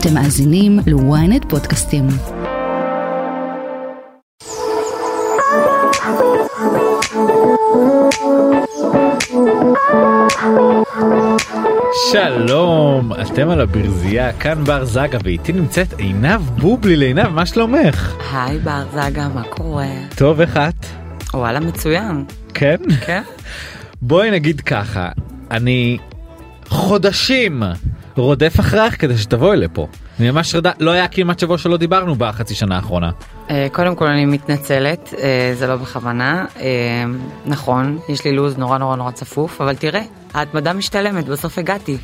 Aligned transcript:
אתם 0.00 0.14
מאזינים 0.14 0.78
ל-ynet 0.86 1.48
פודקאסטים. 1.48 2.06
שלום, 12.10 13.12
אתם 13.12 13.48
על 13.48 13.60
הברזייה, 13.60 14.32
כאן 14.32 14.64
בר 14.64 14.84
זגה 14.84 15.18
ואיתי 15.24 15.52
נמצאת 15.52 15.92
עינב 15.98 16.40
בובליל, 16.40 17.02
עינב, 17.02 17.28
מה 17.28 17.46
שלומך? 17.46 18.16
היי 18.32 18.58
בר 18.58 18.84
זגה, 18.92 19.28
מה 19.28 19.42
קורה? 19.42 19.86
טוב, 20.16 20.40
איך 20.40 20.56
את? 20.56 20.86
וואלה 21.34 21.60
מצוין. 21.60 22.24
כן? 22.54 22.76
כן? 23.06 23.22
בואי 24.02 24.30
נגיד 24.30 24.60
ככה, 24.60 25.08
אני 25.50 25.98
חודשים 26.68 27.62
רודף 28.22 28.60
אחריך 28.60 29.00
כדי 29.00 29.18
שתבואי 29.18 29.56
לפה. 29.56 29.88
אני 30.20 30.30
ממש 30.30 30.54
רדה, 30.54 30.70
לא 30.80 30.90
היה 30.90 31.08
כמעט 31.08 31.38
שבוע 31.38 31.58
שלא 31.58 31.76
דיברנו 31.76 32.14
בחצי 32.14 32.54
שנה 32.54 32.76
האחרונה. 32.76 33.10
אה, 33.50 33.66
קודם 33.72 33.94
כל 33.94 34.06
אני 34.06 34.26
מתנצלת, 34.26 35.14
אה, 35.18 35.52
זה 35.54 35.66
לא 35.66 35.76
בכוונה. 35.76 36.44
אה, 36.60 36.66
נכון, 37.46 37.98
יש 38.08 38.24
לי 38.24 38.32
לו"ז 38.32 38.58
נורא 38.58 38.78
נורא 38.78 38.96
נורא 38.96 39.10
צפוף, 39.10 39.60
אבל 39.60 39.76
תראה, 39.76 40.02
ההתמדה 40.34 40.72
משתלמת, 40.72 41.24
בסוף 41.24 41.58
הגעתי. 41.58 41.96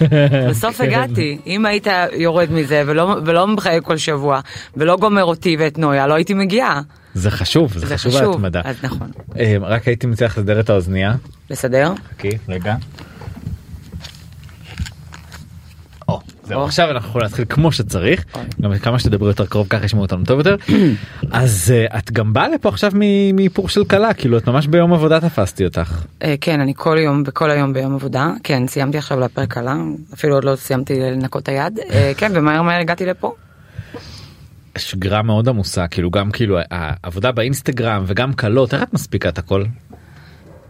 בסוף 0.50 0.76
כן. 0.76 0.84
הגעתי, 0.84 1.38
אם 1.46 1.66
היית 1.66 1.86
יורד 2.12 2.52
מזה 2.52 2.82
ולא, 2.86 3.16
ולא 3.26 3.46
מחייג 3.46 3.82
כל 3.82 3.96
שבוע 3.96 4.40
ולא 4.76 4.96
גומר 4.96 5.24
אותי 5.24 5.56
ואת 5.58 5.78
נויה, 5.78 6.06
לא 6.06 6.14
הייתי 6.14 6.34
מגיעה. 6.34 6.80
זה 7.14 7.30
חשוב, 7.30 7.72
זה, 7.72 7.86
זה 7.86 7.96
חשוב 7.96 8.12
חשוב, 8.12 8.30
ההתמדה. 8.30 8.60
אז 8.64 8.76
נכון. 8.82 9.10
רק 9.60 9.88
הייתי 9.88 10.06
לך 10.06 10.38
לסדר 10.38 10.60
את 10.60 10.70
האוזנייה. 10.70 11.14
לסדר? 11.50 11.92
חכי, 12.16 12.30
רגע. 12.48 12.74
או. 16.10 16.64
עכשיו 16.64 16.90
אנחנו 16.90 17.08
יכולים 17.08 17.24
להתחיל 17.24 17.44
כמו 17.48 17.72
שצריך. 17.72 18.24
גם 18.60 18.78
כמה 18.78 18.98
שתדברו 18.98 19.28
יותר 19.28 19.46
קרוב 19.46 19.66
ככה 19.70 19.84
ישמעו 19.84 20.02
אותנו 20.02 20.24
טוב 20.24 20.38
יותר. 20.38 20.56
אז 21.30 21.74
אה, 21.76 21.98
את 21.98 22.12
גם 22.12 22.32
באה 22.32 22.48
לפה 22.48 22.68
עכשיו 22.68 22.92
מאיפור 23.34 23.68
של 23.68 23.84
כלה, 23.84 24.14
כאילו 24.14 24.38
את 24.38 24.48
ממש 24.48 24.66
ביום 24.66 24.92
עבודה 24.92 25.20
תפסתי 25.20 25.64
אותך. 25.64 26.04
אה, 26.22 26.34
כן, 26.40 26.60
אני 26.60 26.72
כל 26.76 26.96
יום 27.00 27.22
וכל 27.26 27.50
היום 27.50 27.72
ביום 27.72 27.94
עבודה. 27.94 28.30
כן, 28.42 28.66
סיימתי 28.66 28.98
עכשיו 28.98 29.20
לאפר 29.20 29.46
קלה, 29.46 29.76
אפילו 30.14 30.34
עוד 30.34 30.44
לא 30.44 30.56
סיימתי 30.56 31.00
לנקות 31.00 31.48
היד. 31.48 31.78
אה, 31.90 32.12
כן, 32.18 32.32
ומהר 32.34 32.62
מהר 32.62 32.80
הגעתי 32.80 33.06
לפה. 33.06 33.34
שגרה 34.78 35.22
מאוד 35.22 35.48
עמוסה, 35.48 35.86
כאילו 35.88 36.10
גם 36.10 36.30
כאילו 36.30 36.58
העבודה 36.70 37.32
באינסטגרם 37.32 38.04
וגם 38.06 38.32
כלות, 38.32 38.74
איך 38.74 38.82
את 38.82 38.94
מספיקה 38.94 39.28
את 39.28 39.38
הכל? 39.38 39.64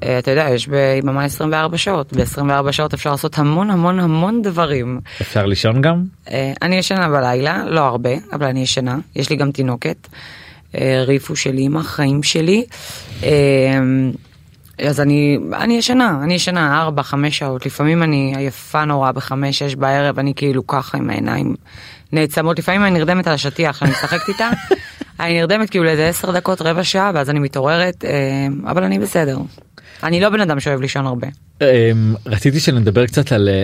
אה, 0.03 0.19
אתה 0.19 0.31
יודע, 0.31 0.49
יש 0.51 0.69
ביממה 0.69 1.25
24 1.25 1.79
שעות, 1.79 2.13
ב-24 2.13 2.73
שעות 2.73 2.95
אפשר 2.95 3.11
לעשות 3.11 3.39
המון 3.39 3.71
המון 3.71 4.01
המון 4.01 4.43
דברים. 4.43 5.01
אפשר 5.21 5.47
לישון 5.47 5.83
גם? 5.83 6.05
אה, 6.31 6.53
אני 6.63 6.77
ישנה 6.77 7.09
בלילה, 7.09 7.65
לא 7.67 7.81
הרבה, 7.81 8.11
אבל 8.33 8.47
אני 8.47 8.61
ישנה, 8.61 8.99
יש 9.17 9.31
לי 9.31 9.37
גם 9.37 9.51
תינוקת. 9.53 10.09
אה, 10.75 11.05
ריפו 11.07 11.37
של 11.37 11.59
אימא, 11.59 11.83
חיים 11.83 12.23
שלי. 12.23 12.65
אז 14.87 15.01
אני, 15.01 15.39
אני 15.53 15.75
ישנה, 15.75 16.21
אני 16.25 16.35
ישנה 16.35 16.89
4-5 16.99 17.15
שעות, 17.31 17.67
לפעמים 17.67 18.03
אני 18.03 18.35
עייפה 18.37 18.85
נורא 18.85 19.13
ב-5-6 19.13 19.77
בערב, 19.79 20.19
אני 20.19 20.33
כאילו 20.37 20.67
ככה 20.67 20.99
עם 20.99 21.11
העיניים 21.11 21.55
נעצמות, 22.13 22.59
לפעמים 22.59 22.85
אני 22.85 22.91
נרדמת 22.91 23.27
על 23.27 23.35
השטיח 23.35 23.77
שאני 23.77 23.91
משחקת 23.91 24.29
איתה, 24.29 24.51
אני 25.21 25.41
נרדמת 25.41 25.71
כאילו 25.71 25.85
לאיזה 25.85 26.09
10 26.09 26.33
דקות, 26.33 26.63
רבע 26.63 26.85
שעה, 26.85 27.11
ואז 27.15 27.31
אני 27.31 27.39
מתעוררת, 27.39 28.05
אבל 28.67 28.85
אני 28.85 28.99
בסדר. 28.99 29.39
אני 30.03 30.21
לא 30.21 30.29
בן 30.29 30.41
אדם 30.41 30.61
שאוהב 30.61 30.81
לישון 30.81 31.07
הרבה. 31.07 31.27
אמ, 31.61 32.15
רציתי 32.27 32.61
שנדבר 32.61 33.07
קצת 33.07 33.33
על 33.33 33.49
אה, 33.49 33.63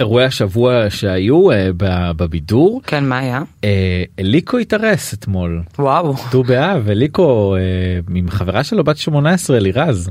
אירועי 0.00 0.24
השבוע 0.24 0.90
שהיו 0.90 1.50
אה, 1.50 1.68
בבידור. 2.16 2.80
כן, 2.86 3.04
מה 3.08 3.18
היה? 3.18 3.42
אה, 3.64 4.02
אליקו 4.18 4.58
התארס 4.58 5.14
אתמול. 5.14 5.62
וואו. 5.78 6.14
ט"ו 6.30 6.42
באב, 6.42 6.88
אליקו 6.88 7.56
עם 8.14 8.30
חברה 8.30 8.64
שלו 8.64 8.84
בת 8.84 8.96
18 8.96 9.58
לירז. 9.58 10.10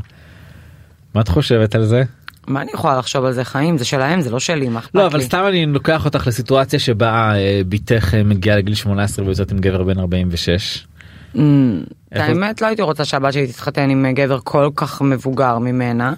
מה 1.14 1.22
את 1.22 1.28
חושבת 1.28 1.76
על 1.76 1.86
זה? 1.86 2.04
מה 2.48 2.62
אני 2.62 2.72
יכולה 2.74 2.98
לחשוב 2.98 3.26
על 3.26 3.34
זה 3.34 3.44
חיים? 3.44 3.78
זה 3.78 3.86
שלהם, 3.86 4.22
זה 4.22 4.32
לא 4.32 4.40
שלי, 4.40 4.70
מה 4.70 4.80
אכפת 4.80 4.96
לי? 4.96 5.02
לא 5.02 5.08
אבל 5.08 5.22
סתם 5.22 5.46
אני 5.48 5.66
לוקח 5.66 6.06
אותך 6.06 6.28
לסיטואציה 6.28 6.80
שבה 6.80 7.34
בתך 7.70 8.14
מגיעה 8.26 8.58
לגיל 8.58 8.76
18 8.76 9.26
ויוצאת 9.26 9.52
עם 9.52 9.58
גבר 9.58 9.84
בן 9.84 10.00
46. 10.00 10.86
Mm, 11.36 11.40
האמת 12.12 12.62
לא 12.62 12.68
הייתי 12.68 12.82
רוצה 12.82 13.06
שהבת 13.06 13.34
שלי 13.34 13.48
תתחתן 13.48 13.90
עם 13.90 14.06
גבר 14.14 14.40
כל 14.44 14.70
כך 14.76 15.02
מבוגר 15.02 15.58
ממנה. 15.58 16.14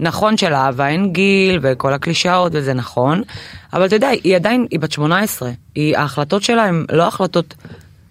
נכון 0.00 0.36
שלאהבה 0.36 0.88
אין 0.88 1.12
גיל 1.12 1.58
וכל 1.62 1.92
הקלישאות 1.92 2.52
וזה 2.54 2.74
נכון, 2.74 3.22
אבל 3.72 3.86
אתה 3.86 3.96
יודע, 3.96 4.08
היא 4.08 4.36
עדיין, 4.36 4.66
היא 4.70 4.80
בת 4.80 4.92
18, 4.92 5.50
היא, 5.74 5.96
ההחלטות 5.96 6.42
שלה 6.42 6.64
הן 6.64 6.84
לא 6.92 7.06
החלטות 7.06 7.54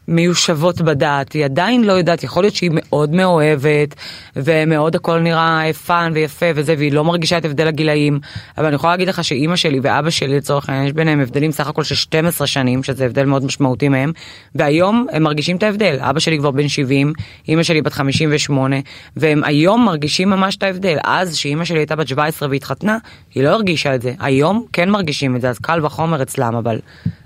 מיושבות 0.07 0.81
בדעת, 0.81 1.33
היא 1.33 1.45
עדיין 1.45 1.83
לא 1.83 1.91
יודעת, 1.91 2.23
יכול 2.23 2.43
להיות 2.43 2.55
שהיא 2.55 2.71
מאוד 2.73 3.13
מאוהבת, 3.13 3.95
ומאוד 4.35 4.95
הכל 4.95 5.19
נראה 5.19 5.73
fun 5.85 6.11
ויפה 6.15 6.45
וזה, 6.55 6.75
והיא 6.77 6.91
לא 6.91 7.03
מרגישה 7.03 7.37
את 7.37 7.45
הבדל 7.45 7.67
הגילאים, 7.67 8.19
אבל 8.57 8.65
אני 8.65 8.75
יכולה 8.75 8.93
להגיד 8.93 9.07
לך 9.07 9.23
שאימא 9.23 9.55
שלי 9.55 9.79
ואבא 9.83 10.09
שלי 10.09 10.37
לצורך 10.37 10.69
העניין, 10.69 10.87
יש 10.87 10.93
ביניהם 10.93 11.19
הבדלים 11.19 11.51
סך 11.51 11.67
הכל 11.67 11.83
של 11.83 11.95
12 11.95 12.47
שנים, 12.47 12.83
שזה 12.83 13.05
הבדל 13.05 13.25
מאוד 13.25 13.45
משמעותי 13.45 13.89
מהם, 13.89 14.11
והיום 14.55 15.07
הם 15.11 15.23
מרגישים 15.23 15.57
את 15.57 15.63
ההבדל, 15.63 15.97
אבא 15.99 16.19
שלי 16.19 16.37
כבר 16.37 16.51
בן 16.51 16.67
70, 16.67 17.13
אימא 17.47 17.63
שלי 17.63 17.81
בת 17.81 17.93
58, 17.93 18.75
והם 19.17 19.43
היום 19.43 19.85
מרגישים 19.85 20.29
ממש 20.29 20.55
את 20.55 20.63
ההבדל, 20.63 20.97
אז 21.03 21.35
שאימא 21.35 21.65
שלי 21.65 21.79
הייתה 21.79 21.95
בת 21.95 22.07
17 22.07 22.49
והתחתנה, 22.49 22.97
היא 23.35 23.43
לא 23.43 23.49
הרגישה 23.49 23.95
את 23.95 24.01
זה, 24.01 24.13
היום 24.19 24.65
כן 24.73 24.89
מרגישים 24.89 25.35
את 25.35 25.41
זה, 25.41 25.49
אז 25.49 25.59
קל 25.59 25.85
וחומר 25.85 26.21
אצלם, 26.21 26.55
אבל 26.55 26.79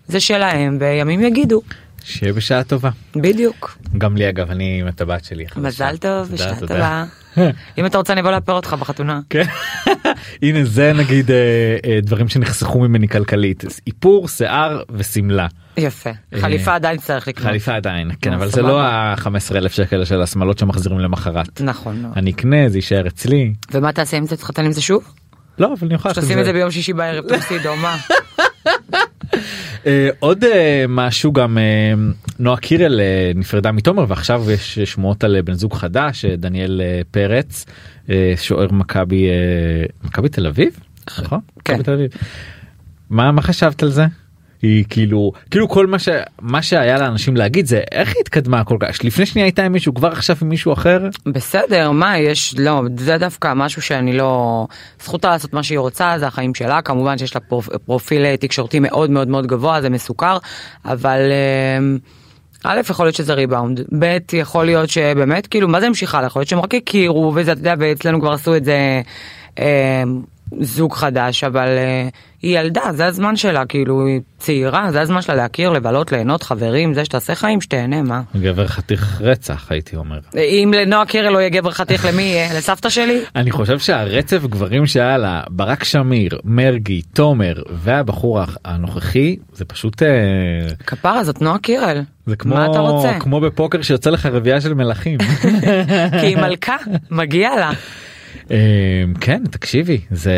זה 0.08 0.20
שלהם, 0.20 0.78
וימים 0.80 1.22
יגידו, 1.22 1.62
שיהיה 2.08 2.34
בשעה 2.34 2.64
טובה. 2.64 2.90
בדיוק. 3.16 3.78
גם 3.98 4.18
לי 4.18 4.30
אגב 4.30 4.52
אני 4.52 4.78
עם 4.82 4.88
הטבעת 4.88 5.26
שלי. 5.26 5.46
מזל 5.56 5.98
טוב, 5.98 6.30
בשעה. 6.32 6.60
טובה. 6.60 7.06
אם 7.78 7.86
אתה 7.86 7.98
רוצה 7.98 8.14
אני 8.14 8.22
אבוא 8.22 8.32
לאפר 8.32 8.54
אותך 8.54 8.76
בחתונה. 8.80 9.20
כן. 9.30 9.44
הנה 10.42 10.64
זה 10.64 10.94
נגיד 10.94 11.32
אה, 11.32 11.38
אה, 11.86 12.00
דברים 12.02 12.28
שנחסכו 12.28 12.80
ממני 12.80 13.08
כלכלית 13.08 13.64
איפור 13.88 14.28
שיער 14.28 14.82
ושמלה 14.90 15.48
יפה. 15.78 16.10
חליפה 16.42 16.76
עדיין 16.76 16.98
צריך 16.98 17.28
לקנות. 17.28 17.48
חליפה 17.48 17.76
עדיין 17.76 18.12
כן 18.22 18.34
אבל 18.34 18.50
זה. 18.50 18.62
לא 18.62 18.82
ה-15 18.82 19.56
אלף 19.56 19.74
שקל 19.74 20.06
של 20.06 20.22
השמלות 20.22 20.58
שמחזירים 20.58 21.00
למחרת. 21.00 21.62
נכון. 21.62 22.12
אני 22.16 22.32
אקנה 22.32 22.70
זה 22.70 22.78
יישאר 22.78 23.08
אצלי. 23.08 23.54
ומה 23.72 23.92
תעשה 23.92 24.18
אם 24.18 24.26
אתה 24.26 24.36
תתחתן 24.36 24.66
עם 24.66 24.72
זה 24.72 24.82
שוב? 24.82 25.14
לא 25.60 25.74
אבל 25.74 25.88
אני 25.88 25.96
יכול 25.96 26.10
לעשות 26.10 26.24
תשים 26.24 26.40
את 26.40 26.46
זה 26.46 26.54
ביום 26.54 26.72
שישי 26.72 26.94
בערב 26.94 27.26
תפסידו 27.28 27.76
מה? 27.76 27.98
אה, 29.86 30.10
עוד 30.20 30.44
אה, 30.44 30.86
משהו 30.90 31.34
גם 31.34 31.58
אה, 31.58 31.94
נועה 32.40 32.58
קירל 32.58 33.00
נפרדה 33.36 33.72
מתומר 33.72 34.06
ועכשיו 34.08 34.52
יש 34.52 34.80
שמועות 34.80 35.24
על 35.24 35.42
בן 35.42 35.54
זוג 35.54 35.74
חדש 35.74 36.26
דניאל 36.26 36.82
פרץ 37.12 37.66
שוער 38.36 38.72
מכבי 38.72 39.28
מכבי 40.04 40.30
תל 40.30 40.48
אביב 40.48 40.80
נכון? 41.20 41.40
כן. 41.66 41.84
תל 41.84 41.94
אביב. 41.94 42.10
מה 43.10 43.32
מה 43.32 43.42
חשבת 43.42 43.84
על 43.84 43.90
זה? 43.90 44.06
היא 44.62 44.86
כאילו 44.90 45.32
כאילו 45.52 45.70
כל 45.70 45.88
מה 45.88 45.98
שמה 46.00 46.62
שהיה 46.62 46.98
לאנשים 46.98 47.36
להגיד 47.36 47.66
זה 47.66 47.82
איך 47.92 48.10
היא 48.10 48.22
התקדמה 48.22 48.64
כל 48.64 48.78
כך 48.80 49.04
לפני 49.04 49.26
שנייה 49.26 49.46
הייתה 49.46 49.64
עם 49.64 49.72
מישהו 49.72 49.94
כבר 49.94 50.12
עכשיו 50.12 50.36
עם 50.42 50.50
מישהו 50.50 50.74
אחר 50.74 51.00
בסדר 51.26 51.92
מה 51.92 52.18
יש 52.18 52.56
לא 52.58 52.82
זה 52.98 53.18
דווקא 53.18 53.54
משהו 53.56 53.82
שאני 53.82 54.18
לא 54.18 54.68
זכותה 55.04 55.30
לעשות 55.30 55.54
מה 55.54 55.64
שהיא 55.64 55.80
רוצה 55.80 56.16
זה 56.20 56.28
החיים 56.28 56.56
שלה 56.56 56.82
כמובן 56.82 57.18
שיש 57.18 57.36
לה 57.36 57.42
פרופ, 57.42 57.70
פרופיל 57.86 58.26
אה, 58.26 58.38
תקשורתי 58.38 58.80
מאוד 58.80 59.10
מאוד 59.10 59.28
מאוד 59.28 59.48
גבוה 59.48 59.82
זה 59.82 59.90
מסוקר 59.90 60.38
אבל. 60.86 61.20
אה, 61.32 61.98
א', 62.64 62.82
יכול 62.90 63.06
להיות 63.06 63.16
שזה 63.16 63.34
ריבאונד, 63.34 63.82
ב', 64.00 64.18
יכול 64.34 64.66
להיות 64.66 64.90
שבאמת, 64.90 65.48
כאילו, 65.48 65.68
מה 65.68 65.80
זה 65.80 65.88
המשיכה 65.88 66.22
לה? 66.22 66.28
יכול 66.28 66.40
להיות 66.40 66.50
שהם 66.50 66.60
רק 66.60 66.76
הכירו, 66.76 67.32
וזה, 67.36 67.52
אתה 67.52 67.60
יודע, 67.60 67.74
ואצלנו 67.80 68.22
כבר 68.22 68.32
עשו 68.32 68.56
את 68.56 68.66
זה 68.66 69.02
אה, 69.60 70.04
זוג 70.62 70.94
חדש, 70.94 71.44
אבל 71.44 71.68
אה, 71.68 72.08
היא 72.42 72.60
ילדה, 72.60 72.82
זה 72.92 73.06
הזמן 73.06 73.36
שלה, 73.36 73.66
כאילו, 73.66 74.06
היא 74.06 74.20
צעירה, 74.38 74.92
זה 74.92 75.02
הזמן 75.02 75.22
שלה 75.22 75.36
להכיר, 75.36 75.70
לבלות, 75.70 76.12
ליהנות, 76.12 76.44
חברים, 76.44 76.94
זה 76.94 77.06
שתעשה 77.06 77.36
חיים, 77.36 77.62
שתהנה, 77.62 78.02
מה? 78.02 78.22
גבר 78.36 78.68
חתיך 78.68 79.22
רצח 79.22 79.68
הייתי 79.70 79.96
אומר. 79.96 80.20
אם 80.36 80.74
לנועה 80.78 81.06
קירל 81.06 81.34
לא 81.34 81.40
יהיה 81.40 81.50
גבר 81.50 81.72
חתיך, 81.72 82.06
למי 82.06 82.22
יהיה? 82.22 82.54
לסבתא 82.58 82.90
שלי? 82.90 83.20
אני 83.36 83.52
חושב 83.52 83.80
שהרצף 83.80 84.42
גברים 84.46 84.86
שהיה 84.86 85.18
לה 85.18 85.42
ברק 85.50 85.84
שמיר 85.84 86.40
מרגי 86.44 87.02
תומר 87.02 87.54
והבחור 87.70 88.42
הנוכחי 88.66 89.36
זה 89.54 89.66
פשוט 89.66 90.04
אה, 90.04 90.08
כפרה, 90.86 91.24
זאת 91.24 91.42
נועה 91.42 91.58
קירל. 91.58 92.02
זה 92.26 92.36
כמו 92.36 92.56
מה 92.56 92.66
אתה 92.66 92.80
רוצה? 92.80 93.20
כמו 93.20 93.40
בפוקר 93.40 93.82
שיוצא 93.82 94.10
לך 94.10 94.26
רביעייה 94.26 94.62
של 94.62 94.74
מלכים. 94.74 95.18
כי 96.20 96.26
היא 96.26 96.38
מלכה, 96.38 96.76
מגיע 97.12 97.50
לה. 97.56 97.72
אה, 98.52 99.04
כן 99.22 99.44
תקשיבי 99.52 100.02
זה 100.12 100.34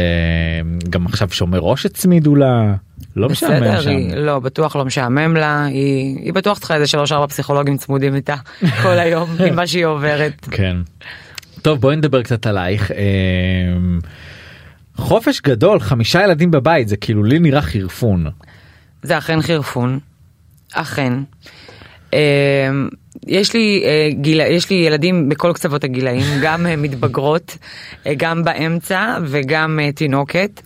גם 0.90 1.06
עכשיו 1.06 1.30
שומר 1.32 1.60
ראש 1.60 1.86
הצמידו 1.86 2.36
לה 2.36 2.76
לא 3.16 3.30
משעמם 3.30 3.82
שם. 3.82 3.90
היא, 3.90 4.16
לא, 4.16 4.40
בטוח 4.40 4.76
לא 4.76 4.86
משעמם 4.86 5.36
לה, 5.36 5.66
היא, 5.66 6.18
היא 6.20 6.34
בטוח 6.34 6.60
צריכה 6.60 6.76
איזה 6.76 6.88
שלוש 6.88 7.12
ארבע 7.12 7.28
פסיכולוגים 7.28 7.78
צמודים 7.78 8.16
איתה 8.16 8.36
כל 8.84 9.00
היום 9.00 9.30
עם 9.48 9.56
מה 9.56 9.68
שהיא 9.68 9.86
עוברת. 9.86 10.48
כן. 10.52 10.78
טוב 11.62 11.82
בואי 11.82 11.96
נדבר 11.96 12.24
קצת 12.24 12.46
עלייך. 12.48 12.92
אה, 12.92 12.98
חופש 14.96 15.42
גדול 15.42 15.80
חמישה 15.80 16.24
ילדים 16.24 16.52
בבית 16.52 16.88
זה 16.88 16.98
כאילו 16.98 17.24
לי 17.24 17.40
נראה 17.40 17.62
חירפון. 17.62 18.26
זה 19.04 19.18
אכן 19.18 19.42
חירפון, 19.42 20.00
אכן. 20.74 21.14
יש 23.28 23.54
לי, 23.54 23.84
אה, 23.86 24.10
גיל, 24.12 24.42
יש 24.42 24.70
לי 24.70 24.76
ילדים 24.76 25.30
בכל 25.30 25.54
קצוות 25.54 25.84
הגילאים, 25.84 26.26
גם 26.44 26.66
אה, 26.66 26.76
מתבגרות, 26.76 27.58
אה, 28.08 28.14
גם 28.18 28.44
באמצע 28.44 29.18
וגם 29.26 29.80
תינוקת. 29.96 30.62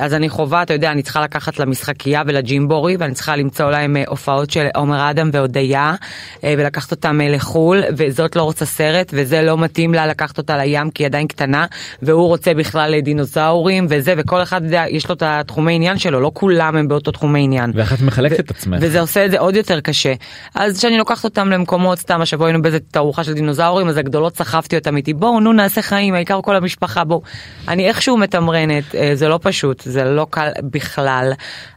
אז 0.00 0.14
אני 0.14 0.28
חובה, 0.28 0.62
אתה 0.62 0.72
יודע, 0.72 0.90
אני 0.90 1.02
צריכה 1.02 1.20
לקחת 1.20 1.58
למשחקייה 1.58 2.22
ולג'ימבורי, 2.26 2.96
ואני 2.98 3.14
צריכה 3.14 3.36
למצוא 3.36 3.70
להם 3.70 3.96
הופעות 4.06 4.50
של 4.50 4.66
עומר 4.74 5.10
אדם 5.10 5.30
והודיה, 5.32 5.94
ולקחת 6.42 6.90
אותם 6.90 7.20
לחו"ל, 7.20 7.82
וזאת 7.96 8.36
לא 8.36 8.42
רוצה 8.42 8.64
סרט, 8.64 9.10
וזה 9.14 9.42
לא 9.42 9.58
מתאים 9.58 9.94
לה 9.94 10.06
לקחת 10.06 10.38
אותה 10.38 10.56
לים 10.56 10.90
כי 10.90 11.02
היא 11.02 11.06
עדיין 11.06 11.26
קטנה, 11.26 11.66
והוא 12.02 12.26
רוצה 12.26 12.54
בכלל 12.54 13.00
דינוזאורים 13.00 13.86
וזה, 13.90 14.14
וכל 14.16 14.42
אחד 14.42 14.64
יודע, 14.64 14.84
יש 14.88 15.08
לו 15.08 15.14
את 15.14 15.22
התחומי 15.26 15.74
עניין 15.74 15.98
שלו, 15.98 16.20
לא 16.20 16.30
כולם 16.34 16.76
הם 16.76 16.88
באותו 16.88 17.10
תחומי 17.10 17.44
עניין. 17.44 17.72
ואיך 17.74 17.92
את 17.92 18.00
מחלקת 18.00 18.40
את 18.40 18.50
עצמך? 18.50 18.78
וזה 18.80 19.00
עושה 19.00 19.24
את 19.24 19.30
זה 19.30 19.38
עוד 19.38 19.56
יותר 19.56 19.80
קשה. 19.80 20.14
אז 20.54 20.78
כשאני 20.78 20.98
לוקחת 20.98 21.24
אותם 21.24 21.48
למקומות, 21.78 21.98
סתם 21.98 22.20
השבוע 22.20 22.46
היינו 22.46 22.62
באיזה 22.62 22.78
תערוכה 22.80 23.24
של 23.24 23.32
דינוזאורים, 23.32 23.88
אז 23.88 23.96
הגדולות 23.96 24.36
סחבתי 24.36 24.76
אותם 24.76 24.96
איתי, 24.96 25.14
בואו 25.14 25.40
נו 25.40 25.52
נעשה 25.52 25.82
חיים, 25.82 26.14
העיקר 26.14 26.40
כל 26.42 26.56
המשפחה, 26.56 27.04
בואו. 27.04 27.22
אני 27.68 27.88
איכשהו 27.88 28.16
מתמרנת, 28.16 28.94
אה, 28.94 29.10
זה 29.14 29.28
לא 29.28 29.38
פשוט, 29.42 29.80
זה 29.80 30.04
לא 30.04 30.26
קל 30.30 30.48
בכלל, 30.62 31.32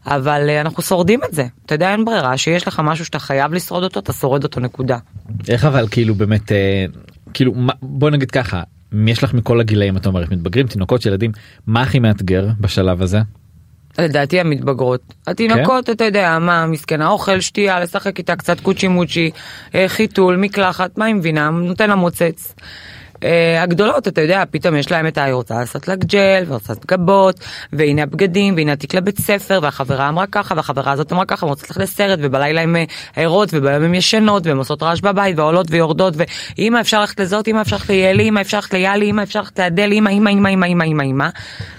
אבל 0.06 0.50
אה, 0.50 0.62
אנחנו 0.62 0.84
שורדים 0.84 1.20
את 1.30 1.34
זה. 1.34 1.46
אתה 1.66 1.76
יודע, 1.76 1.92
אין 1.92 2.06
ברירה, 2.06 2.38
שיש 2.38 2.68
לך 2.68 2.82
משהו 2.84 3.06
שאתה 3.06 3.20
חייב 3.20 3.54
לשרוד 3.54 3.84
אותו, 3.84 4.00
אתה 4.00 4.14
שורד 4.14 4.44
אותו, 4.44 4.60
נקודה. 4.60 4.98
איך 5.50 5.66
אבל 5.66 5.88
כאילו 5.92 6.16
באמת 6.16 6.52
אה, 6.52 6.86
כאילו 7.34 7.54
בוא 7.82 8.10
נגיד 8.10 8.32
ככה 8.32 8.64
יש 9.08 9.24
לך 9.24 9.34
מכל 9.34 9.60
הגילאים 9.60 9.98
את 9.98 10.06
אומרת 10.06 10.32
מתבגרים 10.32 10.68
תינוקות 10.68 11.06
ילדים 11.06 11.32
מה 11.68 11.82
הכי 11.82 12.00
מאתגר 12.00 12.48
בשלב 12.60 13.02
הזה. 13.02 13.20
לדעתי 14.00 14.40
המתבגרות. 14.40 15.02
התינוקות, 15.28 15.90
אתה 15.90 16.04
יודע, 16.04 16.40
מה, 16.40 16.66
מסכנה, 16.66 17.10
אוכל, 17.10 17.40
שתייה, 17.40 17.80
לשחק 17.80 18.18
איתה 18.18 18.36
קצת 18.36 18.60
קוצ'י 18.60 18.88
מוצ'י, 18.88 19.32
אה, 19.76 19.86
חיתול, 19.88 20.36
מקלחת, 20.36 20.98
מה 20.98 21.06
היא 21.06 21.16
מבינה? 21.16 21.50
נותן 21.50 21.90
לה 21.90 21.96
מוצץ. 21.96 22.56
אה, 23.24 23.64
הגדולות, 23.64 24.08
אתה 24.08 24.22
יודע, 24.22 24.44
פתאום 24.52 24.76
יש 24.76 24.92
להם 24.92 25.08
את 25.08 25.18
ה... 25.18 25.24
היא 25.24 25.34
רוצה 25.34 25.60
לעשות 25.60 25.88
לה 25.88 25.96
ג'ל, 25.96 26.44
ורוצה 26.48 26.74
לעשות 26.74 26.86
גבות, 26.86 27.40
והנה 27.74 28.04
הבגדים, 28.04 28.56
והנה 28.56 28.72
התיק 28.72 28.94
לבית 28.94 29.20
ספר, 29.20 29.60
והחברה 29.62 30.10
אמרה 30.10 30.26
ככה, 30.28 30.56
והחברה 30.58 30.92
הזאת 30.92 31.14
אמרה 31.14 31.26
ככה, 31.26 31.46
ורוצה 31.46 31.66
ללכת 31.70 31.82
לסרט, 31.82 32.20
ובלילה 32.22 32.62
הן 32.62 32.76
אה, 32.76 32.84
ערות, 33.16 33.50
וביום 33.54 33.84
הן 33.84 33.96
ישנות, 33.96 34.48
והן 34.48 34.58
עושות 34.58 34.84
רעש 34.84 35.02
בבית, 35.02 35.40
ועולות 35.40 35.68
ויורדות, 35.70 36.14
ואמא 36.58 36.80
אפשר 36.80 37.00
ללכת 37.00 37.20
לזאת, 37.20 37.48
אמא 37.48 37.62
אפשר 37.62 37.76
ללכת 37.76 37.90
ליאלי, 37.90 38.30
אמא 38.30 38.42
אפשר 38.42 38.58
ללכת 38.58 38.74
ליאלי, 38.74 39.10
אמא 39.10 39.24
אפשר 39.24 39.40
ללכת 39.40 39.60
לאדל, 39.60 39.94
אמא, 39.94 40.10
אמא, 40.10 40.30
אמא, 40.30 40.50
אמא, 40.50 40.66
אמא, 40.66 40.84
אמא, 40.84 41.04
אמא, 41.04 41.28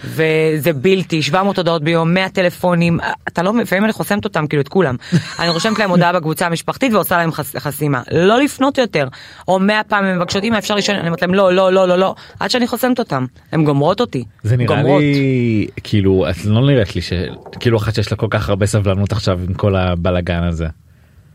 וזה 0.04 0.72
בלתי, 0.72 1.22
700 1.22 1.58
הודעות 1.58 1.84
ביום, 1.84 2.14
100 2.14 2.28
טלפונים, 2.28 2.98
אתה 3.28 3.42
לא, 3.42 3.52
לפעמים 3.60 3.84
אני 3.84 3.92
חוסמת 3.92 4.24
אותם, 4.24 4.46
כאילו 4.46 4.62
את 4.62 4.68
כולם. 4.68 4.96
אני 5.38 5.48
רושמת 5.48 5.78
להם 5.78 5.90
הודעה 5.90 6.12
בקבוצה 6.12 6.46
המשפחתית 6.46 6.92
ועושה 6.92 7.16
להם 7.16 7.32
חס, 7.32 7.56
חסימה. 7.56 8.02
לא 8.10 8.40
לפנות 8.40 8.78
יותר. 8.78 9.08
או 9.48 9.58
100 9.58 9.84
פעם 9.84 10.04
הם 10.04 10.16
מבקשות, 10.16 10.44
אמא 10.44 10.58
אפשר 10.58 10.74
לישון, 10.74 10.96
אני 10.96 11.06
אומרת 11.06 11.22
להם 11.22 11.31
לא, 11.34 11.52
לא, 11.52 11.72
לא, 11.72 11.88
לא, 11.88 11.98
לא, 11.98 12.14
עד 12.40 12.50
שאני 12.50 12.66
חוסמת 12.66 12.98
אותם. 12.98 13.26
הן 13.52 13.64
גומרות 13.64 14.00
אותי. 14.00 14.24
זה 14.42 14.56
נראה 14.56 14.76
גומרות. 14.76 15.00
לי 15.02 15.66
כאילו 15.84 16.26
את 16.30 16.44
לא 16.44 16.66
נראית 16.66 16.94
לי 16.94 17.02
שכאילו 17.02 17.78
אחת 17.78 17.94
שיש 17.94 18.10
לה 18.10 18.16
כל 18.16 18.26
כך 18.30 18.48
הרבה 18.48 18.66
סבלנות 18.66 19.12
עכשיו 19.12 19.40
עם 19.48 19.54
כל 19.54 19.76
הבלגן 19.76 20.42
הזה. 20.42 20.66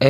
אמ, 0.01 0.07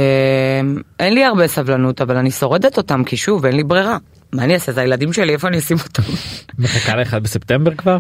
אין 1.00 1.14
לי 1.14 1.24
הרבה 1.24 1.48
סבלנות, 1.48 2.02
אבל 2.02 2.18
אני 2.18 2.32
שורדת 2.32 2.78
אותם, 2.78 3.04
כי 3.04 3.18
שוב, 3.18 3.46
אין 3.46 3.56
לי 3.56 3.64
ברירה. 3.64 3.98
מה 4.34 4.44
אני 4.44 4.54
אעשה? 4.54 4.72
זה 4.72 4.82
הילדים 4.82 5.14
שלי, 5.14 5.34
איפה 5.34 5.48
אני 5.48 5.58
אשים 5.58 5.78
אותם? 5.84 6.04
מחכה 6.60 6.96
לאחד 6.96 7.24
בספטמבר 7.24 7.76
כבר? 7.76 7.98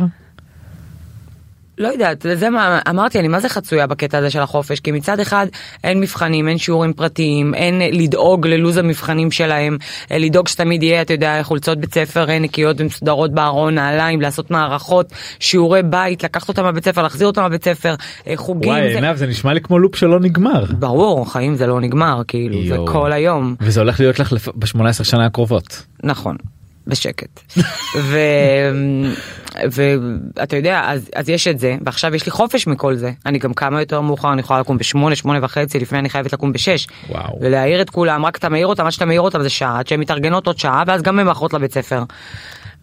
לא 1.77 1.87
יודעת, 1.87 2.25
זה 2.33 2.49
מה, 2.49 2.79
אמרתי, 2.89 3.19
אני 3.19 3.27
מה 3.27 3.39
זה 3.39 3.49
חצויה 3.49 3.87
בקטע 3.87 4.17
הזה 4.17 4.29
של 4.29 4.39
החופש, 4.39 4.79
כי 4.79 4.91
מצד 4.91 5.19
אחד 5.19 5.47
אין 5.83 5.99
מבחנים, 5.99 6.47
אין 6.47 6.57
שיעורים 6.57 6.93
פרטיים, 6.93 7.53
אין 7.53 7.81
לדאוג 7.91 8.47
ללוז 8.47 8.77
המבחנים 8.77 9.31
שלהם, 9.31 9.77
אה, 10.11 10.17
לדאוג 10.17 10.47
שתמיד 10.47 10.83
יהיה, 10.83 11.01
אתה 11.01 11.13
יודע, 11.13 11.43
חולצות 11.43 11.77
בית 11.77 11.93
ספר 11.93 12.29
אה, 12.29 12.39
נקיות 12.39 12.75
ומסודרות 12.81 13.31
בארון, 13.31 13.75
נעליים, 13.75 14.21
לעשות 14.21 14.51
מערכות, 14.51 15.05
שיעורי 15.39 15.83
בית, 15.83 16.23
לקחת 16.23 16.47
אותם 16.49 16.65
לבית 16.65 16.85
ספר, 16.85 17.03
להחזיר 17.03 17.27
אותם 17.27 17.45
לבית 17.45 17.63
ספר, 17.63 17.95
אה, 18.27 18.33
חוגים. 18.35 18.69
וואי 18.71 18.81
זה... 18.93 18.99
עינב 18.99 19.15
זה 19.15 19.27
נשמע 19.27 19.53
לי 19.53 19.61
כמו 19.61 19.79
לופ 19.79 19.95
שלא 19.95 20.19
נגמר. 20.19 20.63
ברור, 20.79 21.31
חיים 21.31 21.55
זה 21.55 21.67
לא 21.67 21.81
נגמר, 21.81 22.21
כאילו, 22.27 22.55
זה 22.67 22.75
יואו. 22.75 22.87
כל 22.87 23.11
היום. 23.11 23.55
וזה 23.61 23.79
הולך 23.79 23.99
להיות 23.99 24.19
לך 24.19 24.31
לפ- 24.33 24.49
ב-18 24.55 25.03
שנה 25.03 25.25
הקרובות. 25.25 25.83
נכון, 26.03 26.35
בשקט. 26.87 27.53
ו... 28.09 28.17
ואתה 29.71 30.55
יודע, 30.55 30.81
אז, 30.85 31.09
אז 31.15 31.29
יש 31.29 31.47
את 31.47 31.59
זה, 31.59 31.75
ועכשיו 31.85 32.15
יש 32.15 32.25
לי 32.25 32.31
חופש 32.31 32.67
מכל 32.67 32.95
זה. 32.95 33.11
אני 33.25 33.39
גם 33.39 33.53
קמה 33.53 33.81
יותר 33.81 34.01
מאוחר, 34.01 34.33
אני 34.33 34.41
יכולה 34.41 34.59
לקום 34.59 34.77
בשמונה, 34.77 35.15
שמונה 35.15 35.39
וחצי, 35.41 35.79
לפני 35.79 35.99
אני 35.99 36.09
חייבת 36.09 36.33
לקום 36.33 36.53
בשש. 36.53 36.87
וואו. 37.09 37.39
ולהעיר 37.41 37.81
את 37.81 37.89
כולם, 37.89 38.25
רק 38.25 38.37
אתה 38.37 38.49
מעיר 38.49 38.67
אותם, 38.67 38.85
עד 38.85 38.91
שאתה 38.91 39.05
מעיר 39.05 39.21
אותם 39.21 39.41
זה 39.43 39.49
שעה, 39.49 39.79
עד 39.79 39.87
שהן 39.87 39.99
מתארגנות 39.99 40.47
עוד 40.47 40.57
שעה, 40.57 40.83
ואז 40.87 41.01
גם 41.01 41.19
הן 41.19 41.25
מאחרות 41.25 41.53
לבית 41.53 41.73
ספר. 41.73 42.03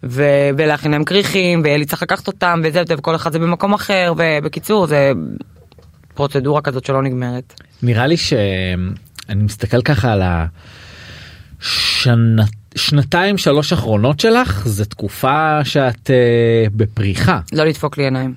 ו... 0.03 0.23
ולהכין 0.57 0.91
להם 0.91 1.03
כריכים, 1.03 1.61
ואלי 1.63 1.85
צריך 1.85 2.03
לקחת 2.03 2.27
אותם, 2.27 2.61
וזה, 2.63 2.83
וכל 2.89 3.15
אחד 3.15 3.31
זה 3.31 3.39
במקום 3.39 3.73
אחר, 3.73 4.13
ובקיצור, 4.17 4.87
זה 4.87 5.11
פרוצדורה 6.13 6.61
כזאת 6.61 6.85
שלא 6.85 7.03
נגמרת. 7.03 7.61
נראה 7.83 8.07
לי 8.07 8.17
שאני 8.17 9.43
מסתכל 9.43 9.81
ככה 9.81 10.13
על 10.13 10.21
השנת... 11.61 12.64
שנתיים 12.75 13.37
שלוש 13.37 13.73
אחרונות 13.73 14.19
שלך 14.19 14.67
זה 14.67 14.85
תקופה 14.85 15.63
שאת 15.63 16.07
uh, 16.09 16.69
בפריחה. 16.75 17.39
לא 17.53 17.63
לדפוק 17.63 17.97
לי 17.97 18.03
עיניים. 18.03 18.33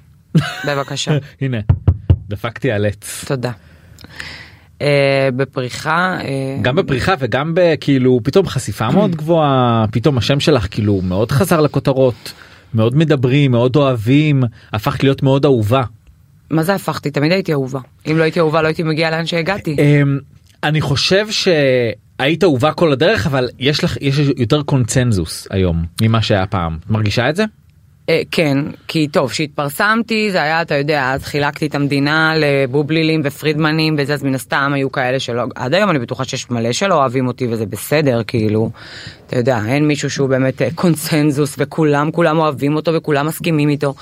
בבקשה. 0.66 1.18
הנה 1.40 1.58
דפקתי 2.28 2.70
על 2.70 2.86
עץ. 2.86 3.24
תודה. 3.26 3.52
Uh, 4.78 4.82
בפריחה, 5.36 6.18
uh, 6.20 6.24
גם 6.62 6.76
בפריחה 6.76 7.14
וגם 7.18 7.52
בכאילו 7.54 8.20
פתאום 8.22 8.46
חשיפה 8.46 8.90
מאוד 8.90 9.14
גבוהה 9.20 9.84
פתאום 9.90 10.18
השם 10.18 10.40
שלך 10.40 10.66
כאילו 10.70 11.00
מאוד 11.02 11.32
חזר 11.32 11.60
לכותרות 11.60 12.32
מאוד 12.74 12.96
מדברים 12.96 13.50
מאוד 13.50 13.76
אוהבים 13.76 14.42
הפכת 14.72 15.02
להיות 15.02 15.22
מאוד 15.22 15.44
אהובה. 15.44 15.82
מה 16.50 16.62
זה 16.62 16.74
הפכתי? 16.74 17.10
תמיד 17.10 17.32
הייתי 17.32 17.52
אהובה. 17.52 17.80
אם 18.10 18.18
לא 18.18 18.22
הייתי 18.22 18.40
אהובה 18.40 18.62
לא 18.62 18.66
הייתי 18.66 18.82
מגיעה 18.82 19.10
לאן 19.10 19.26
שהגעתי. 19.26 19.76
אמ, 19.78 20.18
אני 20.62 20.80
חושב 20.80 21.26
שהיית 22.20 22.44
אהובה 22.44 22.72
כל 22.72 22.92
הדרך 22.92 23.26
אבל 23.26 23.48
יש 23.58 23.84
לך 23.84 23.96
יש 24.00 24.18
יותר 24.36 24.62
קונצנזוס 24.62 25.46
היום 25.50 25.84
ממה 26.02 26.22
שהיה 26.22 26.46
פעם 26.46 26.78
את 26.84 26.90
מרגישה 26.90 27.30
את 27.30 27.36
זה? 27.36 27.44
אה, 28.08 28.22
כן, 28.30 28.58
כי 28.88 29.08
טוב, 29.08 29.30
כשהתפרסמתי 29.30 30.30
זה 30.32 30.42
היה, 30.42 30.62
אתה 30.62 30.74
יודע, 30.74 31.12
אז 31.12 31.24
חילקתי 31.24 31.66
את 31.66 31.74
המדינה 31.74 32.32
לבובלילים 32.36 33.20
ופרידמנים 33.24 33.96
וזה, 33.98 34.14
אז 34.14 34.22
מן 34.22 34.34
הסתם 34.34 34.72
היו 34.74 34.92
כאלה 34.92 35.20
שלא, 35.20 35.42
עד 35.54 35.74
היום 35.74 35.90
אני 35.90 35.98
בטוחה 35.98 36.24
שיש 36.24 36.50
מלא 36.50 36.72
שלא 36.72 36.94
אוהבים 36.94 37.26
אותי 37.26 37.46
וזה 37.50 37.66
בסדר, 37.66 38.22
כאילו, 38.26 38.70
אתה 39.26 39.38
יודע, 39.38 39.60
אין 39.66 39.88
מישהו 39.88 40.10
שהוא 40.10 40.28
באמת 40.28 40.62
אה, 40.62 40.68
קונצנזוס 40.74 41.54
וכולם, 41.58 42.10
כולם 42.10 42.38
אוהבים 42.38 42.76
אותו 42.76 42.94
וכולם 42.94 43.26
מסכימים 43.26 43.68
איתו. 43.68 43.94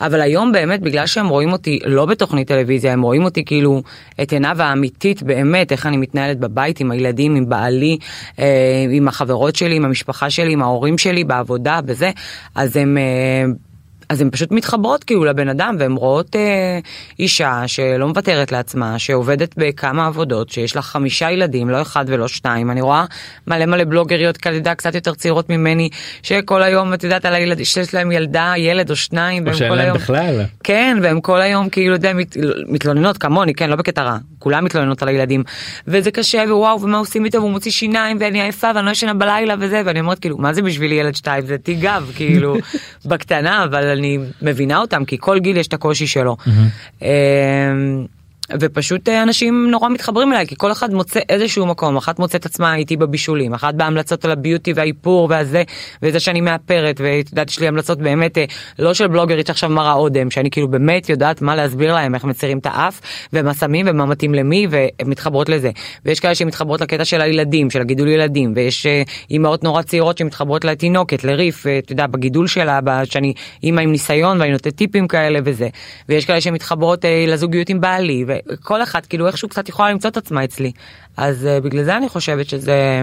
אבל 0.00 0.20
היום 0.20 0.52
באמת, 0.52 0.80
בגלל 0.80 1.06
שהם 1.06 1.28
רואים 1.28 1.52
אותי 1.52 1.78
לא 1.84 2.06
בתוכנית 2.06 2.48
טלוויזיה, 2.48 2.92
הם 2.92 3.02
רואים 3.02 3.24
אותי 3.24 3.44
כאילו 3.44 3.82
את 4.22 4.32
עיניו 4.32 4.62
האמיתית 4.62 5.22
באמת, 5.22 5.72
איך 5.72 5.86
אני 5.86 5.96
מתנהלת 5.96 6.38
בבית 6.38 6.80
עם 6.80 6.90
הילדים, 6.90 7.34
עם 7.34 7.48
בעלי, 7.48 7.98
אה, 8.38 8.86
עם 8.90 9.08
החברות 9.08 9.56
שלי, 9.56 9.76
עם 9.76 9.84
המשפחה 9.84 10.30
שלי, 10.30 10.52
עם 10.52 10.62
ההורים 10.62 10.98
שלי, 10.98 11.24
בעבודה, 11.24 11.80
בזה, 11.80 12.10
אז 12.54 12.76
הם... 12.76 12.98
אה, 12.98 13.69
אז 14.10 14.20
הן 14.20 14.30
פשוט 14.30 14.52
מתחברות 14.52 15.04
כאילו 15.04 15.24
לבן 15.24 15.48
אדם 15.48 15.76
והן 15.78 15.92
רואות 15.92 16.36
אה, 16.36 16.78
אישה 17.18 17.62
שלא 17.66 18.08
מוותרת 18.08 18.52
לעצמה, 18.52 18.98
שעובדת 18.98 19.54
בכמה 19.56 20.06
עבודות, 20.06 20.50
שיש 20.50 20.76
לה 20.76 20.82
חמישה 20.82 21.30
ילדים, 21.30 21.70
לא 21.70 21.82
אחד 21.82 22.04
ולא 22.08 22.28
שתיים. 22.28 22.70
אני 22.70 22.80
רואה 22.80 23.04
מלא 23.46 23.66
מלא 23.66 23.84
בלוגריות 23.84 24.36
כאלה 24.36 24.74
קצת 24.74 24.94
יותר 24.94 25.14
צעירות 25.14 25.50
ממני, 25.50 25.88
שכל 26.22 26.62
היום, 26.62 26.94
את 26.94 27.04
יודעת, 27.04 27.24
על 27.24 27.34
הילדים, 27.34 27.64
שיש 27.64 27.94
להם 27.94 28.12
ילדה, 28.12 28.52
ילד 28.56 28.90
או 28.90 28.96
שניים, 28.96 29.48
או 29.48 29.54
שאין 29.54 29.72
להם 29.72 29.80
היום... 29.80 29.96
בכלל. 29.96 30.42
כן, 30.64 30.98
והם 31.02 31.20
כל 31.20 31.40
היום 31.40 31.68
כאילו, 31.68 31.94
יודע, 31.94 32.12
מת, 32.12 32.36
מתלוננות 32.68 33.18
כמוני, 33.18 33.54
כן, 33.54 33.70
לא 33.70 33.76
בקטע 33.76 34.02
רע, 34.02 34.16
כולם 34.38 34.64
מתלוננות 34.64 35.02
על 35.02 35.08
הילדים. 35.08 35.42
וזה 35.86 36.10
קשה, 36.10 36.44
ווואו, 36.48 36.82
ומה 36.82 36.98
עושים 36.98 37.24
איתו, 37.24 37.38
והוא 37.38 37.50
מוציא 37.50 37.70
שיניים, 37.70 38.16
ואני 38.20 38.42
עייפה, 38.42 38.70
ואני 38.74 38.86
לא 38.86 38.90
ישנה 38.90 39.14
בלילה 39.14 39.54
וזה, 39.60 39.82
ואני 39.84 40.00
אומרת, 40.00 40.18
כאילו, 40.18 40.38
מה 40.38 40.52
זה 40.52 40.62
בשבילי 40.62 40.94
ילד 40.94 41.14
שתיים? 41.14 41.46
זה 41.46 41.58
תיק 41.58 41.78
גב, 41.78 42.10
כאילו, 42.16 42.56
בקטנה, 43.10 43.64
אבל 43.64 43.99
אני 44.00 44.18
מבינה 44.42 44.78
אותם, 44.78 45.04
כי 45.04 45.16
כל 45.20 45.38
גיל 45.38 45.56
יש 45.56 45.66
את 45.66 45.72
הקושי 45.72 46.06
שלו. 46.06 46.36
אמ, 47.02 47.06
ופשוט 48.60 49.08
אה, 49.08 49.22
אנשים 49.22 49.70
נורא 49.70 49.88
מתחברים 49.88 50.32
אליי 50.32 50.46
כי 50.46 50.54
כל 50.58 50.72
אחד 50.72 50.94
מוצא 50.94 51.20
איזשהו 51.28 51.66
מקום. 51.66 51.96
אחת 51.96 52.18
מוצאת 52.18 52.46
עצמה 52.46 52.74
איתי 52.74 52.96
בבישולים 52.96 53.54
אחת 53.54 53.74
בהמלצות 53.74 54.24
על 54.24 54.30
הביוטי 54.30 54.72
והאיפור 54.72 55.26
והזה 55.30 55.62
וזה 56.02 56.20
שאני 56.20 56.40
מאפרת 56.40 57.00
ואת 57.04 57.28
יודעת 57.30 57.50
יש 57.50 57.60
לי 57.60 57.68
המלצות 57.68 57.98
באמת 57.98 58.38
אה, 58.38 58.44
לא 58.78 58.94
של 58.94 59.06
בלוגרית 59.06 59.46
שעכשיו 59.46 59.70
מראה 59.70 59.92
אודם 59.92 60.30
שאני 60.30 60.50
כאילו 60.50 60.68
באמת 60.68 61.08
יודעת 61.08 61.42
מה 61.42 61.56
להסביר 61.56 61.94
להם 61.94 62.14
איך 62.14 62.24
מצירים 62.24 62.58
את 62.58 62.66
האף 62.66 63.00
ומה 63.32 63.54
שמים 63.54 63.86
ומה 63.88 64.06
מתאים 64.06 64.34
למי 64.34 64.66
והן 64.70 65.06
מתחברות 65.06 65.48
לזה. 65.48 65.70
ויש 66.04 66.20
כאלה 66.20 66.34
שמתחברות 66.34 66.80
לקטע 66.80 67.04
של 67.04 67.20
הילדים 67.20 67.70
של 67.70 67.80
הגידול 67.80 68.08
ילדים 68.08 68.52
ויש 68.56 68.86
אה, 68.86 69.02
אימהות 69.30 69.64
נורא 69.64 69.82
צעירות 69.82 70.18
שמתחברות 70.18 70.64
לתינוקת 70.64 71.24
לריף 71.24 71.66
אה, 71.66 71.78
אתה 71.78 71.92
יודע 71.92 72.06
בגידול 72.06 72.46
שלה 72.46 72.80
שאני 73.04 73.32
אימא 73.62 73.80
עם 73.80 73.92
ניסיון 73.92 74.40
ואני 74.40 74.52
נותנת 74.52 74.76
טיפים 74.76 75.08
כאלה 75.08 75.38
וזה. 75.44 75.68
ויש 76.08 76.24
כאלה 76.24 76.40
שמתחברות 76.40 77.04
לזוגיות 77.28 77.68
עם 77.68 77.80
בעלי 77.80 78.24
וכל 78.48 78.82
אחת 78.82 79.06
כאילו 79.06 79.26
איכשהו 79.26 79.48
קצת 79.48 79.68
יכולה 79.68 79.90
למצוא 79.90 80.10
את 80.10 80.16
עצמה 80.16 80.44
אצלי. 80.44 80.72
אז 81.16 81.46
אה, 81.46 81.60
בגלל 81.60 81.84
זה 81.84 81.96
אני 81.96 82.08
חושבת 82.08 82.48
שזה, 82.48 83.02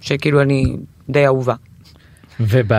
שכאילו 0.00 0.42
אני 0.42 0.76
די 1.08 1.26
אהובה. 1.26 1.54
וב... 2.40 2.72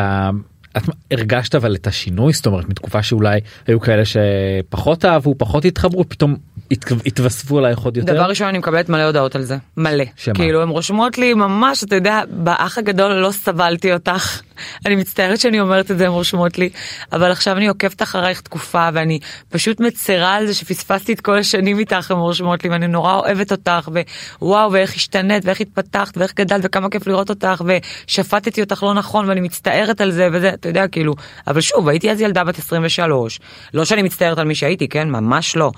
את 0.77 0.84
הרגשת 1.12 1.55
אבל 1.55 1.75
את 1.75 1.88
השינוי? 1.88 2.34
זאת 2.34 2.46
אומרת 2.46 2.70
מתקופה 2.70 3.03
שאולי 3.03 3.39
היו 3.67 3.79
כאלה 3.79 4.03
שפחות 4.05 5.05
אהבו 5.05 5.36
פחות 5.38 5.65
התחברו 5.65 6.10
פתאום 6.10 6.36
הת- 6.72 6.91
התווספו 7.05 7.58
עלייך 7.58 7.79
עוד 7.79 7.98
יותר. 7.98 8.13
דבר 8.13 8.24
ראשון 8.29 8.48
אני 8.48 8.58
מקבלת 8.58 8.89
מלא 8.89 9.03
הודעות 9.03 9.36
על 9.36 9.41
זה. 9.41 9.58
מלא. 9.77 10.03
שמה? 10.15 10.36
כאילו 10.36 10.62
הם 10.62 10.70
רושמות 10.70 11.17
לי 11.17 11.34
ממש 11.34 11.84
אתה 11.84 11.96
יודע 11.96 12.22
באח 12.29 12.77
הגדול 12.77 13.13
לא 13.13 13.32
סבלתי 13.32 13.94
אותך. 13.94 14.41
אני 14.86 14.96
מצטערת 14.96 15.39
שאני 15.39 15.60
אומרת 15.60 15.91
את 15.91 15.98
זה 15.98 16.05
הם 16.08 16.12
רושמות 16.12 16.58
לי. 16.58 16.70
אבל 17.13 17.32
עכשיו 17.32 17.58
אני 17.58 17.67
עוקבת 17.67 18.01
אחרייך 18.01 18.41
תקופה 18.41 18.89
ואני 18.94 19.20
פשוט 19.50 19.79
מצרה 19.79 20.36
על 20.36 20.48
זה 20.48 20.53
שפספסתי 20.53 21.13
את 21.13 21.22
כל 21.22 21.38
השנים 21.38 21.79
איתך 21.79 22.12
הם 22.12 22.17
רושמות 22.17 22.63
לי 22.63 22.70
ואני 22.70 22.88
נורא 22.88 23.15
אוהבת 23.15 23.51
אותך 23.51 23.89
ווואו 24.41 24.72
ואיך 24.72 24.96
השתנית 24.96 25.46
ואיך 25.46 25.62
התפתחת 25.62 26.17
ואיך 26.17 26.34
גדלת 26.36 26.62
וכמה 26.63 26.89
כיף 26.89 27.08
לראות 27.08 27.29
אותך 27.29 27.62
ושפטתי 28.08 28.62
אותך 28.62 28.84
לא 28.84 28.94
נכון 28.94 29.29
ואני 29.29 29.41
מצטערת 29.41 30.01
על 30.01 30.12
זה 30.12 30.27
וזה 30.34 30.51
אתה 30.65 30.79
יודע 30.79 30.88
כאילו 30.88 31.13
אבל 31.48 31.62
שוב 31.62 31.89
הייתי 31.89 32.12
אז 32.12 32.22
ילדה 32.22 32.43
בת 32.43 32.60
23 32.60 33.39
לא 33.74 33.86
שאני 33.86 34.01
מצטערת 34.01 34.38
על 34.38 34.45
מי 34.48 34.55
שהייתי 34.55 34.88
כן? 34.88 35.10
ממש 35.10 35.55
לא. 35.55 35.72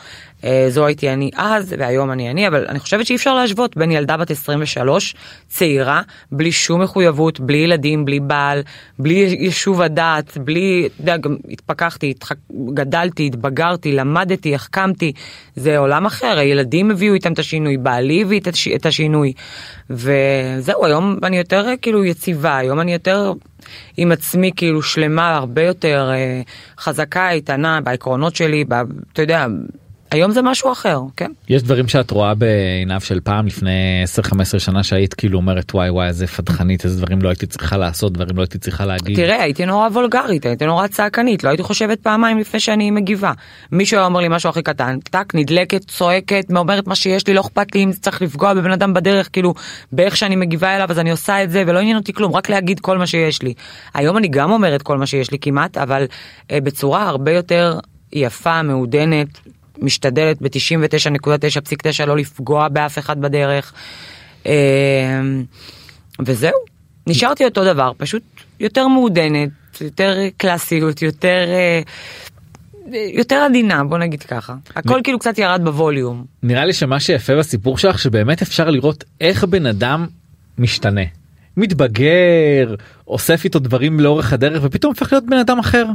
אה, 0.44 0.66
זו 0.70 0.86
הייתי 0.86 1.10
אני 1.10 1.32
אז 1.36 1.76
והיום 1.78 2.12
אני 2.12 2.32
אני 2.32 2.48
אבל 2.48 2.66
אני 2.68 2.80
חושבת 2.80 3.06
שאי 3.06 3.16
אפשר 3.16 3.34
להשוות 3.34 3.78
בין 3.78 3.92
ילדה 3.92 4.18
בת 4.18 4.32
23 4.32 5.16
צעירה 5.48 6.02
בלי 6.32 6.52
שום 6.52 6.82
מחויבות 6.82 7.40
בלי 7.40 7.58
ילדים 7.58 8.06
בלי 8.06 8.20
בעל 8.20 8.62
בלי 9.00 9.14
יישוב 9.40 9.82
הדעת 9.82 10.38
בלי 10.38 10.88
אתה 10.88 11.02
יודע, 11.02 11.18
גם 11.18 11.36
התפכחתי 11.50 12.10
התח... 12.10 12.32
גדלתי 12.74 13.28
התבגרתי 13.28 13.92
למדתי 13.92 14.56
החכמתי. 14.56 15.12
זה 15.56 15.78
עולם 15.78 16.06
אחר 16.06 16.38
הילדים 16.40 16.92
הביאו 16.92 17.14
איתם 17.14 17.34
את 17.34 17.40
השינוי 17.40 17.78
בעלי 17.78 18.22
הביא 18.22 18.40
את 18.40 18.48
הש- 18.48 18.68
את 18.68 18.86
השינוי. 18.86 19.34
וזהו 19.90 20.86
היום 20.86 21.18
אני 21.24 21.38
יותר 21.38 21.66
כאילו 21.82 22.06
יציבה 22.06 22.58
היום 22.58 22.80
אני 22.80 22.94
יותר 22.94 23.34
עם 23.98 24.12
עצמי 24.12 24.52
כאילו 24.56 24.82
שלמה 24.82 25.36
הרבה 25.36 25.64
יותר 25.64 26.10
אה, 26.14 26.42
חזקה 26.80 27.32
איתנה 27.32 27.82
בעקרונות 27.82 28.36
שלי 28.36 28.66
אתה 29.14 29.22
יודע 29.22 29.48
היום 30.12 30.32
זה 30.32 30.42
משהו 30.42 30.72
אחר 30.72 31.00
כן. 31.18 31.32
יש 31.50 31.64
דברים 31.64 31.88
שאת 31.88 32.12
רואה 32.12 32.34
בעיניו 32.34 33.02
של 33.02 33.20
פעם 33.20 33.48
לפני 33.48 34.04
10-15 34.56 34.60
שנה 34.60 34.84
שהיית 34.84 35.14
כאילו 35.14 35.38
אומרת 35.38 35.76
וואי 35.76 35.90
וואי 35.90 36.08
איזה 36.08 36.28
פדחנית 36.28 36.86
איזה 36.86 37.02
דברים 37.02 37.22
לא 37.22 37.30
הייתי 37.30 37.48
צריכה 37.48 37.78
לעשות 37.78 38.14
דברים 38.14 38.38
לא 38.38 38.42
הייתי 38.42 38.58
צריכה 38.58 38.86
להגיד. 38.86 39.16
תראה 39.16 39.42
הייתי 39.44 39.66
נורא 39.66 39.88
וולגרית 39.88 40.46
הייתי 40.46 40.66
נורא 40.66 40.88
צעקנית 40.88 41.44
לא 41.44 41.50
הייתי 41.50 41.64
חושבת 41.64 42.00
פעמיים 42.00 42.40
לפני 42.40 42.60
שאני 42.60 42.92
מגיבה 42.92 43.32
מישהו 43.72 43.98
היה 43.98 44.06
אומר 44.06 44.20
לי 44.20 44.28
משהו 44.30 44.50
הכי 44.50 44.62
קטן 44.62 45.00
טק 45.00 45.36
נדלקת 45.36 45.82
צועקת 45.88 46.46
אומרת 46.56 46.88
מה 46.88 46.96
שיש 46.96 47.28
לי 47.28 47.34
לא 47.34 47.42
אכפת 47.42 47.76
לי 47.76 47.84
אם 47.84 47.92
צריך 47.92 48.22
לפגוע 48.22 48.54
בבן 48.54 48.72
אדם 48.72 48.94
בדרך 48.94 49.30
כאילו 49.34 49.54
באיך 49.92 50.18
שאני 50.18 50.36
מגיבה 50.36 50.76
אליו 50.76 50.88
אז 50.90 51.00
אני 51.00 51.12
עושה 51.12 51.44
את 51.44 51.52
זה 51.52 51.64
ולא 51.68 51.80
עניין 51.80 51.98
אותי 51.98 52.14
כלום 52.14 52.36
רק 52.36 52.50
להגיד 52.50 52.80
כל 52.80 52.98
מה 52.98 53.08
שיש 53.08 53.42
לי 53.42 53.54
היום 53.94 54.18
אני 54.18 54.28
גם 54.28 54.52
אומרת 54.52 54.82
כל 54.82 54.98
מה 54.98 55.06
שיש 55.06 55.32
לי 55.32 55.40
כמעט 55.40 55.78
אבל 55.78 56.06
אה, 56.52 56.62
בצורה 56.62 57.08
הרבה 57.10 57.32
יותר 57.32 57.80
יפה 58.14 58.62
מעודנת 58.62 59.28
משתדלת 59.82 60.42
ב-99.9.9 60.42 62.06
לא 62.06 62.18
לפגוע 62.18 62.68
באף 62.68 62.98
אחד 62.98 63.22
בדרך. 63.22 63.74
אה, 64.46 64.54
וזהו, 66.26 66.60
נשארתי 67.08 67.46
אותו 67.46 67.66
דבר, 67.66 67.92
פשוט 67.98 68.24
יותר 68.60 68.88
מעודנת, 68.88 69.50
יותר 69.82 70.18
קלאסיות, 70.38 71.02
יותר, 71.02 71.46
אה, 71.48 71.82
יותר 73.14 73.36
עדינה, 73.36 73.84
בוא 73.84 73.98
נגיד 73.98 74.24
ככה. 74.24 74.56
הכל 74.76 75.00
כאילו 75.04 75.20
קצת 75.20 75.38
ירד 75.38 75.62
בווליום. 75.64 76.26
נראה 76.44 76.66
לי 76.66 76.74
שמה 76.74 77.00
שיפה 77.00 77.36
בסיפור 77.36 77.78
שלך 77.78 78.00
שבאמת 78.00 78.42
אפשר 78.42 78.70
לראות 78.70 79.04
איך 79.22 79.44
בן 79.44 79.66
אדם 79.66 80.06
משתנה. 80.58 81.02
מתבגר 81.58 82.76
אוסף 83.08 83.44
איתו 83.44 83.60
דברים 83.60 84.00
לאורך 84.00 84.34
הדרך 84.34 84.62
ופתאום 84.66 84.94
הופך 84.94 85.14
להיות 85.14 85.26
בן 85.26 85.38
אדם 85.38 85.60
אחר. 85.60 85.86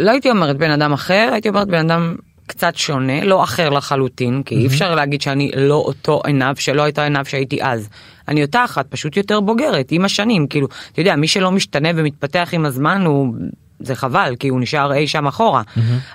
לא 0.00 0.10
הייתי 0.10 0.30
אומרת 0.30 0.56
בן 0.56 0.70
אדם 0.70 0.92
אחר, 0.92 1.28
הייתי 1.32 1.48
אומרת 1.48 1.68
בן 1.68 1.90
אדם 1.90 2.16
קצת 2.46 2.76
שונה, 2.76 3.24
לא 3.24 3.44
אחר 3.44 3.70
לחלוטין, 3.70 4.42
כי 4.42 4.54
אי 4.54 4.66
אפשר 4.66 4.94
להגיד 4.94 5.22
שאני 5.22 5.50
לא 5.56 5.74
אותו 5.74 6.20
עינב 6.24 6.56
שלא 6.56 6.82
הייתה 6.82 7.04
עינב 7.04 7.24
שהייתי 7.24 7.62
אז. 7.62 7.88
אני 8.28 8.42
אותה 8.42 8.64
אחת, 8.64 8.86
פשוט 8.88 9.16
יותר 9.16 9.40
בוגרת, 9.40 9.88
עם 9.90 10.04
השנים, 10.04 10.46
כאילו, 10.46 10.68
אתה 10.92 11.00
יודע, 11.00 11.16
מי 11.16 11.28
שלא 11.28 11.50
משתנה 11.50 11.88
ומתפתח 11.96 12.48
עם 12.52 12.66
הזמן 12.66 13.06
הוא... 13.06 13.34
זה 13.80 13.94
חבל, 13.94 14.34
כי 14.38 14.48
הוא 14.48 14.60
נשאר 14.60 14.94
אי 14.94 15.06
שם 15.08 15.26
אחורה. 15.26 15.62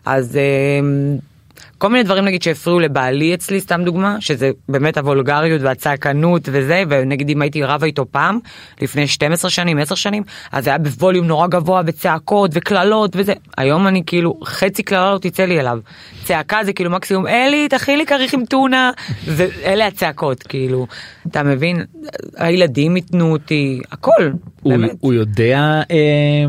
אז 0.05 0.37
אה, 0.37 0.79
כל 1.79 1.89
מיני 1.89 2.03
דברים 2.03 2.25
נגיד 2.25 2.41
שהפריעו 2.41 2.79
לבעלי 2.79 3.33
אצלי, 3.33 3.59
סתם 3.61 3.81
דוגמה, 3.85 4.17
שזה 4.19 4.51
באמת 4.69 4.97
הוולגריות 4.97 5.61
והצעקנות 5.61 6.49
וזה, 6.51 6.83
ונגיד 6.89 7.29
אם 7.29 7.41
הייתי 7.41 7.63
רבה 7.63 7.85
איתו 7.85 8.05
פעם, 8.11 8.39
לפני 8.81 9.07
12 9.07 9.51
שנים, 9.51 9.77
10 9.77 9.95
שנים, 9.95 10.23
אז 10.51 10.63
זה 10.63 10.69
היה 10.69 10.77
בווליום 10.77 11.27
נורא 11.27 11.47
גבוה 11.47 11.81
וצעקות 11.85 12.51
וקללות 12.53 13.15
וזה. 13.15 13.33
היום 13.57 13.87
אני 13.87 14.03
כאילו, 14.05 14.39
חצי 14.43 14.83
קללה 14.83 15.13
לא 15.13 15.17
תצא 15.17 15.45
לי 15.45 15.59
אליו. 15.59 15.79
צעקה 16.23 16.63
זה 16.63 16.73
כאילו 16.73 16.89
מקסימום, 16.89 17.27
אלי, 17.27 17.67
תכין 17.69 17.97
לי 17.97 18.05
כריך 18.05 18.33
עם 18.33 18.45
טונה, 18.45 18.91
ואלה 19.27 19.87
הצעקות, 19.87 20.43
כאילו, 20.43 20.87
אתה 21.27 21.43
מבין? 21.43 21.85
הילדים 22.37 22.95
ייתנו 22.97 23.31
אותי, 23.31 23.81
הכל, 23.91 24.31
הוא, 24.61 24.73
באמת. 24.73 24.91
הוא 24.99 25.13
יודע 25.13 25.81
אה, 25.91 26.45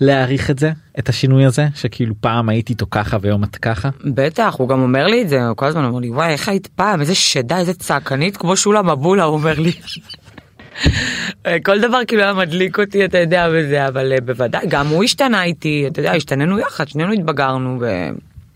להעריך 0.00 0.50
את 0.50 0.58
זה 0.58 0.70
את 0.98 1.08
השינוי 1.08 1.44
הזה 1.44 1.68
שכאילו 1.74 2.14
פעם 2.20 2.48
הייתי 2.48 2.72
איתו 2.72 2.86
ככה 2.90 3.16
והיום 3.20 3.44
את 3.44 3.56
ככה. 3.56 3.88
בטח, 4.04 4.54
הוא 4.64 4.68
גם 4.68 4.82
אומר 4.82 5.06
לי 5.06 5.22
את 5.22 5.28
זה, 5.28 5.46
הוא 5.46 5.56
כל 5.56 5.66
הזמן 5.66 5.84
אומר 5.84 5.98
לי, 5.98 6.10
וואי, 6.10 6.32
איך 6.32 6.48
היית 6.48 6.66
פעם, 6.66 7.00
איזה 7.00 7.14
שדה, 7.14 7.58
איזה 7.58 7.74
צעקנית, 7.74 8.36
כמו 8.36 8.56
שולה 8.56 8.82
מבולה, 8.82 9.24
הוא 9.24 9.34
אומר 9.34 9.54
לי. 9.58 9.72
כל 11.66 11.80
דבר 11.80 12.00
כאילו 12.06 12.22
היה 12.22 12.32
מדליק 12.32 12.78
אותי, 12.78 13.04
אתה 13.04 13.18
יודע, 13.18 13.48
וזה, 13.52 13.88
אבל 13.88 14.12
אה, 14.12 14.20
בוודאי, 14.20 14.66
גם 14.68 14.86
הוא 14.86 15.04
השתנה 15.04 15.44
איתי, 15.44 15.84
אתה 15.86 16.00
יודע, 16.00 16.12
השתננו 16.12 16.58
יחד, 16.58 16.88
שנינו 16.88 17.12
התבגרנו 17.12 17.78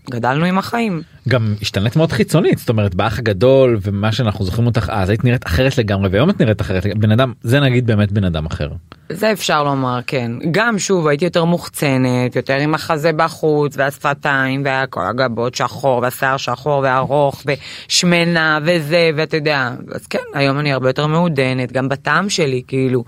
וגדלנו 0.09 0.45
עם 0.45 0.57
החיים. 0.57 1.01
גם 1.27 1.53
השתנית 1.61 1.95
מאוד 1.95 2.11
חיצונית 2.11 2.57
זאת 2.57 2.69
אומרת 2.69 2.95
באח 2.95 3.19
הגדול 3.19 3.77
ומה 3.81 4.11
שאנחנו 4.11 4.45
זוכרים 4.45 4.67
אותך 4.67 4.89
אז 4.93 5.09
היית 5.09 5.23
נראית 5.23 5.47
אחרת 5.47 5.77
לגמרי 5.77 6.09
והיום 6.09 6.29
את 6.29 6.41
נראית 6.41 6.61
אחרת 6.61 6.85
בן 6.97 7.11
אדם 7.11 7.33
זה 7.41 7.59
נגיד 7.59 7.87
באמת 7.87 8.11
בן 8.11 8.23
אדם 8.23 8.45
אחר. 8.45 8.69
זה 9.09 9.31
אפשר 9.31 9.63
לומר, 9.63 9.99
כן. 10.07 10.31
גם 10.51 10.79
שוב, 10.79 11.07
הייתי 11.07 11.25
יותר 11.25 11.45
מוחצנת, 11.45 12.35
יותר 12.35 12.53
עם 12.53 12.73
החזה 12.75 13.11
בחוץ, 13.11 13.73
והשפתיים, 13.77 14.63
וכל 14.65 15.01
הגבות 15.09 15.55
שחור, 15.55 15.99
והשיער 16.01 16.37
שחור 16.37 16.79
וארוך, 16.83 17.43
ושמנה, 17.87 18.59
וזה, 18.63 19.09
ואתה 19.15 19.37
יודע. 19.37 19.71
אז 19.91 20.07
כן, 20.07 20.19
היום 20.33 20.59
אני 20.59 20.73
הרבה 20.73 20.89
יותר 20.89 21.07
מעודנת, 21.07 21.71
גם 21.71 21.89
בטעם 21.89 22.29
שלי, 22.29 22.61
כאילו. 22.67 23.03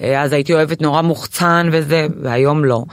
אז 0.00 0.32
הייתי 0.32 0.54
אוהבת 0.54 0.82
נורא 0.82 1.02
מוחצן 1.02 1.68
וזה, 1.72 2.06
והיום 2.22 2.64
לא. 2.64 2.84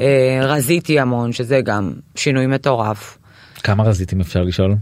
אה, 0.00 0.40
רזיתי 0.42 1.00
המון, 1.00 1.32
שזה 1.32 1.60
גם 1.60 1.92
שינוי 2.14 2.46
מטורף. 2.46 3.18
כמה 3.62 3.84
רזיתים 3.84 4.20
אפשר 4.20 4.42
לשאול? 4.42 4.74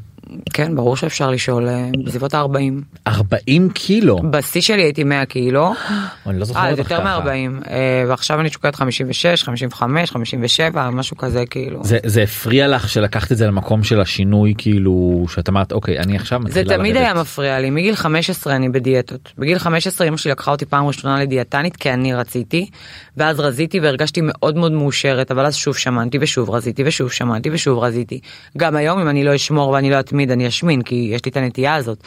כן, 0.52 0.76
ברור 0.76 0.96
שאפשר 0.96 1.30
לשאול, 1.30 1.68
אה, 1.68 1.88
בסביבות 2.04 2.34
ה-40. 2.34 2.98
40 3.06 3.68
קילו. 3.70 4.18
בשיא 4.30 4.60
שלי 4.60 4.82
הייתי 4.82 5.04
100 5.04 5.24
קילו. 5.26 5.72
אני 6.26 6.38
לא 6.38 6.44
זוכר 6.44 6.60
אה, 6.60 6.70
אותך 6.70 6.78
יותר 6.78 6.96
ככה. 6.96 7.20
מ-40, 7.20 7.68
ועכשיו 8.08 8.40
אני 8.40 8.50
שוקלת 8.50 8.74
56, 8.74 9.44
55, 9.44 10.10
57, 10.10 10.90
משהו 10.90 11.16
כזה 11.16 11.46
כאילו. 11.46 11.84
זה, 11.84 11.98
זה 12.04 12.22
הפריע 12.22 12.68
לך 12.68 12.88
שלקחת 12.88 13.32
את 13.32 13.36
זה 13.36 13.46
למקום 13.46 13.84
של 13.84 14.00
השינוי 14.00 14.54
כאילו 14.58 15.24
שאת 15.28 15.48
אמרת 15.48 15.72
אוקיי 15.72 15.98
אני 15.98 16.16
עכשיו 16.16 16.40
זה 16.42 16.60
מתחילה 16.60 16.76
תמיד 16.76 16.94
לרדת. 16.94 17.06
היה 17.06 17.14
מפריע 17.14 17.60
לי, 17.60 17.70
מגיל 17.70 17.94
15 17.94 18.56
אני 18.56 18.68
בדיאטות. 18.68 19.32
בגיל 19.38 19.58
15 19.58 20.08
אמא 20.08 20.16
שלי 20.16 20.30
לקחה 20.30 20.50
אותי 20.50 20.66
פעם 20.66 20.86
ראשונה 20.86 21.20
לדיאטנית 21.20 21.76
כי 21.76 21.92
אני 21.92 22.14
רציתי, 22.14 22.70
ואז 23.16 23.40
רזיתי 23.40 23.80
והרגשתי 23.80 24.20
מאוד 24.24 24.56
מאוד 24.56 24.72
מאושרת, 24.72 25.30
אבל 25.30 25.46
אז 25.46 25.54
שוב 25.56 25.76
שמנתי 25.76 26.18
ושוב 26.20 26.50
רזיתי 26.50 26.82
ושוב 26.86 27.12
שמנתי 27.12 27.50
ושוב 27.52 27.78
רזיתי. 27.78 28.20
גם 28.56 28.76
היום 28.76 29.00
אם 29.00 29.08
אני 29.08 29.24
לא 29.24 29.34
אשמור 29.34 29.68
ואני 29.68 29.90
לא 29.90 30.00
אתמיד 30.00 30.17
אני 30.30 30.48
אשמין, 30.48 30.82
כי 30.82 31.08
יש 31.12 31.24
לי 31.24 31.30
את 31.30 31.36
הנטייה 31.36 31.74
הזאת. 31.74 31.98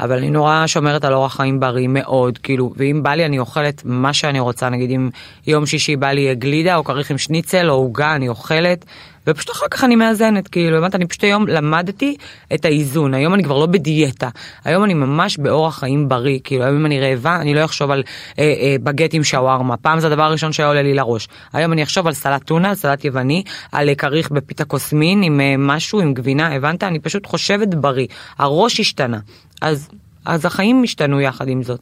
אבל 0.00 0.16
אני 0.16 0.30
נורא 0.30 0.66
שומרת 0.66 1.04
על 1.04 1.12
אורח 1.12 1.36
חיים 1.36 1.60
בריא 1.60 1.88
מאוד, 1.88 2.38
כאילו, 2.38 2.72
ואם 2.76 3.02
בא 3.02 3.10
לי 3.10 3.24
אני 3.26 3.38
אוכלת 3.38 3.82
מה 3.84 4.12
שאני 4.12 4.40
רוצה, 4.40 4.68
נגיד 4.68 4.90
אם 4.90 5.10
יום 5.46 5.66
שישי 5.66 5.96
בא 5.96 6.10
לי 6.12 6.34
גלידה 6.34 6.76
או 6.76 6.84
כריך 6.84 7.10
עם 7.10 7.18
שניצל 7.18 7.70
או 7.70 7.74
עוגה 7.74 8.14
אני 8.14 8.28
אוכלת. 8.28 8.84
ופשוט 9.26 9.50
אחר 9.50 9.66
כך 9.70 9.84
אני 9.84 9.96
מאזנת, 9.96 10.48
כאילו, 10.48 10.76
הבנת, 10.76 10.94
אני 10.94 11.06
פשוט 11.06 11.24
היום 11.24 11.46
למדתי 11.48 12.16
את 12.54 12.64
האיזון, 12.64 13.14
היום 13.14 13.34
אני 13.34 13.44
כבר 13.44 13.58
לא 13.58 13.66
בדיאטה, 13.66 14.28
היום 14.64 14.84
אני 14.84 14.94
ממש 14.94 15.38
באורח 15.38 15.78
חיים 15.78 16.08
בריא, 16.08 16.38
כאילו, 16.44 16.64
היום 16.64 16.76
אם 16.76 16.86
אני 16.86 17.00
רעבה, 17.00 17.36
אני 17.40 17.54
לא 17.54 17.64
אחשוב 17.64 17.90
על 17.90 18.02
אה, 18.38 18.44
אה, 18.44 18.76
בגט 18.82 19.14
עם 19.14 19.24
שווארמה, 19.24 19.76
פעם 19.76 20.00
זה 20.00 20.06
הדבר 20.06 20.22
הראשון 20.22 20.52
שהיה 20.52 20.68
עולה 20.68 20.82
לי 20.82 20.94
לראש, 20.94 21.28
היום 21.52 21.72
אני 21.72 21.82
אחשוב 21.82 22.06
על 22.06 22.12
סלט 22.12 22.44
טונה, 22.44 22.68
על 22.68 22.74
סלט 22.74 23.04
יווני, 23.04 23.42
על 23.72 23.88
אה, 23.88 23.94
כריך 23.94 24.30
בפיתה 24.30 24.64
קוסמין 24.64 25.22
עם 25.22 25.40
אה, 25.40 25.54
משהו, 25.58 26.00
עם 26.00 26.14
גבינה, 26.14 26.54
הבנת, 26.54 26.82
אני 26.82 26.98
פשוט 26.98 27.26
חושבת 27.26 27.74
בריא, 27.74 28.06
הראש 28.38 28.80
השתנה, 28.80 29.18
אז, 29.62 29.88
אז 30.24 30.44
החיים 30.44 30.82
השתנו 30.84 31.20
יחד 31.20 31.48
עם 31.48 31.62
זאת. 31.62 31.80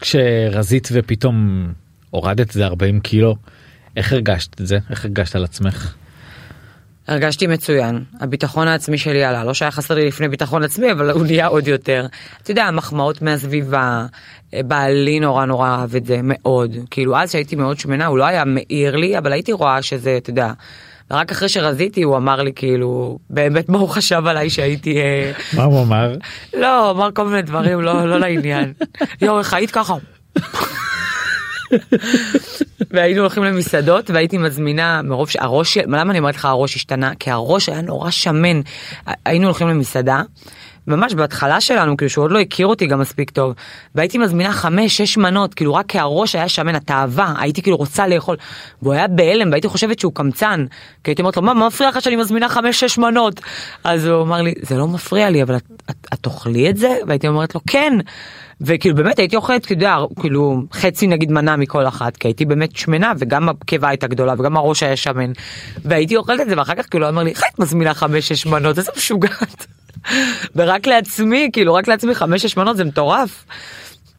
כשרזית 0.00 0.88
ופתאום 0.92 1.66
הורדת 2.10 2.50
זה 2.50 2.66
40 2.66 3.00
קילו 3.00 3.36
איך 3.96 4.12
הרגשת 4.12 4.60
את 4.60 4.66
זה? 4.66 4.78
איך 4.90 5.04
הרגשת 5.04 5.36
על 5.36 5.44
עצמך. 5.44 5.94
40 7.08 7.18
קילו 7.18 7.22
הרגשתי 7.22 7.46
מצוין, 7.46 8.04
הביטחון 8.20 8.68
העצמי 8.68 8.98
שלי 8.98 9.24
עלה, 9.24 9.44
לא 9.44 9.54
שהיה 9.54 9.70
חסר 9.70 9.94
לי 9.94 10.06
לפני 10.06 10.28
ביטחון 10.28 10.62
עצמי, 10.62 10.92
אבל 10.92 11.10
הוא 11.10 11.24
נהיה 11.26 11.46
עוד 11.46 11.68
יותר. 11.68 12.06
אתה 12.42 12.50
יודע, 12.50 12.70
מחמאות 12.70 13.22
מהסביבה, 13.22 14.06
בעלי 14.52 15.20
נורא 15.20 15.44
נורא 15.44 15.68
אהב 15.68 15.96
את 15.96 16.06
זה 16.06 16.20
מאוד. 16.22 16.76
כאילו 16.90 17.16
אז 17.16 17.32
שהייתי 17.32 17.56
מאוד 17.56 17.78
שמנה, 17.78 18.06
הוא 18.06 18.18
לא 18.18 18.24
היה 18.24 18.44
מעיר 18.44 18.96
לי, 18.96 19.18
אבל 19.18 19.32
הייתי 19.32 19.52
רואה 19.52 19.82
שזה, 19.82 20.16
אתה 20.16 20.30
יודע, 20.30 20.52
ורק 21.10 21.30
אחרי 21.30 21.48
שרזיתי 21.48 22.02
הוא 22.02 22.16
אמר 22.16 22.42
לי 22.42 22.52
כאילו, 22.52 23.18
באמת 23.30 23.68
מה 23.68 23.78
הוא 23.78 23.88
חשב 23.88 24.22
עליי 24.26 24.50
שהייתי... 24.50 24.98
אה, 24.98 25.32
מה 25.56 25.64
הוא 25.64 25.82
אמר? 25.82 26.16
לא, 26.54 26.84
הוא 26.84 26.90
אמר 26.90 27.08
כל 27.14 27.24
מיני 27.24 27.42
דברים 27.42 27.80
לא, 27.80 28.08
לא 28.08 28.20
לעניין. 28.20 28.72
יואו, 29.22 29.38
איך 29.38 29.54
היית 29.54 29.70
ככה? 29.70 29.94
והיינו 32.90 33.20
הולכים 33.20 33.44
למסעדות 33.44 34.10
והייתי 34.10 34.38
מזמינה 34.38 35.02
מרוב 35.02 35.28
שהראש, 35.28 35.78
למה 35.78 36.10
אני 36.10 36.18
אומרת 36.18 36.34
לך 36.34 36.44
הראש 36.44 36.76
השתנה? 36.76 37.12
כי 37.18 37.30
הראש 37.30 37.68
היה 37.68 37.80
נורא 37.80 38.10
שמן. 38.10 38.60
היינו 39.24 39.44
הולכים 39.44 39.68
למסעדה. 39.68 40.22
ממש 40.86 41.14
בהתחלה 41.14 41.60
שלנו 41.60 41.96
כאילו 41.96 42.10
שהוא 42.10 42.24
עוד 42.24 42.30
לא 42.30 42.40
הכיר 42.40 42.66
אותי 42.66 42.86
גם 42.86 43.00
מספיק 43.00 43.30
טוב 43.30 43.54
והייתי 43.94 44.18
מזמינה 44.18 44.52
חמש 44.52 44.96
שש 44.96 45.16
מנות 45.16 45.54
כאילו 45.54 45.74
רק 45.74 45.86
כי 45.86 45.98
הראש 45.98 46.34
היה 46.34 46.48
שמן 46.48 46.74
התאווה 46.74 47.34
הייתי 47.38 47.62
כאילו 47.62 47.76
רוצה 47.76 48.06
לאכול 48.06 48.36
והוא 48.82 48.94
היה 48.94 49.08
בהלם 49.08 49.50
והייתי 49.50 49.68
חושבת 49.68 49.98
שהוא 49.98 50.12
קמצן 50.14 50.66
כי 51.04 51.10
הייתי 51.10 51.22
אומרת 51.22 51.36
לו 51.36 51.42
מה 51.42 51.54
מפריע 51.54 51.90
לך 51.90 52.02
שאני 52.02 52.16
מזמינה 52.16 52.48
חמש 52.48 52.80
שש 52.80 52.98
מנות 52.98 53.40
אז 53.84 54.06
הוא 54.06 54.22
אמר 54.22 54.42
לי 54.42 54.54
זה 54.62 54.76
לא 54.76 54.86
מפריע 54.86 55.30
לי 55.30 55.42
אבל 55.42 55.56
את, 55.56 55.62
את, 55.90 56.06
את 56.14 56.18
תאכלי 56.20 56.70
את 56.70 56.76
זה 56.76 56.96
והייתי 57.06 57.28
אומרת 57.28 57.54
לו 57.54 57.60
כן 57.66 57.92
וכאילו 58.62 58.96
באמת 58.96 59.18
הייתי 59.18 59.36
אוכלת 59.36 59.66
כאילו, 59.66 60.08
כאילו 60.20 60.62
חצי 60.72 61.06
נגיד 61.06 61.32
מנה 61.32 61.56
מכל 61.56 61.86
אחת 61.86 62.16
כי 62.16 62.28
הייתי 62.28 62.44
באמת 62.44 62.76
שמנה 62.76 63.12
וגם 63.18 63.48
הקיבה 63.48 63.88
הייתה 63.88 64.06
גדולה 64.06 64.34
וגם 64.38 64.56
הראש 64.56 64.82
היה 64.82 64.96
שמן 64.96 65.32
והייתי 65.84 66.16
אוכלת 66.16 66.40
את 66.40 66.48
זה 66.48 66.54
ואחר 66.56 66.74
כך 66.74 66.86
כאילו 66.90 67.08
אמר 67.08 67.22
לי 67.22 67.30
איך 67.30 67.42
את 67.54 67.58
מזמינה 67.58 67.94
חמש 67.94 68.28
שש 68.28 68.46
מנות 68.46 68.78
איזה 68.78 68.90
משוגעת. 68.96 69.66
ורק 70.56 70.86
לעצמי 70.86 71.50
כאילו 71.52 71.74
רק 71.74 71.88
לעצמי 71.88 72.14
חמש 72.14 72.42
שש 72.42 72.56
מנות 72.56 72.76
זה 72.76 72.84
מטורף. 72.84 73.44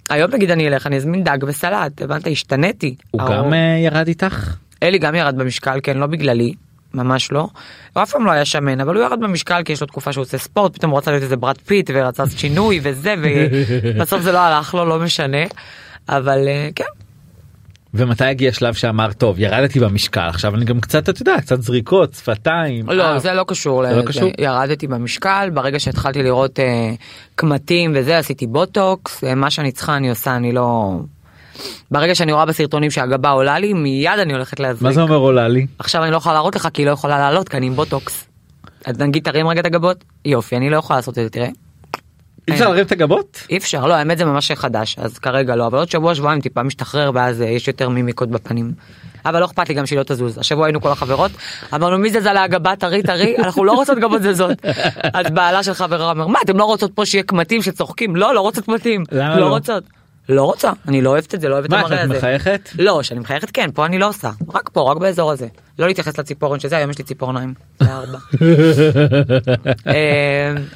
היום 0.09 0.31
נגיד 0.31 0.51
אני 0.51 0.67
אלך 0.67 0.87
אני 0.87 0.97
אזמין 0.97 1.23
דג 1.23 1.37
וסלט 1.47 2.01
הבנת 2.01 2.27
השתניתי. 2.27 2.95
הוא 3.11 3.21
גם 3.21 3.53
אה, 3.53 3.77
ירד 3.85 4.07
איתך? 4.07 4.55
אלי 4.83 4.97
גם 4.97 5.15
ירד 5.15 5.35
במשקל 5.37 5.79
כן 5.83 5.97
לא 5.97 6.07
בגללי 6.07 6.53
ממש 6.93 7.31
לא. 7.31 7.47
הוא 7.93 8.03
אף 8.03 8.11
פעם 8.11 8.25
לא 8.25 8.31
היה 8.31 8.45
שמן 8.45 8.81
אבל 8.81 8.95
הוא 8.95 9.03
ירד 9.03 9.19
במשקל 9.19 9.63
כי 9.63 9.73
יש 9.73 9.81
לו 9.81 9.87
תקופה 9.87 10.13
שהוא 10.13 10.21
עושה 10.21 10.37
ספורט 10.37 10.73
פתאום 10.73 10.91
הוא 10.91 10.97
רצה 10.97 11.11
להיות 11.11 11.23
איזה 11.23 11.37
ברד 11.37 11.57
פיט 11.57 11.89
ורצה 11.93 12.23
שינוי 12.27 12.79
וזה 12.83 13.15
ובסוף 13.23 14.21
זה 14.25 14.31
לא 14.31 14.39
הלך 14.39 14.73
לו 14.73 14.85
לא 14.85 14.99
משנה 14.99 15.43
אבל 16.09 16.47
אה, 16.47 16.69
כן. 16.75 16.83
ומתי 17.93 18.25
הגיע 18.25 18.51
שלב 18.51 18.73
שאמר 18.73 19.13
טוב 19.13 19.39
ירדתי 19.39 19.79
במשקל 19.79 20.21
עכשיו 20.29 20.55
אני 20.55 20.65
גם 20.65 20.79
קצת 20.81 21.09
אתה 21.09 21.21
יודע 21.21 21.35
קצת 21.41 21.61
זריקות 21.61 22.13
שפתיים. 22.13 22.89
לא 22.89 23.19
זה 23.19 23.33
לא 23.33 23.43
קשור, 23.47 23.87
זה 23.87 23.95
לא 23.95 24.01
קשור? 24.01 24.29
ירדתי 24.37 24.87
במשקל 24.87 25.49
ברגע 25.53 25.79
שהתחלתי 25.79 26.23
לראות 26.23 26.59
אה, 26.59 26.93
קמטים 27.35 27.91
וזה 27.95 28.17
עשיתי 28.17 28.47
בוטוקס 28.47 29.23
אה, 29.23 29.35
מה 29.35 29.49
שאני 29.49 29.71
צריכה 29.71 29.97
אני 29.97 30.09
עושה 30.09 30.35
אני 30.35 30.51
לא. 30.51 30.99
ברגע 31.91 32.15
שאני 32.15 32.33
רואה 32.33 32.45
בסרטונים 32.45 32.91
שהגבה 32.91 33.29
עולה 33.29 33.59
לי 33.59 33.73
מיד 33.73 34.19
אני 34.19 34.33
הולכת 34.33 34.59
להזריק. 34.59 34.83
מה 34.83 34.91
זה 34.91 35.01
אומר 35.01 35.15
עולה 35.15 35.47
לי? 35.47 35.67
עכשיו 35.79 36.03
אני 36.03 36.11
לא 36.11 36.17
יכולה 36.17 36.33
להראות 36.33 36.55
לך 36.55 36.67
כי 36.73 36.81
היא 36.81 36.87
לא 36.87 36.91
יכולה 36.91 37.17
לעלות 37.17 37.49
כי 37.49 37.57
אני 37.57 37.65
עם 37.67 37.73
בוטוקס. 37.75 38.25
אז 38.85 38.99
נגיד 38.99 39.23
תרים 39.23 39.47
רגע 39.47 39.61
את 39.61 39.65
הגבות 39.65 40.03
יופי 40.25 40.57
אני 40.57 40.69
לא 40.69 40.77
יכולה 40.77 40.99
לעשות 40.99 41.17
את 41.17 41.23
זה 41.23 41.29
תראה. 41.29 41.49
אי 42.47 42.53
אפשר 42.53 42.69
להרים 42.69 42.85
את 42.85 42.91
הגבות? 42.91 43.43
אי 43.49 43.57
אפשר 43.57 43.87
לא 43.87 43.93
האמת 43.93 44.17
זה 44.17 44.25
ממש 44.25 44.51
חדש 44.51 44.95
אז 44.99 45.17
כרגע 45.17 45.55
לא 45.55 45.67
אבל 45.67 45.77
עוד 45.77 45.91
שבוע 45.91 46.15
שבועיים 46.15 46.41
טיפה 46.41 46.63
משתחרר 46.63 47.11
ואז 47.13 47.41
אה, 47.41 47.47
יש 47.47 47.67
יותר 47.67 47.89
מימיקות 47.89 48.29
בפנים. 48.29 48.71
אבל 49.25 49.39
לא 49.39 49.45
אכפת 49.45 49.69
לי 49.69 49.75
גם 49.75 49.85
שהיא 49.85 49.99
לא 49.99 50.03
תזוז 50.03 50.37
השבוע 50.37 50.65
היינו 50.65 50.81
כל 50.81 50.91
החברות 50.91 51.31
אמרנו 51.73 51.97
מי 51.97 52.09
זזה 52.09 52.33
להגבה 52.33 52.75
טרי 52.75 53.03
טרי 53.03 53.35
אנחנו 53.37 53.63
לא 53.63 53.71
רוצות 53.71 53.97
גבות 53.97 54.21
זזות. 54.21 54.57
אז 55.13 55.25
בעלה 55.31 55.63
של 55.63 55.73
חברה 55.73 56.11
אומר 56.11 56.27
מה 56.27 56.39
אתם 56.45 56.57
לא 56.57 56.63
רוצות 56.63 56.91
פה 56.95 57.05
שיהיה 57.05 57.23
קמטים 57.23 57.61
שצוחקים 57.61 58.15
לא 58.15 58.35
לא 58.35 58.41
רוצות 58.41 58.65
קמטים 58.65 59.03
לא 59.11 59.39
לא? 59.39 59.49
רוצות. 59.49 59.83
לא 60.29 60.43
רוצה 60.43 60.71
אני 60.87 61.01
לא 61.01 61.09
אוהבת 61.09 61.35
את 61.35 61.41
זה 61.41 61.49
לא 61.49 61.53
אוהבת 61.53 61.65
את 61.65 61.71
מה 61.71 61.79
המראה 61.79 62.03
את 62.03 62.09
הזה. 62.09 62.17
מחייכת? 62.17 62.69
לא 62.79 63.03
שאני 63.03 63.19
מחייכת 63.19 63.51
כן 63.51 63.69
פה 63.73 63.85
אני 63.85 63.99
לא 63.99 64.09
עושה 64.09 64.31
רק 64.53 64.69
פה 64.69 64.91
רק 64.91 64.97
באזור 64.97 65.31
הזה 65.31 65.47
לא 65.79 65.87
להתייחס 65.87 66.17
לציפורן 66.17 66.59
שזה 66.59 66.77
היום 66.77 66.89
יש 66.89 66.97
לי 66.97 67.03
ציפורניים. 67.03 67.53
אה, 67.81 68.01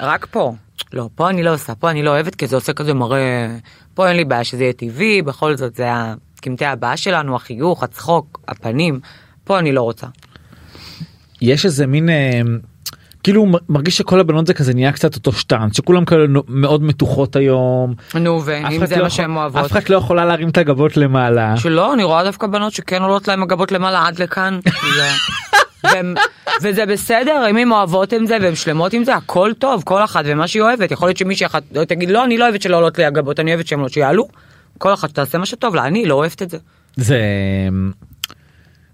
רק 0.00 0.26
פה 0.30 0.54
לא 0.92 1.08
פה 1.14 1.30
אני 1.30 1.42
לא 1.42 1.54
עושה 1.54 1.74
פה 1.74 1.90
אני 1.90 2.02
לא 2.02 2.10
אוהבת 2.10 2.34
כי 2.34 2.46
זה 2.46 2.56
עושה 2.56 2.72
כזה 2.72 2.94
מראה 2.94 3.56
פה 3.94 4.08
אין 4.08 4.16
לי 4.16 4.24
בעיה 4.24 4.44
שזה 4.44 4.62
יהיה 4.62 4.72
טבעי 4.72 5.22
בכל 5.22 5.56
זאת 5.56 5.74
זה 5.74 5.86
הקמטי 5.90 6.64
הבאה 6.64 6.96
שלנו 6.96 7.36
החיוך 7.36 7.82
הצחוק 7.82 8.40
הפנים 8.48 9.00
פה 9.44 9.58
אני 9.58 9.72
לא 9.72 9.82
רוצה. 9.82 10.06
יש 11.40 11.64
איזה 11.64 11.86
מין 11.86 12.08
אה, 12.08 12.40
כאילו 13.22 13.46
מרגיש 13.68 13.96
שכל 13.96 14.20
הבנות 14.20 14.46
זה 14.46 14.54
כזה 14.54 14.74
נהיה 14.74 14.92
קצת 14.92 15.14
אותו 15.16 15.32
שטאנץ 15.32 15.76
שכולם 15.76 16.04
כאלה 16.04 16.24
מאוד 16.48 16.82
מתוחות 16.82 17.36
היום. 17.36 17.94
נו 18.14 18.42
ואם 18.44 18.66
אחד 18.76 18.86
זה 18.86 18.96
לא 18.96 19.02
מה 19.02 19.10
שהן 19.10 19.36
אוהבות. 19.36 19.64
אף 19.64 19.72
אחת 19.72 19.90
לא 19.90 19.96
יכולה 19.96 20.24
להרים 20.24 20.48
את 20.48 20.58
הגבות 20.58 20.96
למעלה. 20.96 21.56
שלא 21.56 21.94
אני 21.94 22.04
רואה 22.04 22.24
דווקא 22.24 22.46
בנות 22.46 22.72
שכן 22.72 23.02
עולות 23.02 23.28
להם 23.28 23.42
הגבות 23.42 23.72
למעלה 23.72 24.06
עד 24.06 24.18
לכאן. 24.22 24.58
זה- 24.64 25.10
והם- 25.84 26.14
וזה 26.62 26.86
בסדר 26.86 27.46
אם 27.50 27.56
הן 27.56 27.70
אוהבות 27.72 28.12
עם 28.12 28.26
זה 28.26 28.36
והן 28.42 28.54
שלמות 28.54 28.92
עם 28.92 29.04
זה 29.04 29.14
הכל 29.14 29.52
טוב 29.58 29.82
כל 29.86 30.04
אחת 30.04 30.22
ומה 30.26 30.48
שהיא 30.48 30.62
אוהבת 30.62 30.90
יכול 30.90 31.08
להיות 31.08 31.16
שמישהי 31.16 31.46
אחת 31.46 31.62
לא 31.74 31.84
תגיד 31.84 32.10
לא 32.10 32.24
אני 32.24 32.38
לא 32.38 32.44
אוהבת 32.44 32.62
שלא 32.62 32.76
עולות 32.76 32.98
לי 32.98 33.04
הגבות 33.04 33.40
אני 33.40 33.50
אוהבת 33.54 33.66
שהן 33.66 33.80
לא 33.80 33.88
שיעלו. 33.88 34.28
כל 34.78 34.94
אחת 34.94 35.10
תעשה 35.10 35.38
מה 35.38 35.46
שטוב 35.46 35.74
לה 35.74 35.84
אני 35.84 36.06
לא 36.06 36.14
אוהבת 36.14 36.42
את 36.42 36.50
זה. 36.50 36.58
זה 36.96 37.18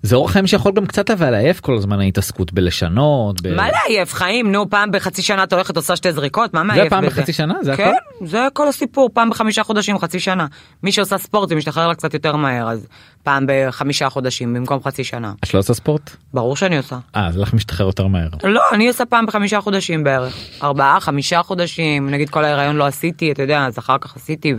זה 0.05 0.17
אורח 0.17 0.33
חיים 0.33 0.47
שיכול 0.47 0.73
גם 0.73 0.87
קצת 0.87 1.11
אבל 1.11 1.31
לעייף 1.31 1.61
כל 1.61 1.75
הזמן 1.77 2.01
ההתעסקות 2.01 2.53
בלשנות. 2.53 3.41
ב- 3.41 3.55
מה 3.55 3.69
לעייף 3.71 4.15
חיים 4.15 4.53
נו 4.53 4.71
פעם 4.71 4.91
בחצי 4.91 5.23
שנה 5.23 5.43
את 5.43 5.53
הולכת 5.53 5.77
עושה 5.77 5.97
שתי 5.97 6.13
זריקות 6.13 6.55
מה 6.55 6.63
מעייף 6.63 6.91
פעם 6.91 7.07
בזה? 7.07 7.21
בחצי 7.21 7.33
שנה? 7.33 7.55
זה 7.63 7.77
כן 7.77 7.83
הכל? 7.83 8.27
זה 8.27 8.47
כל 8.53 8.69
הסיפור 8.69 9.11
פעם 9.13 9.31
בחמישה 9.31 9.63
חודשים 9.65 9.99
חצי 9.99 10.21
שנה 10.21 10.47
מי 10.83 10.93
שעושה 10.93 11.19
ספורט 11.19 11.49
זה 11.49 11.55
משתחרר 11.55 11.89
לה 11.89 11.95
קצת 11.95 12.15
יותר 12.15 12.37
מהר 12.37 12.71
אז 12.71 12.87
פעם 13.23 13.45
בחמישה 13.49 14.11
חודשים 14.11 14.55
במקום 14.55 14.83
חצי 14.83 15.05
שנה 15.05 15.33
את 15.45 15.55
לא 15.55 15.59
עושה 15.59 15.75
ספורט? 15.75 16.11
ברור 16.35 16.57
שאני 16.57 16.77
עושה. 16.77 16.99
אה 17.17 17.33
זה 17.33 17.41
לך 17.41 17.55
משתחרר 17.55 17.87
יותר 17.87 18.07
מהר. 18.07 18.29
לא, 18.45 18.63
אני 18.73 18.89
עושה 18.89 19.05
פעם 19.07 19.27
בחמישה 19.27 19.61
חודשים 19.61 20.05
בערך. 20.05 20.35
ארבעה, 20.63 21.01
חמישה 21.01 21.43
חודשים, 21.43 22.11
נגיד 22.11 22.31
כל 22.31 22.45
ההיריון 22.45 22.77
לא 22.77 22.87
עשיתי, 22.87 23.33
אתה 23.33 23.43
יודע, 23.43 23.67
אז 23.67 23.79
אחר 23.79 23.99
כך 23.99 24.17
עשיתי 24.17 24.55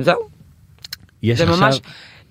וזהו. 0.00 0.20
יש 1.22 1.38
זה 1.38 1.44
עכשיו 1.44 1.60
ממש... 1.60 1.80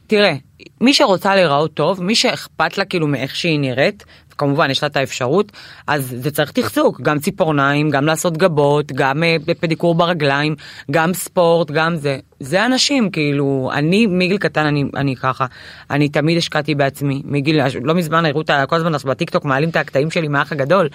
תראה, 0.07 0.35
מי 0.81 0.93
שרוצה 0.93 1.35
להיראות 1.35 1.73
טוב, 1.73 2.03
מי 2.03 2.15
שאכפת 2.15 2.77
לה 2.77 2.85
כאילו 2.85 3.07
מאיך 3.07 3.35
שהיא 3.35 3.59
נראית, 3.59 4.03
כמובן 4.37 4.71
יש 4.71 4.83
לה 4.83 4.87
את 4.87 4.97
האפשרות, 4.97 5.51
אז 5.87 6.15
זה 6.17 6.31
צריך 6.31 6.51
תחזוק, 6.51 7.01
גם 7.01 7.19
ציפורניים, 7.19 7.89
גם 7.89 8.05
לעשות 8.05 8.37
גבות, 8.37 8.91
גם 8.91 9.23
אה, 9.23 9.35
פדיקור 9.59 9.95
ברגליים, 9.95 10.55
גם 10.91 11.13
ספורט, 11.13 11.71
גם 11.71 11.95
זה. 11.95 12.17
זה 12.39 12.65
אנשים, 12.65 13.09
כאילו, 13.09 13.69
אני 13.73 14.07
מגיל 14.07 14.37
קטן 14.37 14.65
אני, 14.65 14.83
אני 14.95 15.15
ככה, 15.15 15.45
אני 15.89 16.09
תמיד 16.09 16.37
השקעתי 16.37 16.75
בעצמי, 16.75 17.21
מגיל, 17.25 17.61
לא 17.83 17.93
מזמן 17.93 18.25
הראו 18.25 18.41
את 18.41 18.49
ה... 18.49 18.65
כל 18.65 18.75
הזמן 18.75 18.91
בטיקטוק 19.05 19.45
מעלים 19.45 19.69
את 19.69 19.75
הקטעים 19.75 20.11
שלי 20.11 20.27
מהאח 20.27 20.51
הגדול, 20.51 20.89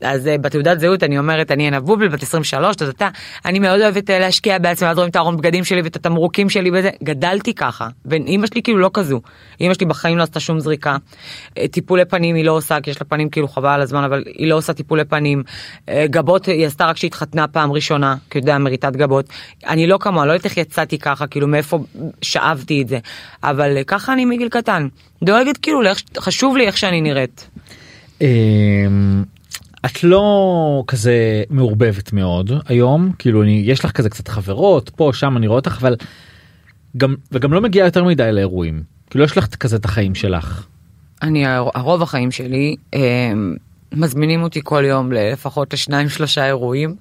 אז 0.00 0.26
uh, 0.26 0.38
בתעודת 0.40 0.80
זהות 0.80 1.02
אני 1.02 1.18
אומרת 1.18 1.50
אני 1.50 1.62
עינב 1.62 1.78
בובל 1.78 2.08
בת 2.08 2.22
23 2.22 2.76
אז 2.82 2.88
אתה 2.88 3.08
אני 3.44 3.58
מאוד 3.58 3.80
אוהבת 3.80 4.10
להשקיע 4.10 4.58
בעצמי 4.58 4.88
אז 4.88 4.96
רואים 4.96 5.10
את 5.10 5.16
הארון 5.16 5.36
בגדים 5.36 5.64
שלי 5.64 5.82
ואת 5.82 5.96
התמרוקים 5.96 6.50
שלי 6.50 6.70
וזה. 6.74 6.90
גדלתי 7.02 7.54
ככה 7.54 7.88
ואימא 8.04 8.46
שלי 8.46 8.62
כאילו 8.62 8.78
לא 8.78 8.90
כזו. 9.00 9.20
אימא 9.60 9.74
שלי 9.74 9.86
בחיים 9.86 10.18
לא 10.18 10.22
עשתה 10.22 10.40
שום 10.40 10.60
זריקה. 10.60 10.96
uh, 10.96 11.60
טיפולי 11.70 12.04
פנים 12.04 12.36
היא 12.36 12.44
לא 12.44 12.52
עושה 12.52 12.80
כי 12.80 12.90
יש 12.90 13.00
לה 13.00 13.06
פנים 13.06 13.28
כאילו 13.28 13.48
חבל 13.48 13.68
על 13.68 13.80
הזמן 13.80 14.04
אבל 14.04 14.24
היא 14.26 14.48
לא 14.48 14.54
עושה 14.54 14.72
טיפולי 14.72 15.04
פנים. 15.04 15.42
uh, 15.86 15.90
גבות 16.10 16.46
היא 16.46 16.66
עשתה 16.66 16.86
רק 16.86 16.96
כשהתחתנה 16.96 17.48
פעם 17.48 17.72
ראשונה 17.72 18.16
כי 18.30 18.38
יודע 18.38 18.58
מריטת 18.58 18.92
גבות. 18.92 19.28
אני 19.66 19.86
לא 19.86 19.98
כמוה 20.00 20.26
לא 20.26 20.32
יודעת 20.32 20.44
איך 20.44 20.56
יצאתי 20.56 20.98
ככה 20.98 21.26
כאילו 21.26 21.48
מאיפה 21.48 21.78
שאבתי 22.22 22.82
את 22.82 22.88
זה. 22.88 22.98
אבל 23.42 23.76
uh, 23.80 23.84
ככה 23.84 24.12
אני 24.12 24.24
מגיל 24.24 24.48
קטן. 24.48 24.88
דואגת 25.22 25.56
כאילו 25.56 25.80
חשוב 26.18 26.56
לי 26.56 26.66
איך 26.66 26.76
שאני 26.76 27.00
נראית. 27.00 27.48
אמ, 28.20 29.24
את 29.86 30.04
לא 30.04 30.84
כזה 30.86 31.42
מעורבבת 31.50 32.12
מאוד 32.12 32.50
היום 32.66 33.12
כאילו 33.18 33.42
אני 33.42 33.62
יש 33.66 33.84
לך 33.84 33.90
כזה 33.90 34.10
קצת 34.10 34.28
חברות 34.28 34.90
פה 34.96 35.10
שם 35.14 35.36
אני 35.36 35.46
רואה 35.46 35.58
אותך 35.58 35.78
אבל 35.80 35.96
גם 36.96 37.14
וגם 37.32 37.52
לא 37.52 37.60
מגיעה 37.60 37.86
יותר 37.86 38.04
מדי 38.04 38.32
לאירועים 38.32 38.82
כאילו 39.10 39.24
יש 39.24 39.38
לך 39.38 39.46
כזה 39.46 39.76
את 39.76 39.84
החיים 39.84 40.14
שלך. 40.14 40.66
אני 41.22 41.46
הרוב 41.46 42.02
החיים 42.02 42.30
שלי 42.30 42.76
הם, 42.92 43.56
מזמינים 43.92 44.42
אותי 44.42 44.60
כל 44.64 44.84
יום 44.86 45.12
לפחות 45.12 45.72
לשניים 45.72 46.08
שלושה 46.08 46.46
אירועים. 46.46 46.96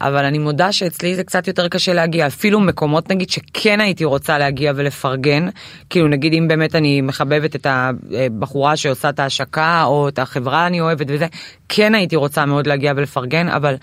אבל 0.00 0.24
אני 0.24 0.38
מודה 0.38 0.72
שאצלי 0.72 1.14
זה 1.14 1.24
קצת 1.24 1.48
יותר 1.48 1.68
קשה 1.68 1.92
להגיע 1.92 2.26
אפילו 2.26 2.60
מקומות 2.60 3.10
נגיד 3.10 3.30
שכן 3.30 3.80
הייתי 3.80 4.04
רוצה 4.04 4.38
להגיע 4.38 4.72
ולפרגן 4.76 5.48
כאילו 5.90 6.08
נגיד 6.08 6.32
אם 6.32 6.48
באמת 6.48 6.74
אני 6.74 7.00
מחבבת 7.00 7.56
את 7.56 7.66
הבחורה 7.70 8.76
שעושה 8.76 9.08
את 9.08 9.20
ההשקה 9.20 9.84
או 9.84 10.08
את 10.08 10.18
החברה 10.18 10.66
אני 10.66 10.80
אוהבת 10.80 11.06
וזה 11.08 11.26
כן 11.68 11.94
הייתי 11.94 12.16
רוצה 12.16 12.46
מאוד 12.46 12.66
להגיע 12.66 12.92
ולפרגן 12.96 13.48
אבל 13.48 13.74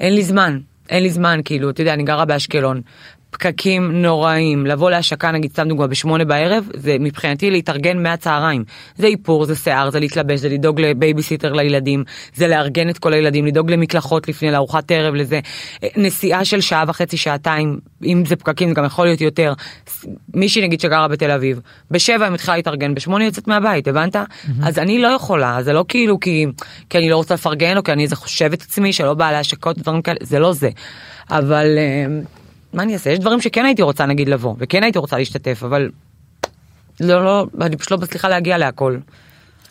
אין 0.00 0.14
לי 0.14 0.22
זמן 0.22 0.58
אין 0.90 1.02
לי 1.02 1.10
זמן 1.10 1.40
כאילו 1.44 1.70
אתה 1.70 1.80
יודע 1.80 1.94
אני 1.94 2.02
גרה 2.02 2.24
באשקלון 2.24 2.80
פקקים 3.32 4.02
נוראים, 4.02 4.66
לבוא 4.66 4.90
להשקה 4.90 5.30
נגיד 5.30 5.50
סתם 5.52 5.68
דוגמה 5.68 5.86
בשמונה 5.86 6.24
בערב, 6.24 6.68
זה 6.74 6.96
מבחינתי 7.00 7.50
להתארגן 7.50 8.02
מהצהריים. 8.02 8.64
זה 8.96 9.06
איפור, 9.06 9.44
זה 9.44 9.56
שיער, 9.56 9.90
זה 9.90 10.00
להתלבש, 10.00 10.40
זה 10.40 10.48
לדאוג 10.48 10.80
לבייביסיטר 10.80 11.52
לילדים, 11.52 12.04
זה 12.34 12.48
לארגן 12.48 12.88
את 12.88 12.98
כל 12.98 13.12
הילדים, 13.12 13.46
לדאוג 13.46 13.70
למקלחות 13.70 14.28
לפני, 14.28 14.50
לארוחת 14.50 14.90
ערב, 14.90 15.14
לזה. 15.14 15.40
נסיעה 15.96 16.44
של 16.44 16.60
שעה 16.60 16.84
וחצי, 16.88 17.16
שעתיים, 17.16 17.78
אם 18.04 18.24
זה 18.26 18.36
פקקים 18.36 18.68
זה 18.68 18.74
גם 18.74 18.84
יכול 18.84 19.06
להיות 19.06 19.20
יותר. 19.20 19.52
מישהי 20.34 20.62
נגיד 20.62 20.80
שגרה 20.80 21.08
בתל 21.08 21.30
אביב, 21.30 21.60
בשבע 21.90 22.24
היא 22.24 22.32
מתחילה 22.32 22.56
להתארגן, 22.56 22.94
בשמונה 22.94 23.24
יוצאת 23.24 23.48
מהבית, 23.48 23.88
הבנת? 23.88 24.16
Mm-hmm. 24.16 24.50
אז 24.62 24.78
אני 24.78 24.98
לא 24.98 25.08
יכולה, 25.08 25.62
זה 25.62 25.72
לא 25.72 25.84
כאילו 25.88 26.20
כי, 26.20 26.46
כי 26.90 26.98
אני 26.98 27.10
לא 27.10 27.16
רוצה 27.16 27.34
לפרגן 27.34 27.76
או 27.76 27.82
כי 27.82 27.92
אני 27.92 28.02
איזה 28.02 28.16
חושבת 28.16 28.62
עצמי 28.62 28.92
שלא 28.92 29.14
באה 29.14 29.32
להשקות 29.32 29.78
דברים 29.78 30.02
כאלה, 30.02 30.18
זה 30.22 30.38
לא 30.38 30.52
זה. 30.52 30.70
אבל... 31.30 31.66
אה, 31.78 32.41
מה 32.72 32.82
אני 32.82 32.94
אעשה? 32.94 33.10
יש 33.10 33.18
דברים 33.18 33.40
שכן 33.40 33.64
הייתי 33.64 33.82
רוצה 33.82 34.06
נגיד 34.06 34.28
לבוא, 34.28 34.54
וכן 34.58 34.82
הייתי 34.82 34.98
רוצה 34.98 35.18
להשתתף, 35.18 35.62
אבל 35.64 35.90
לא, 37.00 37.24
לא, 37.24 37.46
אני 37.60 37.76
פשוט 37.76 37.90
לא 37.90 37.98
מצליחה 37.98 38.28
להגיע 38.28 38.58
להכל. 38.58 38.98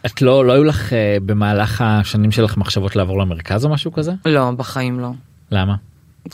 את 0.06 0.22
לא, 0.22 0.46
לא 0.46 0.54
היו 0.54 0.64
לך 0.64 0.90
uh, 0.90 0.94
במהלך 1.26 1.82
השנים 1.86 2.32
שלך 2.32 2.58
מחשבות 2.58 2.96
לעבור 2.96 3.20
למרכז 3.20 3.66
או 3.66 3.70
משהו 3.70 3.92
כזה? 3.92 4.12
לא, 4.26 4.52
בחיים 4.52 5.00
לא. 5.00 5.10
למה? 5.52 5.76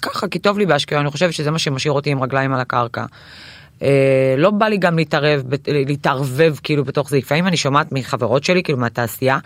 ככה, 0.01 0.27
כי 0.27 0.39
טוב 0.39 0.57
לי 0.57 0.65
באשקלון, 0.65 1.01
אני 1.01 1.11
חושבת 1.11 1.33
שזה 1.33 1.51
מה 1.51 1.59
שמשאיר 1.59 1.93
אותי 1.93 2.11
עם 2.11 2.23
רגליים 2.23 2.53
על 2.53 2.59
הקרקע. 2.59 3.05
אה, 3.81 4.35
לא 4.37 4.49
בא 4.49 4.67
לי 4.67 4.77
גם 4.77 4.97
להתערב, 4.97 5.43
להתערבב 5.67 6.55
כאילו 6.63 6.83
בתוך 6.83 7.09
זה. 7.09 7.17
לפעמים 7.17 7.47
אני 7.47 7.57
שומעת 7.57 7.91
מחברות 7.91 8.43
שלי, 8.43 8.63
כאילו 8.63 8.79
מהתעשייה, 8.79 9.37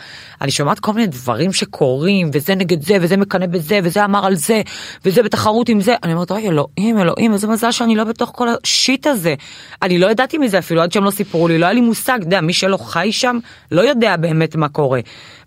אני 0.41 0.51
שומעת 0.51 0.79
כל 0.79 0.93
מיני 0.93 1.07
דברים 1.07 1.53
שקורים, 1.53 2.29
וזה 2.33 2.55
נגד 2.55 2.81
זה, 2.81 2.97
וזה 3.01 3.17
מקנא 3.17 3.45
בזה, 3.45 3.79
וזה 3.83 4.05
אמר 4.05 4.25
על 4.25 4.35
זה, 4.35 4.61
וזה 5.05 5.23
בתחרות 5.23 5.69
עם 5.69 5.81
זה. 5.81 5.95
אני 6.03 6.13
אומרת, 6.13 6.31
אוי 6.31 6.47
אלוהים, 6.47 6.99
אלוהים, 6.99 7.33
איזה 7.33 7.47
מזל 7.47 7.71
שאני 7.71 7.95
לא 7.95 8.03
בתוך 8.03 8.31
כל 8.35 8.47
השיט 8.49 9.07
הזה. 9.07 9.35
אני 9.81 9.99
לא 9.99 10.11
ידעתי 10.11 10.37
מזה 10.37 10.59
אפילו, 10.59 10.81
עד 10.81 10.91
שהם 10.91 11.03
לא 11.03 11.11
סיפרו 11.11 11.47
לי, 11.47 11.57
לא 11.57 11.65
היה 11.65 11.73
לי 11.73 11.81
מושג, 11.81 12.19
יודע, 12.21 12.41
מי 12.41 12.53
שלא 12.53 12.77
חי 12.77 13.11
שם, 13.11 13.37
לא 13.71 13.81
יודע 13.81 14.17
באמת 14.17 14.55
מה 14.55 14.69
קורה. 14.69 14.99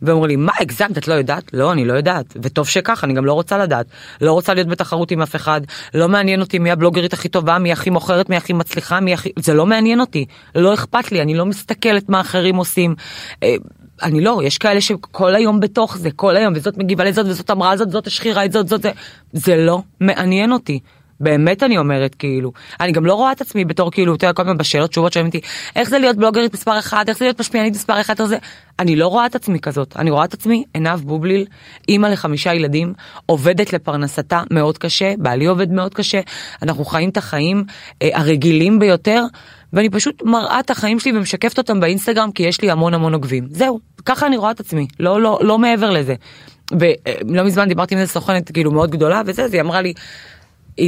ואומרים 0.03 0.29
לי, 0.29 0.37
מה, 0.37 0.53
הגזמת, 0.61 0.99
את 0.99 1.09
לא 1.09 1.15
יודעת? 1.15 1.45
לא, 1.53 1.73
אני 1.73 1.85
לא 1.85 1.93
יודעת. 1.93 2.37
וטוב 2.43 2.69
שכך, 2.69 3.05
אני 3.05 3.15
גם 3.15 3.25
לא 3.25 3.33
רוצה 3.33 3.59
לדעת. 3.59 3.87
לא 4.21 4.33
רוצה 4.33 4.55
להיות 4.55 4.69
בתחרות 4.69 5.11
עם 5.11 5.23
אף 5.23 5.37
אחד, 5.37 5.61
לא 5.95 6.09
מעניין 6.09 6.41
אותי 6.41 6.59
מי 6.59 6.71
הבלוגרית 6.71 7.13
הכי 7.13 7.29
טובה, 7.29 7.59
מי 7.59 7.73
הכי 7.73 7.91
מוכרת, 7.91 8.31
מי 8.31 8.37
הכי 8.37 8.53
מצליחה, 8.53 8.74
מי 9.01 9.15
הכי... 9.15 9.31
זה 9.39 9.55
לא 9.55 9.67
מעניין 9.67 10.01
אותי. 10.01 10.25
לא 10.55 10.75
אכפת 10.75 11.13
לי, 11.13 11.23
אני 11.23 11.35
לא 11.35 11.47
מסתכלת 11.47 12.09
מה 12.09 12.21
אחרים 12.21 12.57
עושים. 12.57 12.95
אה, 13.43 13.55
אני 14.03 14.21
לא, 14.21 14.41
יש 14.45 14.59
כאלה 14.59 14.81
שכל 14.81 15.35
היום 15.35 15.61
בתוך 15.61 15.97
זה, 15.97 16.11
כל 16.11 16.37
היום, 16.37 16.53
וזאת 16.57 16.77
מגיבה 16.77 17.05
לזאת, 17.05 17.27
וזאת 17.27 17.51
אמרה 17.51 17.77
זאת, 17.77 17.91
זאת 17.91 18.07
השחירה 18.07 18.45
את 18.45 18.53
זאת, 18.53 18.69
זאת 18.69 18.83
זה. 18.83 18.91
זה 19.33 19.57
לא 19.57 19.83
מעניין 20.01 20.53
אותי. 20.53 20.81
באמת 21.21 21.63
אני 21.63 21.79
אומרת 21.79 22.15
כאילו. 22.15 22.53
אני 22.81 22.93
גם 22.93 23.07
לא 23.07 23.15
רואה 23.15 23.33
את 23.33 23.41
עצמי 23.41 23.65
בתור 23.65 23.91
כאילו 23.91 24.13
יודע 24.13 24.33
כל 24.33 24.43
הזמן 24.43 24.59
בשאלות 24.59 24.91
תשובות 24.91 25.13
שואלים 25.13 25.27
אותי 25.27 25.41
איך 25.77 25.89
זה 25.89 25.99
להיות 25.99 26.17
בלוגרית 26.17 26.55
מספר 26.55 26.79
אחד 26.79 27.05
איך 27.09 27.19
זה 27.19 27.25
להיות 27.25 27.41
משפיענית 27.41 27.75
מספר 27.75 28.01
אחד 28.01 28.15
איך 28.19 28.29
זה 28.29 28.37
אני 28.79 28.97
לא 28.97 29.07
רואה 29.07 29.27
את 29.27 29.35
עצמי 29.35 29.61
כזאת. 29.61 29.97
אני 29.97 30.11
רואה 30.11 30.25
את 30.25 30.35
עצמי 30.35 30.65
עינב 30.75 31.01
בובליל 31.01 31.47
אימא 31.89 32.07
לחמישה 32.07 32.55
ילדים 32.55 32.93
עובדת 33.27 33.73
לפרנסתה 33.73 34.43
מאוד 34.51 34.79
קשה 34.79 35.15
בעלי 35.19 35.47
עובד 35.47 35.73
מאוד 35.73 35.95
קשה 35.95 36.21
אנחנו 36.63 36.85
חיים 36.85 37.09
את 37.09 37.17
החיים 37.17 37.65
אה, 38.03 38.09
הרגילים 38.13 38.79
ביותר 38.79 39.25
ואני 39.73 39.91
פשוט 39.91 40.23
מראה 40.23 40.61
את 40.61 40.71
החיים 40.71 41.01
שלי 41.01 41.19
ומשקפת 41.19 41.59
אותם 41.59 41.81
באינסטגרם 41.81 42.33
כי 42.33 42.43
יש 42.43 42.61
לי 42.61 42.71
המון 42.71 42.95
המון 42.95 43.15
עוקבים. 43.15 43.47
זהו 43.51 43.81
ככה 44.05 44.27
אני 44.27 44.37
רואה 44.37 44.51
את 44.51 44.61
עצמי. 44.61 44.87
לא 45.01 45.21
לא 45.21 45.39
לא 45.43 45.59
מעבר 45.59 45.91
לזה. 45.91 46.15
ולא 46.73 47.45
מזמן 47.45 47.69
דיברתי 47.69 47.95
עם 47.95 48.01
איזה 48.01 48.13
סוכנת 48.13 48.53
כאילו 48.53 48.71
מאוד 48.71 48.91
גדולה 48.91 49.23
וזה 49.27 49.45
אז 49.45 49.55
היא 49.55 49.61
אמרה 49.61 49.81
לי 49.81 49.93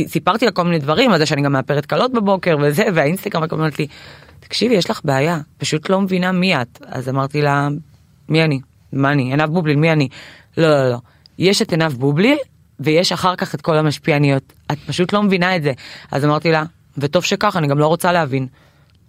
סיפרתי 0.07 0.45
לה 0.45 0.51
כל 0.51 0.65
מיני 0.65 0.79
דברים 0.79 1.13
על 1.13 1.19
זה 1.19 1.27
שאני 1.27 1.43
גם 1.43 1.53
מאפרת 1.53 1.87
קלות 1.87 2.13
בבוקר 2.13 2.57
וזה 2.63 2.85
והאינסטגרם 2.95 3.43
אמרת 3.53 3.79
לי 3.79 3.87
תקשיבי 4.41 4.75
יש 4.75 4.91
לך 4.91 5.01
בעיה 5.05 5.39
פשוט 5.59 5.91
לא 5.91 6.01
מבינה 6.01 6.33
מי 6.33 6.63
את 6.63 6.79
אז 6.87 7.09
אמרתי 7.09 7.43
לה 7.43 7.69
מי 8.29 8.45
אני 8.45 8.61
מה 8.93 9.13
אני 9.13 9.23
עינב 9.23 9.51
בובליל 9.51 9.77
מי 9.77 9.93
אני 9.93 10.09
לא 10.57 10.69
לא 10.69 10.91
לא 10.91 10.99
יש 11.39 11.63
את 11.63 11.71
עינב 11.71 11.93
בובליל 11.93 12.39
ויש 12.81 13.13
אחר 13.13 13.37
כך 13.37 13.55
את 13.55 13.61
כל 13.61 13.77
המשפיעניות 13.77 14.53
את 14.73 14.79
פשוט 14.87 15.13
לא 15.13 15.23
מבינה 15.23 15.57
את 15.57 15.63
זה 15.63 15.73
אז 16.13 16.25
אמרתי 16.25 16.53
לה 16.53 16.65
וטוב 16.99 17.25
שכך 17.25 17.57
אני 17.57 17.67
גם 17.67 17.79
לא 17.79 17.87
רוצה 17.87 18.13
להבין. 18.13 18.47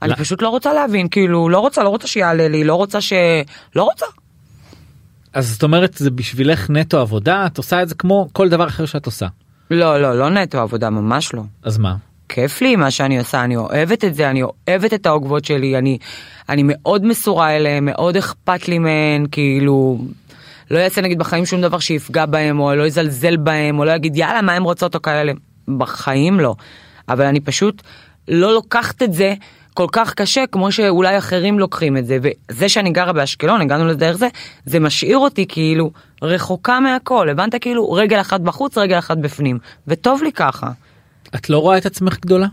אני 0.01 0.15
פשוט 0.15 0.41
לא 0.41 0.49
רוצה 0.49 0.73
להבין 0.73 1.07
כאילו 1.09 1.49
לא 1.49 1.59
רוצה 1.59 1.83
לא 1.83 1.89
רוצה 1.89 2.07
שיעלה 2.07 2.47
לי 2.47 2.63
לא 2.63 2.75
רוצה 2.75 3.01
ש... 3.01 3.13
לא 3.75 3.83
רוצה. 3.83 4.05
אז 5.33 5.49
זאת 5.49 5.63
אומרת 5.63 5.93
זה 5.93 6.11
בשבילך 6.11 6.69
נטו 6.69 6.99
עבודה 6.99 7.45
את 7.45 7.57
עושה 7.57 7.83
את 7.83 7.89
זה 7.89 7.95
כמו 7.95 8.27
כל 8.33 8.49
דבר 8.49 8.67
אחר 8.67 8.85
שאת 8.85 9.05
עושה. 9.05 9.27
לא, 9.71 10.01
לא, 10.01 10.19
לא 10.19 10.29
נטו 10.29 10.59
עבודה, 10.59 10.89
ממש 10.89 11.33
לא. 11.33 11.41
אז 11.63 11.77
מה? 11.77 11.95
כיף 12.29 12.61
לי 12.61 12.75
מה 12.75 12.91
שאני 12.91 13.19
עושה, 13.19 13.43
אני 13.43 13.55
אוהבת 13.55 14.03
את 14.03 14.15
זה, 14.15 14.29
אני 14.29 14.43
אוהבת 14.43 14.93
את 14.93 15.05
העוקבות 15.05 15.45
שלי, 15.45 15.77
אני, 15.77 15.97
אני 16.49 16.61
מאוד 16.65 17.05
מסורה 17.05 17.55
אליהם, 17.55 17.85
מאוד 17.85 18.17
אכפת 18.17 18.67
לי 18.67 18.79
מהן, 18.79 19.25
כאילו, 19.31 19.99
לא 20.71 20.79
יעשה 20.79 21.01
נגיד 21.01 21.19
בחיים 21.19 21.45
שום 21.45 21.61
דבר 21.61 21.79
שיפגע 21.79 22.25
בהם, 22.25 22.59
או 22.59 22.75
לא 22.75 22.87
יזלזל 22.87 23.37
בהם, 23.37 23.79
או 23.79 23.85
לא 23.85 23.91
יגיד 23.91 24.17
יאללה 24.17 24.41
מה 24.41 24.53
הם 24.53 24.63
רוצות 24.63 24.95
או 24.95 25.01
כאלה, 25.01 25.31
בחיים 25.77 26.39
לא. 26.39 26.55
אבל 27.09 27.25
אני 27.25 27.39
פשוט 27.39 27.81
לא 28.27 28.53
לוקחת 28.53 29.03
את 29.03 29.13
זה 29.13 29.33
כל 29.77 29.87
כך 29.91 30.13
קשה 30.13 30.43
כמו 30.51 30.71
שאולי 30.71 31.17
אחרים 31.17 31.59
לוקחים 31.59 31.97
את 31.97 32.05
זה 32.05 32.17
וזה 32.21 32.69
שאני 32.69 32.91
גרה 32.91 33.13
באשקלון 33.13 33.61
הגענו 33.61 33.87
לזה 33.87 33.99
דרך 33.99 34.17
זה 34.17 34.27
זה 34.65 34.79
משאיר 34.79 35.17
אותי 35.17 35.45
כאילו 35.47 35.91
רחוקה 36.21 36.79
מהכל 36.79 37.29
הבנת 37.29 37.55
כאילו 37.61 37.91
רגל 37.91 38.21
אחת 38.21 38.41
בחוץ 38.41 38.77
רגל 38.77 38.99
אחת 38.99 39.17
בפנים 39.17 39.59
וטוב 39.87 40.23
לי 40.23 40.31
ככה. 40.31 40.71
את 41.35 41.49
לא 41.49 41.57
רואה 41.57 41.77
את 41.77 41.85
עצמך 41.85 42.19
גדולה? 42.19 42.47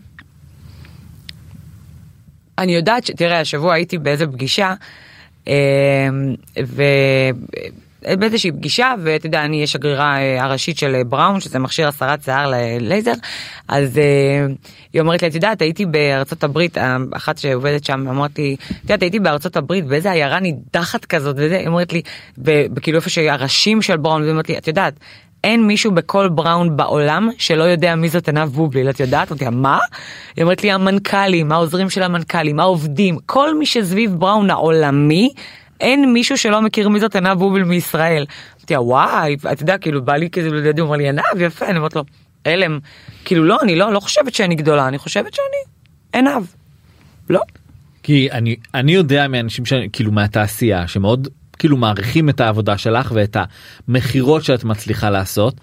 אני 2.58 2.74
יודעת 2.74 3.06
שתראה 3.06 3.40
השבוע 3.40 3.74
הייתי 3.74 3.98
באיזה 3.98 4.26
פגישה 4.26 4.74
ו... 6.66 6.82
באיזושהי 8.18 8.52
פגישה 8.52 8.94
ואתה 9.02 9.26
יודע 9.26 9.44
אני 9.44 9.62
השגרירה 9.62 10.18
אה, 10.18 10.44
הראשית 10.44 10.78
של 10.78 10.94
אה, 10.94 11.04
בראון 11.04 11.40
שזה 11.40 11.58
מכשיר 11.58 11.88
הסרת 11.88 12.22
שיער 12.22 12.50
ללייזר 12.50 13.12
אז 13.68 13.98
אה, 13.98 14.46
היא 14.92 15.00
אומרת 15.00 15.22
לי 15.22 15.28
את 15.28 15.34
יודעת 15.34 15.62
הייתי 15.62 15.86
בארצות 15.86 16.44
הברית 16.44 16.78
אחת 17.12 17.38
שעובדת 17.38 17.84
שם 17.84 18.08
אמרתי 18.08 18.56
את 18.70 18.82
יודעת 18.82 19.02
הייתי 19.02 19.18
בארצות 19.18 19.56
הברית 19.56 19.86
באיזה 19.86 20.12
עיירה 20.12 20.40
נידחת 20.40 21.04
כזאת 21.04 21.36
וזה 21.38 21.58
היא 21.58 21.66
אומרת 21.66 21.92
לי 21.92 22.02
כאילו 22.82 22.98
איפה 22.98 23.10
שהראשים 23.10 23.82
של 23.82 23.96
בראון 23.96 24.20
והיא 24.22 24.30
אומרת 24.30 24.48
לי 24.48 24.58
את 24.58 24.68
יודעת 24.68 24.94
אין 25.44 25.66
מישהו 25.66 25.90
בכל 25.90 26.28
בראון 26.28 26.76
בעולם 26.76 27.28
שלא 27.38 27.64
יודע 27.64 27.94
מי 27.94 28.08
זאת 28.08 28.28
עינב 28.28 28.48
בובליל 28.48 28.90
את 28.90 29.00
יודעת? 29.00 29.32
אמרתי 29.32 29.48
מה? 29.48 29.78
היא 30.36 30.42
אומרת 30.42 30.62
לי 30.62 30.72
המנכ"לים 30.72 31.52
העוזרים 31.52 31.90
של 31.90 32.02
המנכ"לים 32.02 32.60
העובדים 32.60 33.18
כל 33.26 33.58
מי 33.58 33.66
שסביב 33.66 34.14
בראון 34.14 34.50
העולמי 34.50 35.30
אין 35.80 36.12
מישהו 36.12 36.38
שלא 36.38 36.62
מכיר 36.62 36.88
מי 36.88 37.00
זאת 37.00 37.14
עינב 37.14 37.38
בובל 37.38 37.62
מישראל. 37.62 38.26
אמרתי 38.58 38.76
וואי, 38.76 39.36
אתה 39.52 39.62
יודע, 39.62 39.78
כאילו 39.78 40.04
בא 40.04 40.16
לי 40.16 40.30
כזה 40.30 40.50
לידי, 40.50 40.80
הוא 40.80 40.88
אמר 40.88 40.96
לי 40.96 41.04
עינב 41.04 41.40
יפה, 41.40 41.66
אני 41.66 41.76
אומרת 41.76 41.96
לו, 41.96 42.04
הלם, 42.44 42.78
כאילו 43.24 43.44
לא, 43.44 43.58
אני 43.62 43.76
לא, 43.76 43.92
לא 43.92 44.00
חושבת 44.00 44.34
שאני 44.34 44.54
גדולה, 44.54 44.88
אני 44.88 44.98
חושבת 44.98 45.34
שאני 45.34 45.74
עינב. 46.12 46.44
לא. 47.30 47.40
כי 48.02 48.28
אני 48.32 48.56
אני 48.74 48.92
יודע 48.92 49.28
מאנשים 49.28 49.64
שכאילו 49.66 50.12
מהתעשייה 50.12 50.88
שמאוד 50.88 51.28
כאילו 51.58 51.76
מעריכים 51.76 52.28
את 52.28 52.40
העבודה 52.40 52.78
שלך 52.78 53.12
ואת 53.14 53.36
המכירות 53.88 54.44
שאת 54.44 54.64
מצליחה 54.64 55.10
לעשות 55.10 55.54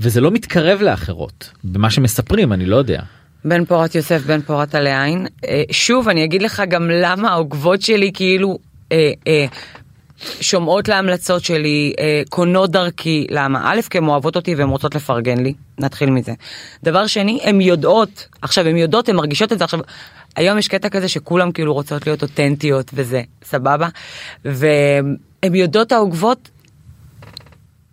וזה 0.00 0.20
לא 0.20 0.30
מתקרב 0.30 0.82
לאחרות 0.82 1.50
במה 1.64 1.90
שמספרים 1.90 2.52
אני 2.52 2.66
לא 2.66 2.76
יודע. 2.76 3.02
בן 3.44 3.64
פורת 3.64 3.94
יוסף 3.94 4.22
בן 4.26 4.40
פורת 4.40 4.74
עלי 4.74 5.02
עין 5.02 5.26
אה, 5.48 5.62
שוב 5.70 6.08
אני 6.08 6.24
אגיד 6.24 6.42
לך 6.42 6.62
גם 6.68 6.90
למה 6.90 7.30
העוקבות 7.30 7.82
שלי 7.82 8.10
כאילו 8.14 8.58
אה, 8.92 9.12
אה, 9.26 9.46
שומעות 10.40 10.88
להמלצות 10.88 11.44
שלי, 11.44 11.92
אה, 11.98 12.22
קונות 12.28 12.70
דרכי, 12.70 13.26
למה? 13.30 13.72
א', 13.72 13.80
כי 13.90 13.98
הן 13.98 14.08
אוהבות 14.08 14.36
אותי 14.36 14.54
והן 14.54 14.68
רוצות 14.68 14.94
לפרגן 14.94 15.38
לי, 15.38 15.54
נתחיל 15.78 16.10
מזה. 16.10 16.32
דבר 16.84 17.06
שני, 17.06 17.40
הן 17.42 17.60
יודעות, 17.60 18.28
עכשיו 18.42 18.66
הן 18.66 18.76
יודעות, 18.76 19.08
הן 19.08 19.16
מרגישות 19.16 19.52
את 19.52 19.58
זה, 19.58 19.64
עכשיו, 19.64 19.80
היום 20.36 20.58
יש 20.58 20.68
קטע 20.68 20.88
כזה 20.88 21.08
שכולם 21.08 21.52
כאילו 21.52 21.74
רוצות 21.74 22.06
להיות 22.06 22.22
אותנטיות 22.22 22.90
וזה, 22.94 23.22
סבבה? 23.44 23.88
והן 24.44 25.16
יודעות 25.54 25.92
העוקבות 25.92 26.48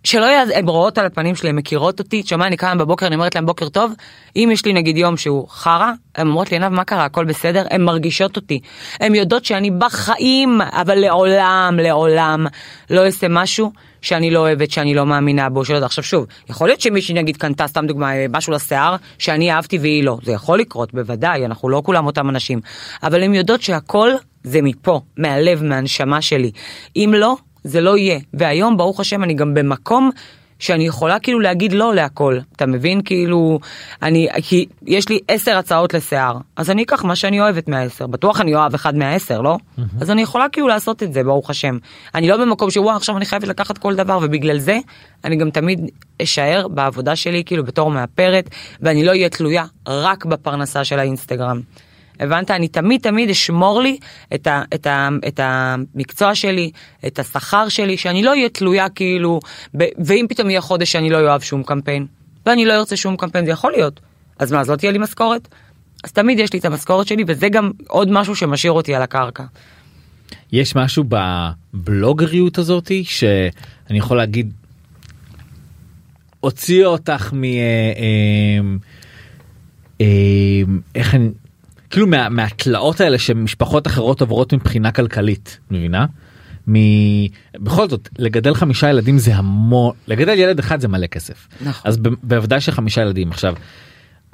שלא 0.06 0.24
יעז... 0.24 0.50
הן 0.54 0.68
רואות 0.68 0.98
על 0.98 1.06
הפנים 1.06 1.34
שלי, 1.34 1.48
הן 1.48 1.56
מכירות 1.56 1.98
אותי, 1.98 2.22
תשמע, 2.22 2.46
אני 2.46 2.56
קמה 2.56 2.74
בבוקר, 2.74 3.06
אני 3.06 3.14
אומרת 3.14 3.34
להם 3.34 3.46
בוקר 3.46 3.68
טוב, 3.68 3.92
אם 4.36 4.48
יש 4.52 4.64
לי 4.64 4.72
נגיד 4.72 4.96
יום 4.96 5.16
שהוא 5.16 5.48
חרא, 5.48 5.92
הן 6.14 6.26
אומרות 6.26 6.50
לי, 6.50 6.56
עינב, 6.56 6.68
מה 6.68 6.84
קרה, 6.84 7.04
הכל 7.04 7.24
בסדר? 7.24 7.64
הן 7.70 7.82
מרגישות 7.82 8.36
אותי. 8.36 8.60
הן 9.00 9.14
יודעות 9.14 9.44
שאני 9.44 9.70
בחיים, 9.70 10.60
אבל 10.72 10.98
לעולם, 10.98 11.78
לעולם, 11.82 12.46
לא 12.90 13.04
אעשה 13.04 13.26
משהו 13.30 13.72
שאני 14.02 14.30
לא 14.30 14.38
אוהבת, 14.38 14.70
שאני 14.70 14.94
לא 14.94 15.06
מאמינה 15.06 15.48
בו, 15.48 15.64
שלא 15.64 15.76
יודע. 15.76 15.86
עכשיו 15.86 16.04
שוב, 16.04 16.26
יכול 16.50 16.68
להיות 16.68 16.80
שמישהי 16.80 17.14
נגיד 17.14 17.36
קנתה, 17.36 17.66
סתם 17.66 17.86
דוגמה, 17.86 18.10
משהו 18.28 18.52
לשיער, 18.52 18.96
שאני 19.18 19.52
אהבתי 19.52 19.78
והיא 19.78 20.04
לא. 20.04 20.18
זה 20.22 20.32
יכול 20.32 20.58
לקרות, 20.58 20.94
בוודאי, 20.94 21.44
אנחנו 21.44 21.68
לא 21.68 21.82
כולם 21.84 22.06
אותם 22.06 22.28
אנשים. 22.28 22.60
אבל 23.02 23.22
הן 23.22 23.34
יודעות 23.34 23.62
שהכל 23.62 24.10
זה 24.44 24.62
מפה, 24.62 25.00
מהלב, 25.16 25.62
מהנשמה 25.62 26.22
שלי. 26.22 26.50
אם 26.96 27.14
לא, 27.16 27.36
זה 27.66 27.80
לא 27.80 27.96
יהיה. 27.96 28.18
והיום, 28.34 28.76
ברוך 28.76 29.00
השם, 29.00 29.22
אני 29.22 29.34
גם 29.34 29.54
במקום 29.54 30.10
שאני 30.58 30.86
יכולה 30.86 31.18
כאילו 31.18 31.40
להגיד 31.40 31.72
לא 31.72 31.94
להכל, 31.94 32.38
אתה 32.56 32.66
מבין? 32.66 33.02
כאילו, 33.02 33.58
אני, 34.02 34.28
כי 34.42 34.66
יש 34.86 35.08
לי 35.08 35.18
עשר 35.28 35.56
הצעות 35.56 35.94
לשיער, 35.94 36.38
אז 36.56 36.70
אני 36.70 36.82
אקח 36.82 37.04
מה 37.04 37.16
שאני 37.16 37.40
אוהבת 37.40 37.68
מהעשר, 37.68 38.06
בטוח 38.06 38.40
אני 38.40 38.54
אוהב 38.54 38.74
אחד 38.74 38.96
מהעשר, 38.96 39.40
לא? 39.40 39.56
Mm-hmm. 39.56 39.82
אז 40.00 40.10
אני 40.10 40.22
יכולה 40.22 40.48
כאילו 40.48 40.68
לעשות 40.68 41.02
את 41.02 41.12
זה, 41.12 41.24
ברוך 41.24 41.50
השם. 41.50 41.78
אני 42.14 42.28
לא 42.28 42.36
במקום 42.36 42.70
שוואו, 42.70 42.96
עכשיו 42.96 43.16
אני 43.16 43.24
חייבת 43.24 43.48
לקחת 43.48 43.78
כל 43.78 43.94
דבר, 43.94 44.18
ובגלל 44.22 44.58
זה 44.58 44.78
אני 45.24 45.36
גם 45.36 45.50
תמיד 45.50 45.90
אשאר 46.22 46.68
בעבודה 46.68 47.16
שלי, 47.16 47.42
כאילו 47.44 47.64
בתור 47.64 47.90
מאפרת, 47.90 48.50
ואני 48.80 49.04
לא 49.04 49.10
אהיה 49.10 49.28
תלויה 49.28 49.64
רק 49.88 50.24
בפרנסה 50.24 50.84
של 50.84 50.98
האינסטגרם. 50.98 51.60
הבנת? 52.20 52.50
אני 52.50 52.68
תמיד 52.68 53.00
תמיד 53.00 53.30
אשמור 53.30 53.82
לי 53.82 53.98
את, 54.34 54.46
ה, 54.46 54.62
את, 54.74 54.86
ה, 54.86 55.08
את 55.28 55.40
המקצוע 55.42 56.34
שלי, 56.34 56.70
את 57.06 57.18
השכר 57.18 57.68
שלי, 57.68 57.96
שאני 57.96 58.22
לא 58.22 58.30
אהיה 58.30 58.48
תלויה 58.48 58.88
כאילו, 58.88 59.40
ב, 59.76 59.84
ואם 60.04 60.26
פתאום 60.28 60.50
יהיה 60.50 60.60
חודש 60.60 60.92
שאני 60.92 61.10
לא 61.10 61.20
אוהב 61.20 61.40
שום 61.40 61.62
קמפיין, 61.62 62.06
ואני 62.46 62.64
לא 62.64 62.72
ארצה 62.72 62.96
שום 62.96 63.16
קמפיין, 63.16 63.44
זה 63.44 63.50
יכול 63.50 63.72
להיות. 63.72 64.00
אז 64.38 64.52
מה, 64.52 64.60
אז 64.60 64.70
לא 64.70 64.76
תהיה 64.76 64.92
לי 64.92 64.98
משכורת? 64.98 65.48
אז 66.04 66.12
תמיד 66.12 66.38
יש 66.38 66.52
לי 66.52 66.58
את 66.58 66.64
המשכורת 66.64 67.06
שלי, 67.06 67.24
וזה 67.26 67.48
גם 67.48 67.70
עוד 67.88 68.10
משהו 68.10 68.36
שמשאיר 68.36 68.72
אותי 68.72 68.94
על 68.94 69.02
הקרקע. 69.02 69.44
יש 70.52 70.76
משהו 70.76 71.04
בבלוגריות 71.08 72.58
הזאתי 72.58 73.04
שאני 73.04 73.98
יכול 73.98 74.16
להגיד 74.16 74.52
הוציאה 76.40 76.86
אותך 76.86 77.32
מ... 77.32 77.44
אה, 77.44 77.50
אה, 77.98 78.76
אה, 80.00 80.62
איך 80.94 81.14
אני 81.14 81.28
כאילו 81.90 82.06
מה, 82.06 82.28
מהתלאות 82.28 83.00
האלה 83.00 83.18
שמשפחות 83.18 83.86
אחרות 83.86 84.20
עוברות 84.20 84.52
מבחינה 84.52 84.92
כלכלית 84.92 85.58
מבינה. 85.70 86.06
מ... 86.70 86.74
בכל 87.54 87.88
זאת 87.88 88.08
לגדל 88.18 88.54
חמישה 88.54 88.90
ילדים 88.90 89.18
זה 89.18 89.34
המון 89.34 89.92
לגדל 90.08 90.38
ילד 90.38 90.58
אחד 90.58 90.80
זה 90.80 90.88
מלא 90.88 91.06
כסף 91.06 91.48
נכון. 91.60 91.88
אז 91.88 91.96
ב- 91.96 92.08
בוודאי 92.22 92.60
שחמישה 92.60 93.00
ילדים 93.02 93.30
עכשיו. 93.30 93.54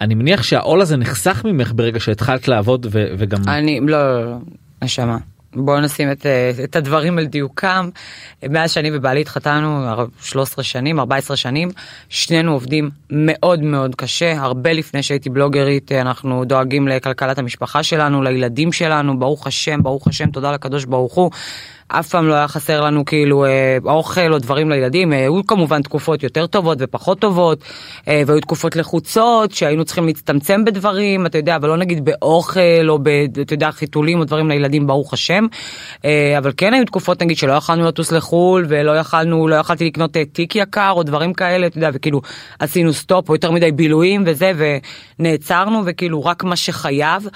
אני 0.00 0.14
מניח 0.14 0.42
שהעול 0.42 0.80
הזה 0.80 0.96
נחסך 0.96 1.42
ממך 1.44 1.72
ברגע 1.74 2.00
שהתחלת 2.00 2.48
לעבוד 2.48 2.86
ו- 2.92 3.06
וגם 3.18 3.40
אני, 3.48 3.80
לא, 3.80 3.86
לא, 3.86 4.30
לא, 4.30 4.36
נשמה. 4.82 5.18
בואו 5.54 5.80
נשים 5.80 6.12
את, 6.12 6.26
אה, 6.26 6.50
את 6.64 6.76
הדברים 6.76 7.18
על 7.18 7.24
דיוקם. 7.24 7.88
מאז 8.50 8.70
שאני 8.72 8.90
ובעלי 8.92 9.20
התחתנו 9.20 9.86
13 10.22 10.64
שנים, 10.64 11.00
14 11.00 11.36
שנים, 11.36 11.68
שנינו 12.08 12.52
עובדים 12.52 12.90
מאוד 13.10 13.62
מאוד 13.62 13.94
קשה, 13.94 14.42
הרבה 14.42 14.72
לפני 14.72 15.02
שהייתי 15.02 15.30
בלוגרית, 15.30 15.92
אנחנו 15.92 16.44
דואגים 16.44 16.88
לכלכלת 16.88 17.38
המשפחה 17.38 17.82
שלנו, 17.82 18.22
לילדים 18.22 18.72
שלנו, 18.72 19.18
ברוך 19.18 19.46
השם, 19.46 19.82
ברוך 19.82 20.08
השם, 20.08 20.30
תודה 20.30 20.52
לקדוש 20.52 20.84
ברוך 20.84 21.14
הוא. 21.14 21.30
אף 21.98 22.08
פעם 22.08 22.28
לא 22.28 22.34
היה 22.34 22.48
חסר 22.48 22.80
לנו 22.80 23.04
כאילו 23.04 23.44
אה, 23.44 23.78
אוכל 23.84 24.32
או 24.32 24.38
דברים 24.38 24.70
לילדים, 24.70 25.12
אה, 25.12 25.18
היו 25.18 25.46
כמובן 25.46 25.82
תקופות 25.82 26.22
יותר 26.22 26.46
טובות 26.46 26.78
ופחות 26.80 27.20
טובות, 27.20 27.64
אה, 28.08 28.22
והיו 28.26 28.40
תקופות 28.40 28.76
לחוצות 28.76 29.52
שהיינו 29.52 29.84
צריכים 29.84 30.06
להצטמצם 30.06 30.64
בדברים, 30.64 31.26
אתה 31.26 31.38
יודע, 31.38 31.56
אבל 31.56 31.68
לא 31.68 31.76
נגיד 31.76 32.04
באוכל 32.04 32.88
או 32.88 32.98
ב... 33.02 33.08
אתה 33.40 33.54
יודע, 33.54 33.70
חיתולים 33.70 34.18
או 34.18 34.24
דברים 34.24 34.48
לילדים, 34.48 34.86
ברוך 34.86 35.12
השם. 35.12 35.46
אבל 36.38 36.52
כן 36.56 36.74
היו 36.74 36.84
תקופות 36.84 37.22
נגיד 37.22 37.36
שלא 37.36 37.52
יכלנו 37.52 37.84
לטוס 37.88 38.12
לחו"ל 38.12 38.64
ולא 38.68 38.98
יכלנו, 38.98 39.48
לא 39.48 39.54
יכלתי 39.54 39.84
לקנות 39.84 40.16
תיק 40.32 40.56
יקר 40.56 40.92
או 40.96 41.02
דברים 41.02 41.34
כאלה, 41.34 41.66
אתה 41.66 41.78
יודע, 41.78 41.90
וכאילו 41.92 42.20
עשינו 42.58 42.92
סטופ 42.92 43.28
או 43.28 43.34
יותר 43.34 43.50
מדי 43.50 43.72
בילויים 43.72 44.22
וזה, 44.26 44.52
ונעצרנו 45.18 45.82
וכאילו 45.86 46.24
רק 46.24 46.44
מה 46.44 46.56
שחייב. 46.56 47.28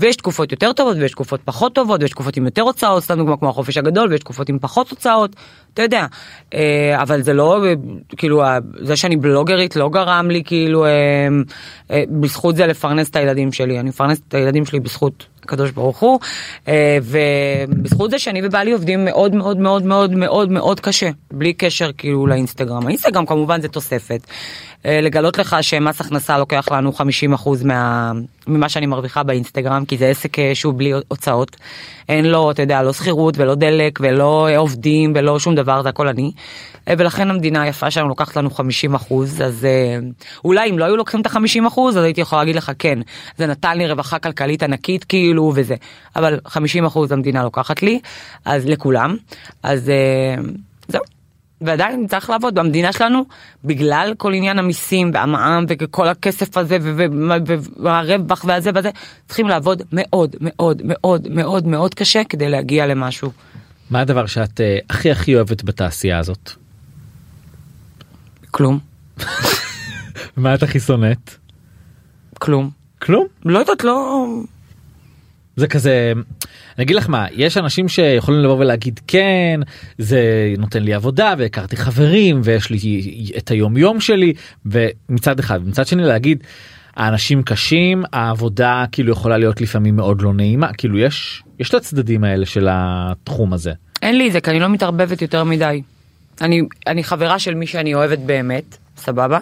ויש 0.00 0.16
תקופות 0.16 0.52
יותר 0.52 0.72
טובות 0.72 0.96
ויש 0.96 1.12
תקופות 1.12 1.40
פחות 1.44 1.74
טובות 1.74 2.00
ויש 2.00 2.10
תקופות 2.10 2.36
עם 2.36 2.44
יותר 2.44 2.62
הוצאות, 2.62 3.02
סתם 3.02 3.16
דוגמא 3.18 3.36
כמו 3.36 3.48
החופש 3.48 3.76
הגדול 3.76 3.91
ויש 4.10 4.20
תקופות 4.20 4.48
עם 4.48 4.58
פחות 4.58 4.90
הוצאות, 4.90 5.36
אתה 5.74 5.82
יודע. 5.82 6.06
אה, 6.54 7.02
אבל 7.02 7.22
זה 7.22 7.32
לא, 7.32 7.64
אה, 7.64 7.72
כאילו, 8.16 8.42
זה 8.82 8.96
שאני 8.96 9.16
בלוגרית 9.16 9.76
לא 9.76 9.88
גרם 9.88 10.30
לי 10.30 10.42
כאילו, 10.44 10.84
אה, 10.86 12.02
בזכות 12.20 12.56
זה 12.56 12.66
לפרנס 12.66 13.10
את 13.10 13.16
הילדים 13.16 13.52
שלי. 13.52 13.80
אני 13.80 13.88
מפרנס 13.88 14.20
את 14.28 14.34
הילדים 14.34 14.66
שלי 14.66 14.80
בזכות 14.80 15.26
הקדוש 15.42 15.70
ברוך 15.70 15.98
הוא, 15.98 16.18
ובזכות 17.02 18.10
זה 18.10 18.18
שאני 18.18 18.40
ובעלי 18.46 18.72
עובדים 18.72 19.04
מאוד 19.04 19.34
מאוד 19.34 19.58
מאוד 19.58 19.84
מאוד 19.84 20.12
מאוד 20.12 20.50
מאוד 20.50 20.80
קשה, 20.80 21.10
בלי 21.32 21.52
קשר 21.52 21.90
כאילו 21.98 22.26
לאינסטגרם. 22.26 22.86
האינסטגרם 22.86 23.26
כמובן 23.26 23.60
זה 23.60 23.68
תוספת. 23.68 24.26
אה, 24.86 25.00
לגלות 25.00 25.38
לך 25.38 25.56
שמס 25.60 26.00
הכנסה 26.00 26.38
לוקח 26.38 26.68
לנו 26.72 26.92
50% 26.92 27.48
מה, 27.64 28.12
ממה 28.46 28.68
שאני 28.68 28.86
מרוויחה 28.86 29.22
באינסטגרם, 29.22 29.84
כי 29.84 29.96
זה 29.96 30.08
עסק 30.08 30.38
אה, 30.38 30.54
שהוא 30.54 30.74
בלי 30.76 30.92
הוצאות. 31.08 31.56
אין 32.08 32.24
לו, 32.24 32.50
אתה 32.50 32.62
יודע, 32.62 32.82
לא 32.82 32.92
שכירות 32.92 33.38
ולא 33.38 33.54
דלק 33.54 33.98
ולא 34.02 34.48
אה, 34.48 34.58
עובדים 34.58 35.12
ולא 35.16 35.38
שום 35.38 35.54
דבר, 35.54 35.82
זה 35.82 35.88
הכל 35.88 36.08
אני. 36.08 36.32
ולכן 36.88 37.30
המדינה 37.30 37.62
היפה 37.62 37.90
שלנו 37.90 38.08
לוקחת 38.08 38.36
לנו 38.36 38.50
50 38.50 38.94
אחוז, 38.94 39.42
אז 39.42 39.66
אולי 40.44 40.70
אם 40.70 40.78
לא 40.78 40.84
היו 40.84 40.96
לוקחים 40.96 41.20
את 41.20 41.26
ה-50 41.26 41.68
אחוז, 41.68 41.98
אז 41.98 42.04
הייתי 42.04 42.20
יכולה 42.20 42.42
להגיד 42.42 42.56
לך 42.56 42.72
כן, 42.78 42.98
זה 43.38 43.46
נתן 43.46 43.78
לי 43.78 43.88
רווחה 43.88 44.18
כלכלית 44.18 44.62
ענקית 44.62 45.04
כאילו 45.04 45.52
וזה, 45.54 45.74
אבל 46.16 46.40
50 46.46 46.84
אחוז 46.84 47.12
המדינה 47.12 47.42
לוקחת 47.42 47.82
לי, 47.82 48.00
אז 48.44 48.66
לכולם, 48.66 49.16
אז. 49.62 49.90
ועדיין 51.64 52.06
צריך 52.06 52.30
לעבוד 52.30 52.54
במדינה 52.54 52.92
שלנו 52.92 53.24
בגלל 53.64 54.14
כל 54.18 54.34
עניין 54.34 54.58
המיסים 54.58 55.10
והמע"מ 55.14 55.64
וכל 55.68 56.08
הכסף 56.08 56.56
הזה 56.56 56.78
והרווח 57.76 58.44
והזה 58.44 58.70
וזה 58.74 58.90
צריכים 59.26 59.48
לעבוד 59.48 59.82
מאוד 59.92 60.36
מאוד 60.40 60.82
מאוד 60.84 61.28
מאוד 61.30 61.66
מאוד 61.66 61.94
קשה 61.94 62.24
כדי 62.24 62.48
להגיע 62.48 62.86
למשהו. 62.86 63.30
מה 63.90 64.00
הדבר 64.00 64.26
שאת 64.26 64.60
אה, 64.60 64.78
הכי 64.90 65.10
הכי 65.10 65.36
אוהבת 65.36 65.64
בתעשייה 65.64 66.18
הזאת? 66.18 66.50
כלום 68.50 68.78
מה 70.36 70.54
את 70.54 70.62
הכי 70.62 70.80
שונאת? 70.80 71.30
כלום 72.38 72.70
כלום. 73.02 73.26
לא 73.44 73.58
יודעת 73.58 73.84
לא 73.84 74.26
זה 75.56 75.66
כזה 75.66 76.12
אני 76.78 76.84
אגיד 76.84 76.96
לך 76.96 77.08
מה 77.08 77.26
יש 77.32 77.56
אנשים 77.56 77.88
שיכולים 77.88 78.40
לבוא 78.40 78.56
ולהגיד 78.58 79.00
כן 79.06 79.60
זה 79.98 80.20
נותן 80.58 80.82
לי 80.82 80.94
עבודה 80.94 81.34
והכרתי 81.38 81.76
חברים 81.76 82.40
ויש 82.44 82.70
לי 82.70 83.02
את 83.38 83.50
היום 83.50 83.76
יום 83.76 84.00
שלי 84.00 84.32
ומצד 84.66 85.38
אחד 85.38 85.68
מצד 85.68 85.86
שני 85.86 86.02
להגיד 86.02 86.44
האנשים 86.96 87.42
קשים 87.42 88.04
העבודה 88.12 88.84
כאילו 88.92 89.12
יכולה 89.12 89.38
להיות 89.38 89.60
לפעמים 89.60 89.96
מאוד 89.96 90.22
לא 90.22 90.34
נעימה 90.34 90.72
כאילו 90.72 90.98
יש 90.98 91.42
יש 91.58 91.68
את 91.68 91.74
הצדדים 91.74 92.24
האלה 92.24 92.46
של 92.46 92.68
התחום 92.70 93.52
הזה. 93.52 93.72
אין 94.02 94.18
לי 94.18 94.30
זה 94.30 94.40
כי 94.40 94.50
אני 94.50 94.60
לא 94.60 94.68
מתערבבת 94.68 95.22
יותר 95.22 95.44
מדי. 95.44 95.82
אני, 96.40 96.62
אני 96.86 97.04
חברה 97.04 97.38
של 97.38 97.54
מי 97.54 97.66
שאני 97.66 97.94
אוהבת 97.94 98.18
באמת, 98.18 98.76
סבבה? 99.02 99.38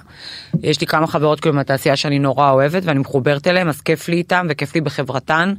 יש 0.62 0.80
לי 0.80 0.86
כמה 0.86 1.06
חברות 1.06 1.40
כאילו 1.40 1.54
מהתעשייה 1.54 1.96
שאני 1.96 2.18
נורא 2.18 2.50
אוהבת 2.50 2.82
ואני 2.84 2.98
מחוברת 2.98 3.46
אליהן, 3.46 3.68
אז 3.68 3.80
כיף 3.80 4.08
לי 4.08 4.16
איתן 4.16 4.46
וכיף 4.50 4.74
לי 4.74 4.80
בחברתן. 4.80 5.54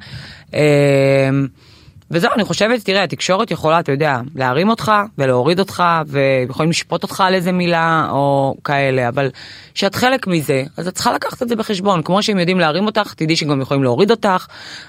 אמ, 0.53 0.59
וזהו, 2.11 2.31
אני 2.35 2.43
חושבת, 2.43 2.85
תראה, 2.85 3.03
התקשורת 3.03 3.51
יכולה, 3.51 3.79
אתה 3.79 3.91
יודע, 3.91 4.19
להרים 4.35 4.69
אותך 4.69 4.91
ולהוריד 5.17 5.59
אותך 5.59 5.83
ויכולים 6.07 6.69
לשפוט 6.69 7.03
אותך 7.03 7.21
על 7.21 7.33
איזה 7.33 7.51
מילה 7.51 8.07
או 8.11 8.55
כאלה, 8.63 9.07
אבל 9.07 9.29
כשאת 9.73 9.95
חלק 9.95 10.27
מזה, 10.27 10.63
אז 10.77 10.87
את 10.87 10.93
צריכה 10.95 11.13
לקחת 11.13 11.41
את 11.41 11.49
זה 11.49 11.55
בחשבון. 11.55 12.01
כמו 12.03 12.23
שהם 12.23 12.39
יודעים 12.39 12.59
להרים 12.59 12.85
אותך, 12.85 13.13
תדעי 13.13 13.35
שהם 13.35 13.49
גם 13.49 13.61
יכולים 13.61 13.83
להוריד 13.83 14.11
אותך, 14.11 14.45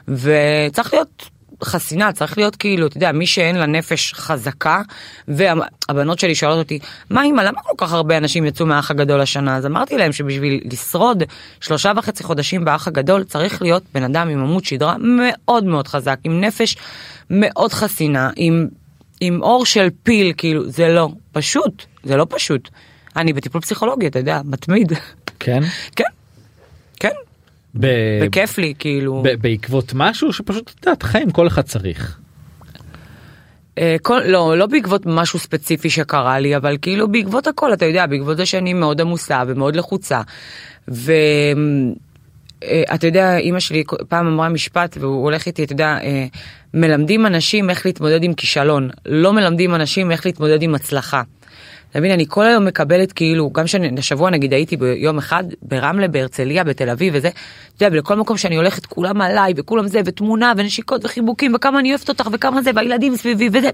וצריך 0.09 0.94
להיות 0.94 1.29
חסינה, 1.64 2.12
צריך 2.12 2.38
להיות 2.38 2.57
כאילו, 2.57 2.87
אתה 2.87 2.96
יודע, 2.96 3.12
מי 3.12 3.27
שאין 3.27 3.57
לה 3.57 3.66
נפש 3.66 4.12
חזקה, 4.14 4.83
והבנות 5.29 6.18
שלי 6.18 6.35
שואלות 6.35 6.59
אותי, 6.59 6.79
מה 7.11 7.25
אמא, 7.25 7.40
למה 7.42 7.61
כל 7.62 7.87
כך 7.87 7.92
הרבה 7.92 8.16
אנשים 8.16 8.46
יצאו 8.46 8.66
מהאח 8.66 8.90
הגדול 8.90 9.20
השנה? 9.20 9.57
אז 9.57 9.66
אמרתי 9.66 9.98
להם 9.98 10.12
שבשביל 10.12 10.61
לשרוד 10.72 11.22
שלושה 11.61 11.92
וחצי 11.96 12.22
חודשים 12.22 12.64
באח 12.64 12.88
הגדול, 12.88 13.25
צריך 13.25 13.62
להיות 13.62 13.83
בן 13.94 14.03
אדם 14.03 14.29
עם 14.29 14.38
עמוד 14.38 14.64
שדרה 14.64 14.96
מאוד 14.98 15.64
מאוד 15.64 15.88
חזק, 15.88 16.18
עם 16.25 16.40
נפש 16.40 16.77
מאוד 17.31 17.72
חסינה, 17.72 18.31
עם, 18.37 18.68
עם 19.20 19.42
אור 19.42 19.66
של 19.66 19.88
פיל, 20.03 20.33
כאילו, 20.37 20.70
זה 20.70 20.88
לא 20.88 21.09
פשוט, 21.33 21.85
זה 22.05 22.16
לא 22.16 22.27
פשוט. 22.29 22.68
אני 23.16 23.33
בטיפול 23.33 23.61
פסיכולוגי, 23.61 24.07
אתה 24.07 24.18
יודע, 24.18 24.40
מתמיד. 24.44 24.92
כן? 25.38 25.61
כן, 25.61 25.68
כן, 25.96 26.05
ב- 27.74 28.20
וכיף 28.22 28.58
לי, 28.58 28.74
כאילו. 28.78 29.22
ב- 29.24 29.35
בעקבות 29.42 29.92
משהו 29.94 30.32
שפשוט 30.32 30.70
את 30.70 30.87
יודעת 30.87 31.02
חיים 31.02 31.30
כל 31.30 31.46
אחד 31.46 31.62
צריך. 31.62 32.18
אה, 33.78 33.96
כל, 34.02 34.20
לא, 34.26 34.58
לא 34.58 34.66
בעקבות 34.66 35.02
משהו 35.06 35.38
ספציפי 35.38 35.90
שקרה 35.90 36.38
לי, 36.38 36.56
אבל 36.56 36.76
כאילו 36.82 37.08
בעקבות 37.08 37.46
הכל, 37.46 37.72
אתה 37.72 37.85
יודע, 37.85 38.06
בעקבות 38.06 38.37
זה 38.37 38.46
שאני 38.46 38.72
מאוד 38.72 39.00
עמוסה 39.00 39.42
ומאוד 39.46 39.76
לחוצה. 39.76 40.20
ואתה 40.88 41.96
יודע, 43.06 43.37
אימא 43.38 43.61
שלי 43.61 43.85
פעם 44.08 44.26
אמרה 44.26 44.48
משפט, 44.48 44.96
והוא 45.00 45.22
הולך 45.22 45.46
איתי, 45.46 45.64
אתה 45.64 45.72
יודע, 45.72 45.98
אה, 46.02 46.26
מלמדים 46.74 47.26
אנשים 47.26 47.70
איך 47.70 47.87
להתמודד 47.87 48.24
עם 48.24 48.35
כישלון, 48.35 48.90
לא 49.06 49.32
מלמדים 49.32 49.74
אנשים 49.74 50.11
איך 50.11 50.26
להתמודד 50.26 50.62
עם 50.62 50.74
הצלחה. 50.74 51.22
אתה 51.92 52.00
מבין, 52.00 52.12
אני 52.12 52.24
כל 52.28 52.46
היום 52.46 52.64
מקבלת 52.64 53.12
כאילו, 53.12 53.50
גם 53.50 53.66
שהשבוע 53.66 54.31
נגיד 54.31 54.52
הייתי 54.52 54.76
ביום 54.76 55.18
אחד 55.18 55.44
ברמלה, 55.62 56.09
בהרצליה, 56.09 56.64
בתל 56.64 56.90
אביב 56.90 57.14
וזה, 57.16 57.28
אתה 57.28 57.85
יודע, 57.85 57.96
ולכל 57.96 58.16
מקום 58.16 58.37
שאני 58.37 58.57
הולכת 58.57 58.87
כולם 58.87 59.20
עליי 59.20 59.52
וכולם 59.57 59.88
זה, 59.88 60.00
ותמונה 60.05 60.52
ונשיקות 60.57 61.05
וחיבוקים 61.05 61.55
וכמה 61.55 61.78
אני 61.78 61.90
אוהבת 61.90 62.09
אותך 62.09 62.28
וכמה 62.33 62.62
זה, 62.62 62.70
והילדים 62.74 63.16
סביבי 63.16 63.48
וזה. 63.52 63.70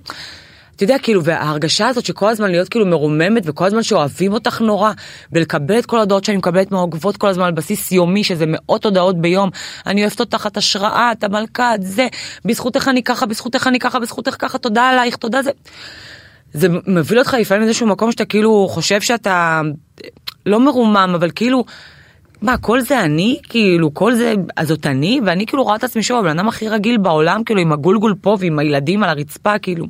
אתה 0.77 0.85
יודע, 0.85 0.97
כאילו, 1.03 1.25
וההרגשה 1.25 1.89
הזאת 1.89 2.05
שכל 2.05 2.29
הזמן 2.29 2.51
להיות 2.51 2.69
כאילו 2.69 2.87
מרוממת, 2.87 3.43
וכל 3.47 3.65
הזמן 3.67 3.83
שאוהבים 3.83 4.33
אותך 4.33 4.61
נורא, 4.61 4.93
ולקבל 5.33 5.79
את 5.79 5.87
כל 5.87 5.97
ההודעות 5.97 6.25
שאני 6.25 6.37
מקבלת 6.37 6.73
מהעוקבות 6.73 7.17
כל 7.17 7.29
הזמן 7.29 7.45
על 7.45 7.53
בסיס 7.53 7.93
יומי, 7.93 8.25
שזה 8.25 8.45
מאות 8.49 8.85
הודעות 8.85 9.21
ביום, 9.21 9.51
אני 9.87 10.03
אוהבת 10.03 10.21
אותך, 10.21 10.47
את 10.47 10.57
השראה, 10.57 11.13
את 11.13 11.25
המלכה, 11.25 11.75
את 11.75 11.83
זה, 11.83 12.07
בזכותך 12.45 12.89
אני 12.89 13.03
ככה, 13.03 13.27
בזכותך 13.27 13.67
אני 13.67 13.79
ככה, 13.79 13.99
בזכותך 13.99 14.37
ככה, 14.39 14.59
תודה 14.59 14.89
עלייך, 14.89 15.17
תודה 15.17 15.43
זה. 15.43 15.51
זה 16.53 16.69
מביא 16.87 17.19
אותך 17.19 17.37
לפעמים 17.41 17.63
לאיזשהו 17.63 17.87
מקום 17.87 18.13
שאתה 18.13 18.25
כאילו 18.25 18.69
חושב 18.71 19.01
שאתה 19.01 19.61
לא 20.47 20.61
מרומם, 20.61 21.13
אבל 21.15 21.31
כאילו, 21.35 21.65
מה, 22.43 22.59
כל 22.59 22.81
זה 22.81 23.01
אני? 23.01 23.41
כאילו, 23.43 23.95
כל 23.95 24.15
זה, 24.15 24.35
אז 24.57 24.69
זאת 24.69 24.87
אני? 24.87 25.21
ואני 25.27 25.47
כאילו 25.47 25.65
רואה 25.65 25.77
את 25.77 25.85
עצמי 25.85 26.03
שוב, 26.03 26.19
הבן 26.19 26.39
אדם 26.39 26.49
הכי 26.49 26.69
רגיל 26.69 26.99
בעולם, 26.99 27.45
כאילו, 27.45 27.61
עם 27.61 27.73
הגולגול 27.73 28.15
פה 28.21 28.37
ועם 28.41 28.59
הילדים 28.59 29.03
על 29.03 29.09
הרצפה, 29.09 29.59
כאילו. 29.59 29.87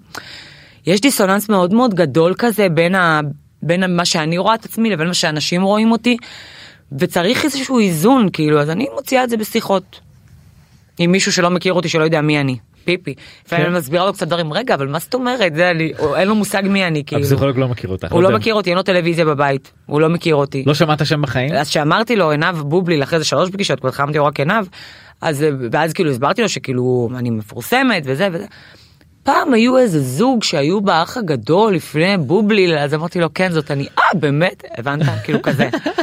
יש 0.87 1.01
דיסוננס 1.01 1.49
מאוד 1.49 1.75
מאוד 1.75 1.95
גדול 1.95 2.35
כזה 2.39 2.69
בין, 2.69 2.95
ה, 2.95 3.21
בין 3.63 3.97
מה 3.97 4.05
שאני 4.05 4.39
רואה 4.39 4.55
את 4.55 4.65
עצמי 4.65 4.91
לבין 4.91 5.07
מה 5.07 5.15
שאנשים 5.15 5.63
רואים 5.63 5.93
אותי, 5.93 6.17
וצריך 6.99 7.45
איזשהו 7.45 7.79
איזון, 7.79 8.29
כאילו, 8.33 8.61
אז 8.61 8.71
אני 8.71 8.87
מוציאה 8.95 9.25
את 9.25 9.31
זה 9.31 9.37
בשיחות. 9.37 10.01
עם 10.99 11.13
מישהו 11.13 11.33
שלא 11.33 11.51
מכיר 11.51 11.73
אותי, 11.73 11.89
שלא 11.89 12.05
יודע 12.05 12.21
מי 12.21 12.41
אני. 12.41 12.57
פיפי. 12.89 13.15
לפעמים 13.47 13.65
כן. 13.65 13.71
אני 13.71 13.79
מסבירה 13.79 14.07
לו 14.07 14.13
קצת 14.13 14.27
דברים, 14.27 14.53
רגע, 14.53 14.75
אבל 14.75 14.89
מה 14.89 14.99
זאת 14.99 15.15
אומרת? 15.15 15.55
זה 15.55 15.71
אני, 15.71 15.93
או 15.99 16.17
אין 16.17 16.29
לו 16.29 16.35
מושג 16.35 16.63
מי 16.65 16.85
אני, 16.87 17.05
כאילו. 17.07 17.23
הפסיכולוג 17.23 17.59
לא 17.59 17.69
מכיר 17.69 17.91
אותך. 17.91 18.13
הוא 18.13 18.23
לא. 18.23 18.31
מכיר 18.31 18.55
אותי, 18.55 18.71
אין 18.71 18.77
לו 18.77 18.83
טלוויזיה 18.83 19.25
בבית, 19.25 19.73
הוא 19.87 20.01
לא 20.01 20.09
מכיר 20.09 20.35
אותי. 20.35 20.65
לא 20.67 20.75
שמעת 20.75 21.07
שם 21.07 21.23
בחיים? 21.23 21.53
אז 21.53 21.69
שאמרתי 21.69 22.17
לו 22.17 22.31
עינב 22.31 22.57
בובליל 22.57 23.03
אחרי 23.03 23.19
זה 23.19 23.25
שלוש 23.25 23.51
פגישות, 23.51 23.81
כבר 23.81 23.89
החמתי 23.89 24.19
לו 24.19 24.25
רק 24.25 24.41
עינב, 24.41 24.67
אז 25.21 25.45
ואז 25.73 25.93
כאילו 25.93 26.11
הסברתי 26.11 26.43
לו 26.43 26.49
שכאילו 26.49 27.09
אני 27.17 27.31
מפורסמת 27.31 28.03
וזה 28.07 28.29
וזה. 28.33 28.47
פעם 29.23 29.55
היו 29.55 29.79
איזה 29.79 30.01
זוג 30.01 30.43
שהיו 30.43 30.81
באח 30.81 31.17
הגדול 31.17 31.75
לפני 31.75 32.17
בובליל, 32.19 32.79
אז 32.79 32.95
אמרתי 32.95 33.21
לו 33.21 33.35
כן 33.35 33.53
זאת 33.53 33.71
אני, 33.71 33.87
אה 33.99 34.19
באמת? 34.21 34.65
הבנת? 34.79 35.07
כאילו 35.25 35.43
כזה. 35.43 35.69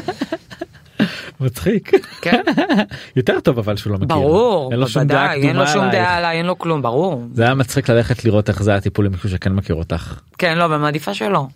מצחיק. 1.40 1.92
כן. 2.22 2.42
יותר 3.16 3.40
טוב 3.40 3.60
אבל 3.60 3.76
שהוא 3.76 3.92
לא 3.92 3.98
מכיר. 3.98 4.16
ברור, 4.16 4.72
אין 4.72 4.80
לו 4.80 4.88
שום 4.88 5.04
דעה 5.04 5.28
בוודאי, 5.28 5.48
אין 5.48 5.56
לו 5.56 5.64
קדומה 5.64 5.74
שום 5.74 5.82
עלייך. 5.82 5.96
דעה 5.96 6.18
עליי, 6.18 6.38
אין 6.38 6.46
לו 6.46 6.58
כלום, 6.58 6.82
ברור. 6.82 7.24
זה 7.34 7.44
היה 7.44 7.54
מצחיק 7.54 7.90
ללכת 7.90 8.26
לראות 8.26 8.50
איך 8.50 8.64
זה 8.64 8.72
היה 8.72 8.82
טיפול 8.82 9.06
עם 9.06 9.12
מישהו 9.12 9.30
שכן 9.30 9.54
מכיר 9.54 9.76
אותך. 9.76 10.20
כן, 10.38 10.58
לא, 10.58 10.68
במעדיפה 10.68 11.14
שלא. 11.14 11.48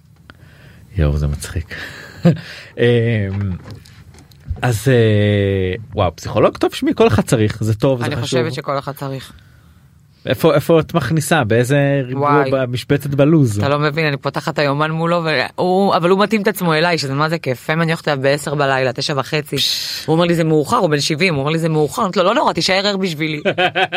יואו 0.97 1.17
זה 1.17 1.27
מצחיק. 1.27 1.75
אמ, 2.77 2.83
אז 4.61 4.87
אה, 4.87 5.73
וואו 5.95 6.15
פסיכולוג 6.15 6.57
טוב 6.57 6.73
שמי 6.73 6.91
כל 6.95 7.07
אחד 7.07 7.23
צריך 7.23 7.63
זה 7.63 7.75
טוב 7.75 7.99
זה 7.99 8.05
אני 8.05 8.15
חשוב. 8.15 8.23
חושבת 8.25 8.53
שכל 8.53 8.79
אחד 8.79 8.91
צריך. 8.91 9.33
איפה 10.25 10.55
איפה 10.55 10.79
את 10.79 10.93
מכניסה 10.93 11.43
באיזה 11.43 12.01
ריבוע 12.05 12.29
וואי. 12.29 12.51
במשבצת 12.51 13.09
בלוז. 13.09 13.57
אתה 13.57 13.69
לא 13.69 13.79
מבין, 13.79 14.05
אני 14.05 14.17
פותחת 14.17 14.59
היומן 14.59 14.91
מולו, 14.91 15.23
והוא, 15.23 15.95
אבל 15.95 16.09
הוא 16.09 16.19
מתאים 16.19 16.41
את 16.41 16.47
עצמו 16.47 16.73
אליי, 16.73 16.97
שזה 16.97 17.13
מה 17.13 17.29
זה 17.29 17.37
כיף. 17.37 17.63
לפעמים 17.63 17.81
אני 17.81 17.91
הולכת 17.91 18.07
אליו 18.07 18.21
בעשר 18.21 18.55
בלילה, 18.55 18.93
תשע 18.93 19.13
וחצי. 19.17 19.55
הוא 20.05 20.13
אומר 20.13 20.25
לי 20.25 20.35
זה 20.35 20.43
מאוחר, 20.43 20.77
הוא 20.77 20.89
בן 20.89 20.99
70, 20.99 21.33
הוא 21.33 21.39
אומר 21.39 21.51
לי 21.51 21.59
זה 21.59 21.69
מאוחר, 21.69 22.07
לו 22.15 22.23
לא 22.23 22.33
נורא, 22.33 22.53
תישאר 22.53 22.87
ער 22.87 22.97
בשבילי. 22.97 23.41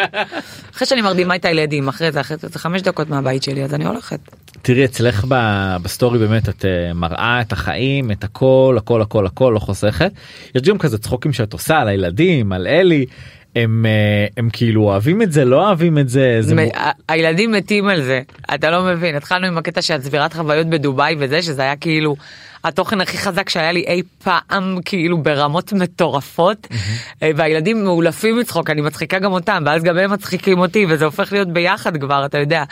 אחרי 0.75 0.87
שאני 0.87 1.03
מרדימה 1.03 1.37
את 1.37 1.45
הילדים, 1.45 1.89
אחרי 1.89 2.13
זה, 2.13 2.21
אחרי 2.21 2.37
זה, 2.37 2.59
חמש 2.59 2.83
דקות 2.83 3.11
מהבית 3.11 3.43
שלי, 3.43 3.65
אז 3.65 3.75
אני 3.75 3.85
הולכת. 3.85 4.19
תראי 4.63 4.85
אצלך 4.85 5.25
בסטורי 5.83 6.19
באמת 6.19 6.49
את 6.49 6.65
אה, 6.65 6.95
מראה 6.95 7.41
את 7.41 7.53
החיים 7.53 8.11
את 8.11 8.25
הכל 8.25 8.77
הכל 8.79 9.03
הכל 9.03 9.27
הכל 9.27 9.53
לא 9.55 9.59
חוסכת. 9.59 10.13
יש 10.55 10.63
גם 10.63 10.79
כזה 10.79 10.99
צחוקים 10.99 11.33
שאת 11.33 11.53
עושה 11.53 11.79
על 11.79 11.89
הילדים 11.89 12.53
על 12.53 12.67
אלי. 12.67 13.07
הם 13.57 13.87
אה, 13.87 14.27
הם 14.37 14.49
כאילו 14.53 14.83
אוהבים 14.83 15.23
את 15.23 15.33
זה 15.33 15.45
לא 15.45 15.67
אוהבים 15.67 15.99
את 15.99 16.09
זה. 16.09 16.37
זה 16.41 16.55
מ- 16.55 16.69
הילדים 17.09 17.53
מתים 17.53 17.89
על 17.89 18.03
זה, 18.03 18.21
אתה 18.55 18.71
לא 18.71 18.83
מבין, 18.85 19.15
התחלנו 19.15 19.47
עם 19.47 19.59
הקטע 19.59 19.83
של 19.83 19.99
צבירת 19.99 20.33
חוויות 20.35 20.67
בדובאי 20.67 21.17
וזה, 21.19 21.43
שזה 21.43 21.63
היה 21.63 21.77
כאילו 21.77 22.17
התוכן 22.65 23.01
הכי 23.01 23.19
חזק 23.19 23.49
שהיה 23.49 23.73
לי 23.73 23.85
אי 23.87 24.03
פעם, 24.25 24.79
כאילו 24.85 25.19
ברמות 25.23 25.73
מטורפות, 25.73 26.67
אה, 27.23 27.31
והילדים 27.37 27.85
מאולפים 27.85 28.39
מצחוק, 28.39 28.71
אני 28.71 28.81
מצחיקה 28.81 29.19
גם 29.19 29.33
אותם, 29.33 29.63
ואז 29.67 29.83
גם 29.83 29.99
הם 29.99 30.13
מצחיקים 30.13 30.59
אותי, 30.59 30.87
וזה 30.89 31.05
הופך 31.05 31.33
להיות 31.33 31.49
ביחד 31.49 31.97
כבר, 31.97 32.25
אתה 32.27 32.39
יודע. 32.39 32.65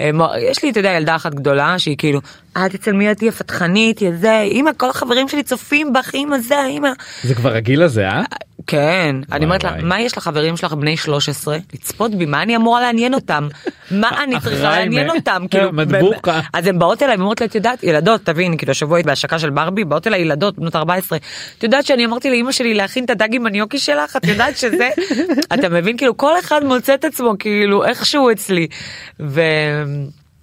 אה, 0.00 0.10
יש 0.50 0.62
לי, 0.64 0.70
אתה 0.70 0.80
יודע, 0.80 0.90
ילדה 0.90 1.16
אחת 1.16 1.34
גדולה, 1.34 1.78
שהיא 1.78 1.96
כאילו, 1.98 2.20
את 2.52 2.74
אצל 2.74 2.92
מי 2.92 3.10
את 3.10 3.22
הפתחנית, 3.28 4.02
יא 4.02 4.10
זה, 4.20 4.40
אמא, 4.40 4.70
כל 4.76 4.90
החברים 4.90 5.28
שלי 5.28 5.42
צופים 5.42 5.92
בך, 5.92 6.14
אמא 6.14 6.38
זה, 6.38 6.66
אמא. 6.66 6.90
זה 7.22 7.34
כבר 7.34 7.54
הגיל 7.54 7.82
הזה 7.82 8.08
אה? 8.08 8.22
כן, 8.66 9.16
אני 9.32 9.44
אומרת 9.44 9.64
לה. 9.64 9.72
מה 9.82 10.00
יש 10.00 10.18
לחברים 10.18 10.56
שלך 10.56 10.72
בני 10.72 10.96
13? 10.96 11.58
לצפות 11.74 12.14
בי, 12.14 12.26
מה 12.26 12.42
אני 12.42 12.56
אמורה 12.56 12.80
לעניין 12.80 13.14
אותם? 13.14 13.48
מה 13.90 14.10
אני 14.24 14.40
צריכה 14.40 14.70
לעניין 14.70 15.10
אותם? 15.10 15.44
כאילו, 15.50 15.72
מדבוקה. 15.78 16.40
אז 16.52 16.66
הן 16.66 16.78
באות 16.78 17.02
אליי 17.02 17.16
ואומרות 17.16 17.40
לי, 17.40 17.46
את 17.46 17.54
יודעת, 17.54 17.82
ילדות, 17.82 18.20
תבין, 18.24 18.56
כאילו 18.56 18.70
השבוע 18.70 18.96
הייתי 18.96 19.06
בהשקה 19.06 19.38
של 19.38 19.50
ברבי, 19.50 19.84
באות 19.84 20.06
אליי 20.06 20.20
ילדות 20.20 20.58
בנות 20.58 20.76
14, 20.76 21.18
את 21.58 21.62
יודעת 21.62 21.86
שאני 21.86 22.04
אמרתי 22.04 22.30
לאימא 22.30 22.52
שלי 22.52 22.74
להכין 22.74 23.04
את 23.04 23.10
הדג 23.10 23.34
עם 23.34 23.46
הניוקי 23.46 23.78
שלך, 23.78 24.16
את 24.16 24.26
יודעת 24.26 24.56
שזה, 24.56 24.88
אתה 25.54 25.68
מבין, 25.68 25.96
כאילו 25.96 26.16
כל 26.16 26.38
אחד 26.38 26.64
מוצא 26.64 26.94
את 26.94 27.04
עצמו, 27.04 27.34
כאילו 27.38 27.84
איכשהו 27.84 28.30
אצלי. 28.30 28.66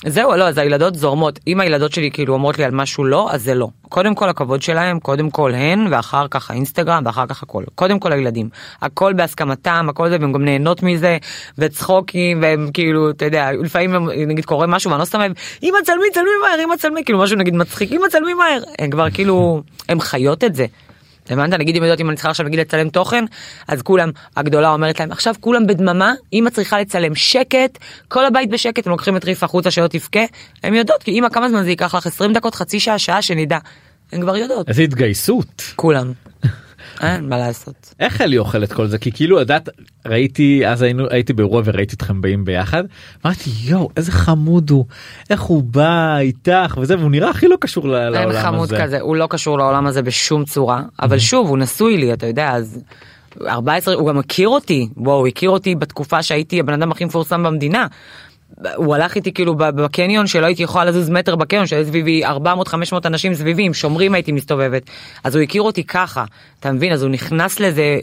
זהו, 0.05 0.35
לא, 0.35 0.47
אז 0.47 0.57
הילדות 0.57 0.95
זורמות. 0.95 1.39
אם 1.47 1.59
הילדות 1.59 1.91
שלי 1.91 2.11
כאילו 2.11 2.33
אומרות 2.33 2.57
לי 2.57 2.63
על 2.63 2.71
משהו 2.71 3.03
לא, 3.03 3.27
אז 3.31 3.43
זה 3.43 3.55
לא. 3.55 3.67
קודם 3.89 4.15
כל 4.15 4.29
הכבוד 4.29 4.61
שלהם, 4.61 4.99
קודם 4.99 5.29
כל 5.29 5.53
הן, 5.53 5.87
ואחר 5.91 6.27
כך 6.27 6.51
האינסטגרם, 6.51 7.03
ואחר 7.05 7.25
כך 7.27 7.43
הכל. 7.43 7.63
קודם 7.75 7.99
כל 7.99 8.11
הילדים. 8.11 8.49
הכל 8.81 9.13
בהסכמתם, 9.13 9.87
הכל 9.89 10.09
זה, 10.09 10.17
והן 10.21 10.31
גם 10.31 10.45
נהנות 10.45 10.83
מזה, 10.83 11.17
וצחוקים, 11.57 12.41
והם 12.41 12.69
כאילו, 12.73 13.09
אתה 13.09 13.25
יודע, 13.25 13.51
לפעמים 13.51 14.09
נגיד 14.27 14.45
קורה 14.45 14.67
משהו, 14.67 14.91
ואני 14.91 14.99
לא 14.99 15.05
סתם, 15.05 15.19
אמא 15.63 15.77
צלמי, 15.85 16.05
צלמי 16.13 16.29
מהר, 16.41 16.63
אמא 16.63 16.75
צלמי, 16.75 17.03
כאילו 17.03 17.19
משהו 17.19 17.37
נגיד 17.37 17.55
מצחיק, 17.55 17.91
אמא 17.91 18.07
צלמי 18.09 18.33
מהר. 18.33 18.61
הם 18.79 18.89
כבר 18.89 19.09
כאילו, 19.09 19.61
הם 19.89 19.99
חיות 19.99 20.43
את 20.43 20.55
זה. 20.55 20.65
הבנת? 21.31 21.53
נגיד 21.59 21.75
אם 21.75 21.83
יודעת 21.83 21.99
אם 21.99 22.09
אני 22.09 22.15
צריכה 22.15 22.29
עכשיו 22.29 22.45
נגיד 22.45 22.59
לצלם 22.59 22.89
תוכן, 22.89 23.25
אז 23.67 23.81
כולם, 23.81 24.11
הגדולה 24.37 24.69
אומרת 24.69 24.99
להם, 24.99 25.11
עכשיו 25.11 25.35
כולם 25.39 25.67
בדממה, 25.67 26.13
אמא 26.33 26.49
צריכה 26.49 26.81
לצלם 26.81 27.15
שקט, 27.15 27.77
כל 28.07 28.25
הבית 28.25 28.49
בשקט, 28.49 28.87
הם 28.87 28.91
לוקחים 28.91 29.17
את 29.17 29.25
ריף 29.25 29.43
החוצה 29.43 29.71
שלא 29.71 29.87
תבכה, 29.87 30.19
הם 30.63 30.73
יודעות, 30.73 31.03
כי 31.03 31.11
אמא 31.11 31.29
כמה 31.29 31.49
זמן 31.49 31.63
זה 31.63 31.69
ייקח 31.69 31.95
לך 31.95 32.07
20 32.07 32.33
דקות, 32.33 32.55
חצי 32.55 32.79
שעה, 32.79 32.99
שעה, 32.99 33.21
שנדע. 33.21 33.57
הן 34.11 34.21
כבר 34.21 34.37
יודעות, 34.37 34.69
איזה 34.69 34.81
התגייסות. 34.81 35.63
כולם. 35.75 36.11
אין 37.01 37.29
מה 37.29 37.37
לעשות. 37.37 37.93
איך 37.99 38.21
אלי 38.21 38.37
אוכל 38.37 38.63
את 38.63 38.73
כל 38.73 38.87
זה 38.87 38.97
כי 38.97 39.11
כאילו 39.11 39.39
יודעת 39.39 39.69
ראיתי 40.05 40.67
אז 40.67 40.81
היינו 40.81 41.07
הייתי 41.09 41.33
באירוע 41.33 41.61
וראיתי 41.65 41.95
אתכם 41.95 42.21
באים 42.21 42.45
ביחד 42.45 42.83
אמרתי 43.25 43.49
יואו 43.63 43.89
איזה 43.97 44.11
חמוד 44.11 44.69
הוא 44.69 44.85
איך 45.29 45.41
הוא 45.41 45.63
בא 45.63 46.17
איתך 46.17 46.77
וזה 46.81 46.97
והוא 46.97 47.11
נראה 47.11 47.29
הכי 47.29 47.47
לא 47.47 47.55
קשור 47.59 47.87
לעולם 47.87 48.15
אין 48.15 48.29
הזה. 48.29 48.41
חמוד 48.41 48.73
כזה, 48.81 49.01
הוא 49.01 49.15
לא 49.15 49.27
קשור 49.29 49.57
לעולם 49.57 49.87
הזה 49.87 50.01
בשום 50.01 50.45
צורה, 50.45 50.81
אבל 51.01 51.19
שוב, 51.19 51.49
הוא 51.49 51.57
נשוי 51.57 51.97
לי, 51.97 52.13
אתה 52.13 52.27
יודע, 52.27 52.51
אז 52.51 52.79
14, 53.47 53.93
הוא 53.93 54.07
גם 54.09 54.17
מכיר 54.17 54.47
אותי, 54.47 54.89
בואו, 54.95 55.27
הכיר 55.27 55.49
אותי 55.49 55.75
בתקופה 55.75 56.23
שהייתי 56.23 56.59
הבן 56.59 56.73
אדם 56.73 56.91
הכי 56.91 57.05
מפורסם 57.05 57.43
במדינה. 57.43 57.87
הוא 58.75 58.95
הלך 58.95 59.15
איתי 59.15 59.33
כאילו 59.33 59.55
בקניון 59.55 60.27
שלא 60.27 60.45
הייתי 60.45 60.63
יכולה 60.63 60.85
לזוז 60.85 61.09
מטר 61.09 61.35
בקניון 61.35 61.67
שהיו 61.67 61.85
סביבי 61.85 62.25
400-500 62.25 62.29
אנשים 63.05 63.33
סביבי 63.33 63.63
עם 63.63 63.73
שומרים 63.73 64.13
הייתי 64.13 64.31
מסתובבת. 64.31 64.89
אז 65.23 65.35
הוא 65.35 65.43
הכיר 65.43 65.61
אותי 65.61 65.83
ככה 65.83 66.23
אתה 66.59 66.71
מבין? 66.71 66.93
אז 66.93 67.03
הוא 67.03 67.11
נכנס 67.11 67.59
לזה 67.59 67.99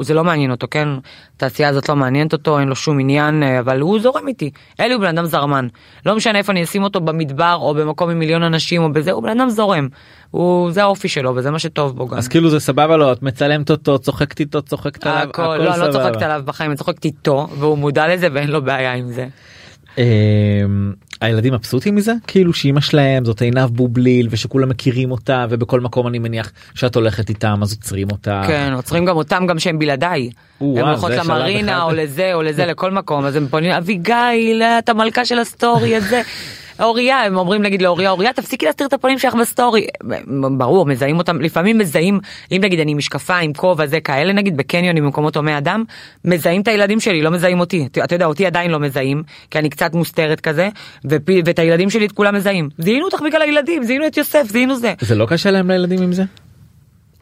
זה 0.00 0.14
לא 0.14 0.24
מעניין 0.24 0.50
אותו 0.50 0.66
כן? 0.70 0.88
התעשייה 1.36 1.68
הזאת 1.68 1.88
לא 1.88 1.96
מעניינת 1.96 2.32
אותו 2.32 2.58
אין 2.58 2.68
לו 2.68 2.76
שום 2.76 3.00
עניין 3.00 3.42
אה, 3.42 3.60
אבל 3.60 3.80
הוא 3.80 4.00
זורם 4.00 4.28
איתי. 4.28 4.50
אלי 4.80 4.94
הוא 4.94 5.00
בן 5.00 5.18
אדם 5.18 5.26
זרמן. 5.26 5.68
לא 6.06 6.16
משנה 6.16 6.38
איפה 6.38 6.52
אני 6.52 6.64
אשים 6.64 6.82
אותו 6.82 7.00
במדבר 7.00 7.56
או 7.60 7.74
במקום 7.74 8.10
עם 8.10 8.18
מיליון 8.18 8.42
אנשים 8.42 8.82
או 8.82 8.92
בזה 8.92 9.12
הוא 9.12 9.22
בן 9.22 9.40
אדם 9.40 9.48
זורם. 9.48 9.88
הוא 10.30 10.70
זה 10.70 10.82
האופי 10.82 11.08
שלו 11.08 11.36
וזה 11.36 11.50
מה 11.50 11.58
שטוב 11.58 11.96
בו 11.96 12.08
גם. 12.08 12.18
אז 12.18 12.28
כאילו 12.28 12.50
זה 12.50 12.60
סבבה 12.60 12.96
לו 12.96 13.12
את 13.12 13.22
מצלמת 13.22 13.70
אותו 13.70 13.98
צוחקת 13.98 14.40
איתו 14.40 14.62
צוחקת 14.62 15.06
עליו 15.06 15.28
הכל, 15.28 15.42
לא, 15.42 15.54
אני 15.54 15.64
לא 15.64 15.72
סבבה. 15.74 15.92
צוחקת 15.92 16.22
עליו 16.22 16.42
בחיים, 16.44 16.70
אני 16.70 16.76
צוחקת 16.76 17.04
איתו, 17.04 17.48
והוא 17.58 17.78
מודע 17.78 18.14
לזה 18.14 18.28
ואין 18.32 18.50
לו 18.50 18.62
בעיה 18.62 18.92
עם 18.92 19.12
זה. 19.12 19.26
אמ, 19.98 20.92
הילדים 21.20 21.54
מבסוטים 21.54 21.94
מזה 21.94 22.12
כאילו 22.26 22.52
שאימא 22.52 22.80
שלהם 22.80 23.24
זאת 23.24 23.42
עינב 23.42 23.64
בובליל 23.70 24.28
ושכולם 24.30 24.68
מכירים 24.68 25.10
אותה 25.10 25.46
ובכל 25.50 25.80
מקום 25.80 26.06
אני 26.06 26.18
מניח 26.18 26.52
שאת 26.74 26.96
הולכת 26.96 27.28
איתם 27.28 27.58
אז 27.62 27.72
עוצרים 27.72 28.10
אותה. 28.10 28.42
כן, 28.46 28.72
עוצרים 28.76 29.04
גם 29.04 29.16
אותם 29.16 29.46
גם 29.46 29.58
שהם 29.58 29.78
בלעדיי. 29.78 30.30
וואו, 30.60 30.88
הולכות 30.88 31.10
למרינה. 31.10 31.82
או 31.82 31.92
לזה 31.92 32.34
או 32.34 32.42
לזה 32.42 32.66
לכל 32.66 32.90
מקום 32.90 33.24
אז 33.24 33.36
הם 33.36 33.46
פונים 33.50 33.70
אביגיל 33.70 34.62
את 34.62 34.88
המלכה 34.88 35.24
של 35.24 35.38
הסטורי 35.38 35.96
הזה. 35.96 36.22
אוריה 36.80 37.24
הם 37.24 37.36
אומרים 37.36 37.62
נגיד 37.62 37.82
לאוריה 37.82 38.10
אוריה 38.10 38.32
תפסיקי 38.32 38.66
להסתיר 38.66 38.86
את 38.86 38.92
הפנים 38.92 39.18
שלך 39.18 39.34
בסטורי. 39.34 39.86
ברור 40.58 40.86
מזהים 40.86 41.18
אותם 41.18 41.40
לפעמים 41.40 41.78
מזהים 41.78 42.20
אם 42.52 42.60
נגיד 42.60 42.80
אני 42.80 42.90
עם 42.90 42.98
משקפיים 42.98 43.54
כובע 43.54 43.86
זה 43.86 44.00
כאלה 44.00 44.32
נגיד 44.32 44.56
בקניונים 44.56 45.04
במקומות 45.04 45.36
הומי 45.36 45.58
אדם 45.58 45.84
מזהים 46.24 46.60
את 46.60 46.68
הילדים 46.68 47.00
שלי 47.00 47.22
לא 47.22 47.30
מזהים 47.30 47.60
אותי. 47.60 47.88
אתה 48.04 48.14
יודע 48.14 48.26
אותי 48.26 48.46
עדיין 48.46 48.70
לא 48.70 48.80
מזהים 48.80 49.22
כי 49.50 49.58
אני 49.58 49.70
קצת 49.70 49.94
מוסתרת 49.94 50.40
כזה 50.40 50.68
ואת 51.44 51.58
הילדים 51.58 51.90
שלי 51.90 52.06
את 52.06 52.12
כולם 52.12 52.34
מזהים. 52.34 52.68
זיהינו 52.78 53.04
אותך 53.04 53.22
בגלל 53.26 53.42
הילדים 53.42 53.84
זיהינו 53.84 54.06
את 54.06 54.16
יוסף 54.16 54.46
זיהינו 54.50 54.76
זה. 54.76 54.94
זה 55.00 55.14
לא 55.14 55.26
קשה 55.26 55.50
להם 55.50 55.70
לילדים 55.70 56.02
עם 56.02 56.12
זה? 56.12 56.22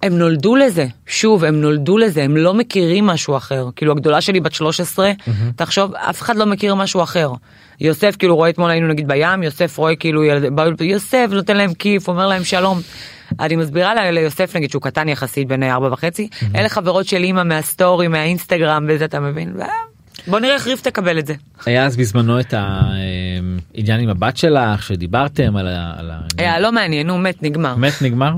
הם 0.02 0.18
נולדו 0.18 0.56
לזה, 0.56 0.86
שוב, 1.06 1.44
הם 1.44 1.60
נולדו 1.60 1.98
לזה, 1.98 2.22
הם 2.24 2.36
לא 2.36 2.54
מכירים 2.54 3.06
משהו 3.06 3.36
אחר. 3.36 3.66
כאילו, 3.76 3.92
הגדולה 3.92 4.20
שלי 4.20 4.40
בת 4.40 4.52
13, 4.52 5.10
תחשוב, 5.56 5.94
אף 5.94 6.22
אחד 6.22 6.36
לא 6.36 6.46
מכיר 6.46 6.74
משהו 6.74 7.02
אחר. 7.02 7.30
יוסף, 7.80 8.16
כאילו, 8.18 8.36
רואה 8.36 8.48
אתמול 8.50 8.70
היינו 8.70 8.88
נגיד 8.88 9.08
בים, 9.08 9.42
יוסף 9.42 9.78
רואה 9.78 9.96
כאילו, 9.96 10.24
ילד, 10.24 10.52
יוסף 10.80 11.28
נותן 11.30 11.56
להם 11.56 11.74
כיף, 11.74 12.08
אומר 12.08 12.26
להם 12.26 12.44
שלום. 12.44 12.80
אני 13.40 13.56
מסבירה 13.56 13.94
לה- 13.94 14.10
ליוסף, 14.10 14.56
נגיד, 14.56 14.70
שהוא 14.70 14.82
קטן 14.82 15.08
יחסית, 15.08 15.48
בן 15.48 15.62
ארבע 15.62 15.88
וחצי, 15.92 16.28
אלה 16.56 16.68
חברות 16.68 17.06
של 17.06 17.22
אימא 17.22 17.42
מהסטורי, 17.42 18.08
מהאינסטגרם, 18.08 18.86
וזה, 18.88 19.04
אתה 19.04 19.20
מבין? 19.20 19.52
בוא 20.26 20.38
נראה 20.40 20.54
איך 20.54 20.66
ריף 20.66 20.80
תקבל 20.80 21.18
את 21.18 21.26
זה. 21.26 21.34
היה 21.66 21.86
אז 21.86 21.96
בזמנו 21.96 22.40
את 22.40 22.54
העניין 23.74 24.00
עם 24.00 24.08
הבת 24.08 24.36
שלך 24.36 24.82
שדיברתם 24.82 25.56
על 25.56 25.66
ה... 25.68 25.94
על 25.96 26.10
ה- 26.10 26.20
היה 26.38 26.60
לא 26.60 26.72
מעניין, 26.72 27.06
נו, 27.06 27.18
מת, 27.18 27.42
נגמר. 27.42 27.76
מת 27.76 28.02
נגמר? 28.02 28.32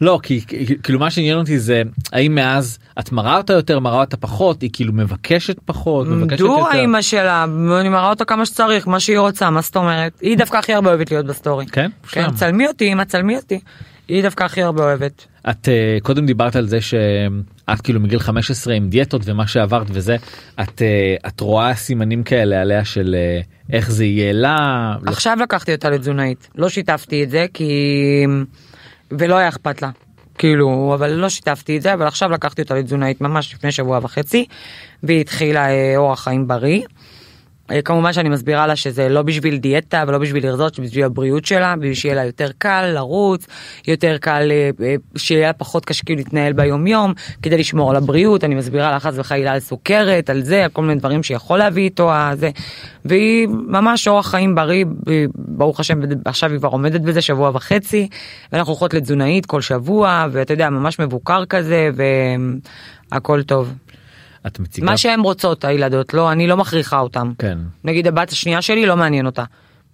לא 0.00 0.20
כי 0.22 0.40
כאילו 0.82 0.98
מה 0.98 1.10
שעניין 1.10 1.38
אותי 1.38 1.58
זה 1.58 1.82
האם 2.12 2.34
מאז 2.34 2.78
את 2.98 3.12
מראה 3.12 3.36
אותה 3.36 3.52
יותר 3.52 3.78
מראה 3.78 4.00
אותה 4.00 4.16
פחות 4.16 4.62
היא 4.62 4.70
כאילו 4.72 4.92
מבקשת 4.92 5.56
פחות 5.64 6.06
מבקשת 6.06 6.38
דו 6.38 6.58
יותר. 6.58 6.70
האימא 6.70 7.02
שלה, 7.02 7.44
אני 7.80 7.88
מראה 7.88 8.10
אותה 8.10 8.24
כמה 8.24 8.46
שצריך, 8.46 8.88
מה 8.88 9.00
שהיא 9.00 9.18
רוצה, 9.18 9.50
מה 9.50 9.60
זאת 9.60 9.76
אומרת? 9.76 10.12
היא 10.20 10.38
דווקא 10.38 10.56
הכי 10.56 10.74
הרבה 10.74 10.88
אוהבת 10.90 11.10
להיות 11.10 11.26
בסטורי. 11.26 11.66
כן? 11.66 11.90
כן. 12.10 12.30
צלמי 12.34 12.66
אותי, 12.66 12.92
אמא, 12.92 13.04
צלמי 13.04 13.36
אותי. 13.36 13.60
היא 14.08 14.22
דווקא 14.22 14.44
הכי 14.44 14.62
הרבה 14.62 14.82
אוהבת. 14.82 15.26
את 15.50 15.68
אה, 15.68 15.98
קודם 16.02 16.26
דיברת 16.26 16.56
על 16.56 16.66
זה 16.66 16.80
שאת 16.80 17.80
כאילו 17.82 18.00
מגיל 18.00 18.18
15 18.18 18.74
עם 18.74 18.88
דיאטות 18.88 19.22
ומה 19.24 19.46
שעברת 19.46 19.86
וזה 19.90 20.16
את 20.60 20.82
אה, 20.82 21.16
את 21.26 21.40
רואה 21.40 21.74
סימנים 21.74 22.22
כאלה 22.22 22.60
עליה 22.60 22.84
של 22.84 23.14
אה, 23.18 23.40
איך 23.72 23.90
זה 23.90 24.04
יהיה 24.04 24.32
לה. 24.32 24.94
לא- 25.02 25.10
עכשיו 25.10 25.38
לקחתי 25.40 25.74
אותה 25.74 25.90
לתזונאית. 25.90 26.48
לא 26.54 26.68
שיתפתי 26.68 27.24
את 27.24 27.30
זה 27.30 27.46
כי... 27.54 28.24
ולא 29.10 29.34
היה 29.34 29.48
אכפת 29.48 29.82
לה. 29.82 29.90
כאילו, 30.38 30.90
אבל 30.94 31.10
לא 31.10 31.28
שיתפתי 31.28 31.76
את 31.76 31.82
זה, 31.82 31.94
אבל 31.94 32.06
עכשיו 32.06 32.30
לקחתי 32.30 32.62
אותה 32.62 32.74
לתזונאית 32.74 33.20
ממש 33.20 33.54
לפני 33.54 33.72
שבוע 33.72 33.98
וחצי, 34.02 34.46
והיא 35.02 35.20
התחילה 35.20 35.70
אה, 35.70 35.96
אורח 35.96 36.24
חיים 36.24 36.48
בריא. 36.48 36.82
אה, 37.70 37.82
כמובן 37.82 38.12
שאני 38.12 38.28
מסבירה 38.28 38.66
לה 38.66 38.76
שזה 38.76 39.08
לא 39.08 39.22
בשביל 39.22 39.56
דיאטה 39.56 40.04
ולא 40.06 40.18
בשביל 40.18 40.46
לרזות, 40.46 40.74
שבשביל 40.74 41.04
הבריאות 41.04 41.44
שלה, 41.44 41.76
בשביל 41.76 41.94
שיהיה 41.94 42.14
לה 42.14 42.24
יותר 42.24 42.48
קל 42.58 42.90
לרוץ, 42.94 43.46
יותר 43.88 44.16
קל 44.20 44.48
אה, 44.50 44.70
אה, 44.86 44.94
שיהיה 45.16 45.46
לה 45.46 45.52
פחות 45.52 45.84
קשה 45.84 46.02
להתנהל 46.08 46.52
ביום 46.52 46.86
יום, 46.86 47.12
כדי 47.42 47.58
לשמור 47.58 47.90
על 47.90 47.96
הבריאות, 47.96 48.44
אני 48.44 48.54
מסבירה 48.54 48.90
לה 48.90 49.00
חס 49.00 49.14
וחלילה 49.16 49.52
על 49.52 49.60
סוכרת, 49.60 50.30
על 50.30 50.42
זה, 50.42 50.64
על 50.64 50.70
כל 50.70 50.82
מיני 50.82 50.94
דברים 51.00 51.22
שיכול 51.22 51.58
להביא 51.58 51.82
איתו, 51.82 52.14
הזה. 52.14 52.50
והיא 53.04 53.48
ממש 53.48 54.08
אורח 54.08 54.30
חיים 54.30 54.54
בריא, 54.54 54.84
ברוך 55.34 55.80
השם, 55.80 56.00
עכשיו 56.24 56.50
היא 56.50 56.58
כבר 56.58 56.68
עומדת 56.68 57.00
בזה 57.00 57.20
שבוע 57.20 57.50
וחצי, 57.54 58.08
ואנחנו 58.52 58.72
הולכות 58.72 58.94
לתזונאית 58.94 59.46
כל 59.46 59.60
שבוע, 59.60 60.26
ואתה 60.32 60.52
יודע, 60.52 60.70
ממש 60.70 60.98
מבוקר 60.98 61.44
כזה, 61.44 61.90
והכל 63.10 63.42
טוב. 63.42 63.74
את 64.46 64.58
מציגה. 64.58 64.86
מה 64.86 64.96
שהן 64.96 65.20
רוצות 65.20 65.64
הילדות, 65.64 66.14
לא, 66.14 66.32
אני 66.32 66.46
לא 66.46 66.56
מכריחה 66.56 66.98
אותן. 66.98 67.30
כן. 67.38 67.58
נגיד 67.84 68.06
הבת 68.06 68.30
השנייה 68.30 68.62
שלי 68.62 68.86
לא 68.86 68.96
מעניין 68.96 69.26
אותה. 69.26 69.44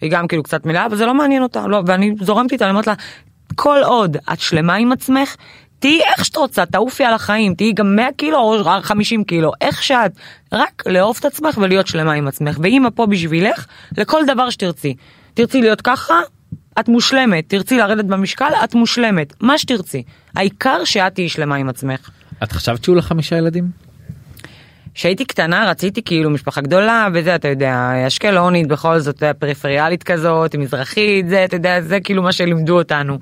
היא 0.01 0.11
גם 0.11 0.29
כאילו 0.29 0.43
קצת 0.43 0.67
מלאה, 0.67 0.87
אבל 0.87 0.97
זה 0.97 1.07
לא 1.07 1.15
מעניין 1.15 1.43
אותה, 1.43 1.67
לא, 1.67 1.83
ואני 1.87 2.15
זורמת 2.21 2.53
איתה, 2.53 2.65
אני 2.65 2.71
אומרת 2.71 2.87
לה, 2.87 2.95
כל 3.55 3.79
עוד 3.85 4.17
את 4.33 4.41
שלמה 4.41 4.75
עם 4.75 4.93
עצמך, 4.93 5.37
תהיי 5.79 6.01
איך 6.03 6.25
שאת 6.25 6.37
רוצה, 6.37 6.67
תעופי 6.67 7.05
על 7.05 7.15
החיים, 7.15 7.55
תהיי 7.55 7.73
גם 7.73 7.97
100 7.97 8.07
קילו 8.17 8.39
או 8.39 8.65
50 8.83 9.25
קילו, 9.25 9.53
איך 9.61 9.83
שאת, 9.83 10.13
רק 10.53 10.83
לאהוב 10.87 11.17
את 11.21 11.25
עצמך 11.25 11.59
ולהיות 11.59 11.87
שלמה 11.87 12.13
עם 12.13 12.29
עצמך, 12.29 12.59
ואימא 12.63 12.89
פה 12.95 13.07
בשבילך, 13.07 13.67
לכל 13.99 14.23
דבר 14.27 14.51
שתרצי. 14.51 14.95
תרצי 15.35 15.61
להיות 15.61 15.81
ככה, 15.81 16.21
את 16.81 16.89
מושלמת, 16.89 17.49
תרצי 17.49 17.79
לרדת 17.79 18.05
במשקל, 18.05 18.51
את 18.65 18.75
מושלמת, 18.75 19.35
מה 19.41 19.59
שתרצי. 19.59 20.03
העיקר 20.37 20.85
שאת 20.85 21.15
תהיי 21.15 21.29
שלמה 21.29 21.57
עם 21.57 21.69
עצמך. 21.69 22.11
את 22.43 22.53
חשבת 22.53 22.85
שיהיו 22.85 22.95
לך 22.95 23.07
חמישה 23.07 23.37
ילדים? 23.37 23.84
כשהייתי 24.95 25.25
קטנה 25.25 25.71
רציתי 25.71 26.03
כאילו 26.03 26.31
משפחה 26.31 26.61
גדולה 26.61 27.09
וזה 27.15 27.35
אתה 27.35 27.49
יודע 27.49 27.93
אשקלונית 28.07 28.67
בכל 28.67 28.99
זאת 28.99 29.23
אה, 29.23 29.35
פריפריאלית 29.35 30.03
כזאת 30.03 30.55
מזרחית 30.55 31.29
זה 31.29 31.45
אתה 31.45 31.57
יודע 31.57 31.81
זה 31.81 32.01
כאילו 32.01 32.23
מה 32.23 32.33
שלימדו 32.33 32.79
אותנו. 32.79 33.19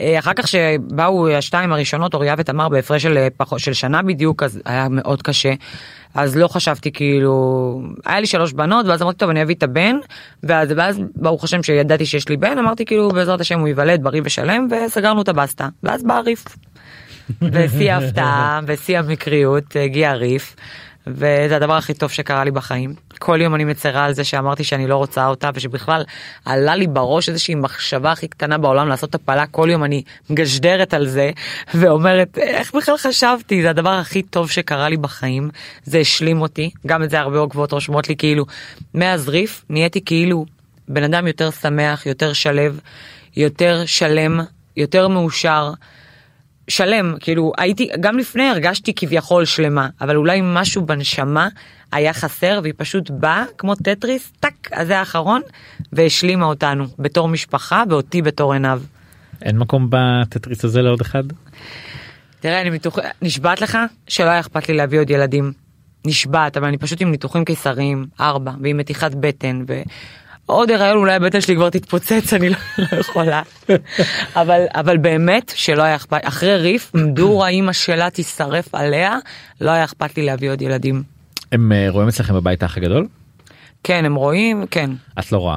אה, 0.00 0.18
אחר 0.18 0.32
כך 0.36 0.48
שבאו 0.48 1.28
השתיים 1.28 1.72
הראשונות 1.72 2.14
אוריה 2.14 2.34
ותמר 2.38 2.68
בהפרש 2.68 3.02
של, 3.02 3.18
אה, 3.18 3.28
פחות, 3.36 3.60
של 3.60 3.72
שנה 3.72 4.02
בדיוק 4.02 4.42
אז 4.42 4.60
היה 4.64 4.88
מאוד 4.90 5.22
קשה. 5.22 5.52
אז 6.14 6.36
לא 6.36 6.48
חשבתי 6.48 6.92
כאילו 6.92 7.82
היה 8.06 8.20
לי 8.20 8.26
שלוש 8.26 8.52
בנות 8.52 8.86
ואז 8.86 9.02
אמרתי 9.02 9.18
טוב 9.18 9.30
אני 9.30 9.42
אביא 9.42 9.54
את 9.54 9.62
הבן 9.62 9.96
ואז, 10.42 10.72
ואז 10.76 11.00
ברוך 11.16 11.44
השם 11.44 11.62
שידעתי 11.62 12.06
שיש 12.06 12.28
לי 12.28 12.36
בן 12.36 12.58
אמרתי 12.58 12.84
כאילו 12.84 13.08
בעזרת 13.08 13.40
השם 13.40 13.60
הוא 13.60 13.68
ייוולד 13.68 14.02
בריא 14.02 14.22
ושלם 14.24 14.68
וסגרנו 14.70 15.22
את 15.22 15.28
הבסטה 15.28 15.68
ואז 15.82 16.02
בא 16.02 16.14
הריף. 16.14 16.44
ושיא 17.52 17.92
ההפתעה 17.92 18.60
ושיא 18.66 18.98
המקריות 18.98 19.76
הגיע 19.84 20.10
הריף 20.10 20.56
וזה 21.06 21.56
הדבר 21.56 21.76
הכי 21.76 21.94
טוב 21.94 22.10
שקרה 22.10 22.44
לי 22.44 22.50
בחיים. 22.50 22.94
כל 23.18 23.38
יום 23.40 23.54
אני 23.54 23.64
מצרה 23.64 24.04
על 24.04 24.12
זה 24.12 24.24
שאמרתי 24.24 24.64
שאני 24.64 24.86
לא 24.86 24.96
רוצה 24.96 25.26
אותה 25.26 25.50
ושבכלל 25.54 26.04
עלה 26.44 26.76
לי 26.76 26.86
בראש 26.86 27.28
איזושהי 27.28 27.54
מחשבה 27.54 28.12
הכי 28.12 28.28
קטנה 28.28 28.58
בעולם 28.58 28.88
לעשות 28.88 29.14
הפלה 29.14 29.46
כל 29.46 29.68
יום 29.70 29.84
אני 29.84 30.02
מגשדרת 30.30 30.94
על 30.94 31.06
זה 31.06 31.30
ואומרת 31.74 32.38
איך 32.38 32.74
בכלל 32.74 32.96
חשבתי 32.96 33.62
זה 33.62 33.70
הדבר 33.70 33.90
הכי 33.90 34.22
טוב 34.22 34.50
שקרה 34.50 34.88
לי 34.88 34.96
בחיים 34.96 35.50
זה 35.84 35.98
השלים 35.98 36.40
אותי 36.40 36.70
גם 36.86 37.02
את 37.02 37.10
זה 37.10 37.20
הרבה 37.20 37.38
עוקבות 37.38 37.72
רושמות 37.72 38.08
לי 38.08 38.16
כאילו 38.16 38.44
מאז 38.94 39.28
ריף 39.28 39.64
נהייתי 39.68 40.04
כאילו 40.04 40.46
בן 40.88 41.02
אדם 41.02 41.26
יותר 41.26 41.50
שמח 41.50 42.06
יותר 42.06 42.32
שלב 42.32 42.80
יותר 43.36 43.82
שלם 43.86 44.40
יותר 44.76 45.08
מאושר. 45.08 45.72
שלם, 46.72 47.14
כאילו 47.20 47.52
הייתי, 47.58 47.88
גם 48.00 48.18
לפני 48.18 48.48
הרגשתי 48.48 48.94
כביכול 48.94 49.44
שלמה, 49.44 49.88
אבל 50.00 50.16
אולי 50.16 50.40
משהו 50.44 50.86
בנשמה 50.86 51.48
היה 51.92 52.12
חסר 52.12 52.60
והיא 52.62 52.74
פשוט 52.76 53.10
באה 53.10 53.44
כמו 53.58 53.74
טטריס, 53.74 54.32
טאק, 54.40 54.68
אז 54.72 54.86
זה 54.86 54.98
האחרון, 54.98 55.42
והשלימה 55.92 56.46
אותנו 56.46 56.84
בתור 56.98 57.28
משפחה 57.28 57.82
ואותי 57.88 58.22
בתור 58.22 58.52
עינב. 58.52 58.82
אין 59.42 59.58
מקום 59.58 59.88
בטטריס 59.90 60.64
הזה 60.64 60.82
לעוד 60.82 61.00
אחד? 61.00 61.24
תראה, 62.40 62.60
אני 62.60 62.70
מתוך... 62.70 62.98
נשבעת 63.22 63.60
לך 63.60 63.78
שלא 64.08 64.28
היה 64.28 64.40
אכפת 64.40 64.68
לי 64.68 64.74
להביא 64.74 65.00
עוד 65.00 65.10
ילדים. 65.10 65.52
נשבעת, 66.06 66.56
אבל 66.56 66.66
אני 66.66 66.78
פשוט 66.78 67.00
עם 67.00 67.10
ניתוחים 67.10 67.44
קיסריים, 67.44 68.06
ארבע, 68.20 68.52
ועם 68.62 68.76
מתיחת 68.76 69.14
בטן, 69.14 69.64
ו... 69.68 69.82
עוד 70.46 70.70
הריון 70.70 70.96
אולי 70.96 71.14
הבטן 71.14 71.40
שלי 71.40 71.56
כבר 71.56 71.70
תתפוצץ 71.70 72.32
אני 72.32 72.48
לא, 72.48 72.56
לא 72.78 72.98
יכולה 72.98 73.42
אבל 74.36 74.64
אבל 74.74 74.96
באמת 74.96 75.52
שלא 75.54 75.82
היה 75.82 75.96
אכפת 75.96 76.20
אחרי 76.22 76.56
ריף 76.56 76.90
מדור 76.94 77.44
האימא 77.44 77.72
שלה 77.72 78.10
תישרף 78.10 78.74
עליה 78.74 79.18
לא 79.60 79.70
היה 79.70 79.84
אכפת 79.84 80.16
לי 80.16 80.26
להביא 80.26 80.50
עוד 80.50 80.62
ילדים. 80.62 81.02
הם 81.52 81.72
אה, 81.72 81.86
רואים 81.90 82.08
אצלכם 82.08 82.34
בבית 82.34 82.62
האח 82.62 82.76
הגדול? 82.76 83.06
כן 83.84 84.04
הם 84.04 84.14
רואים 84.14 84.66
כן 84.70 84.90
את 85.18 85.32
לא 85.32 85.38
רואה. 85.38 85.56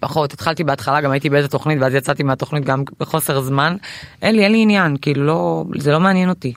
פחות 0.00 0.32
התחלתי 0.32 0.64
בהתחלה 0.64 1.00
גם 1.00 1.10
הייתי 1.10 1.30
באיזה 1.30 1.48
תוכנית 1.48 1.78
ואז 1.80 1.94
יצאתי 1.94 2.22
מהתוכנית 2.22 2.64
גם 2.64 2.82
בחוסר 3.00 3.40
זמן 3.40 3.76
אין 4.22 4.36
לי 4.36 4.44
אין 4.44 4.52
לי 4.52 4.62
עניין 4.62 4.96
כאילו 5.02 5.24
לא 5.26 5.64
זה 5.78 5.92
לא 5.92 6.00
מעניין 6.00 6.28
אותי. 6.28 6.52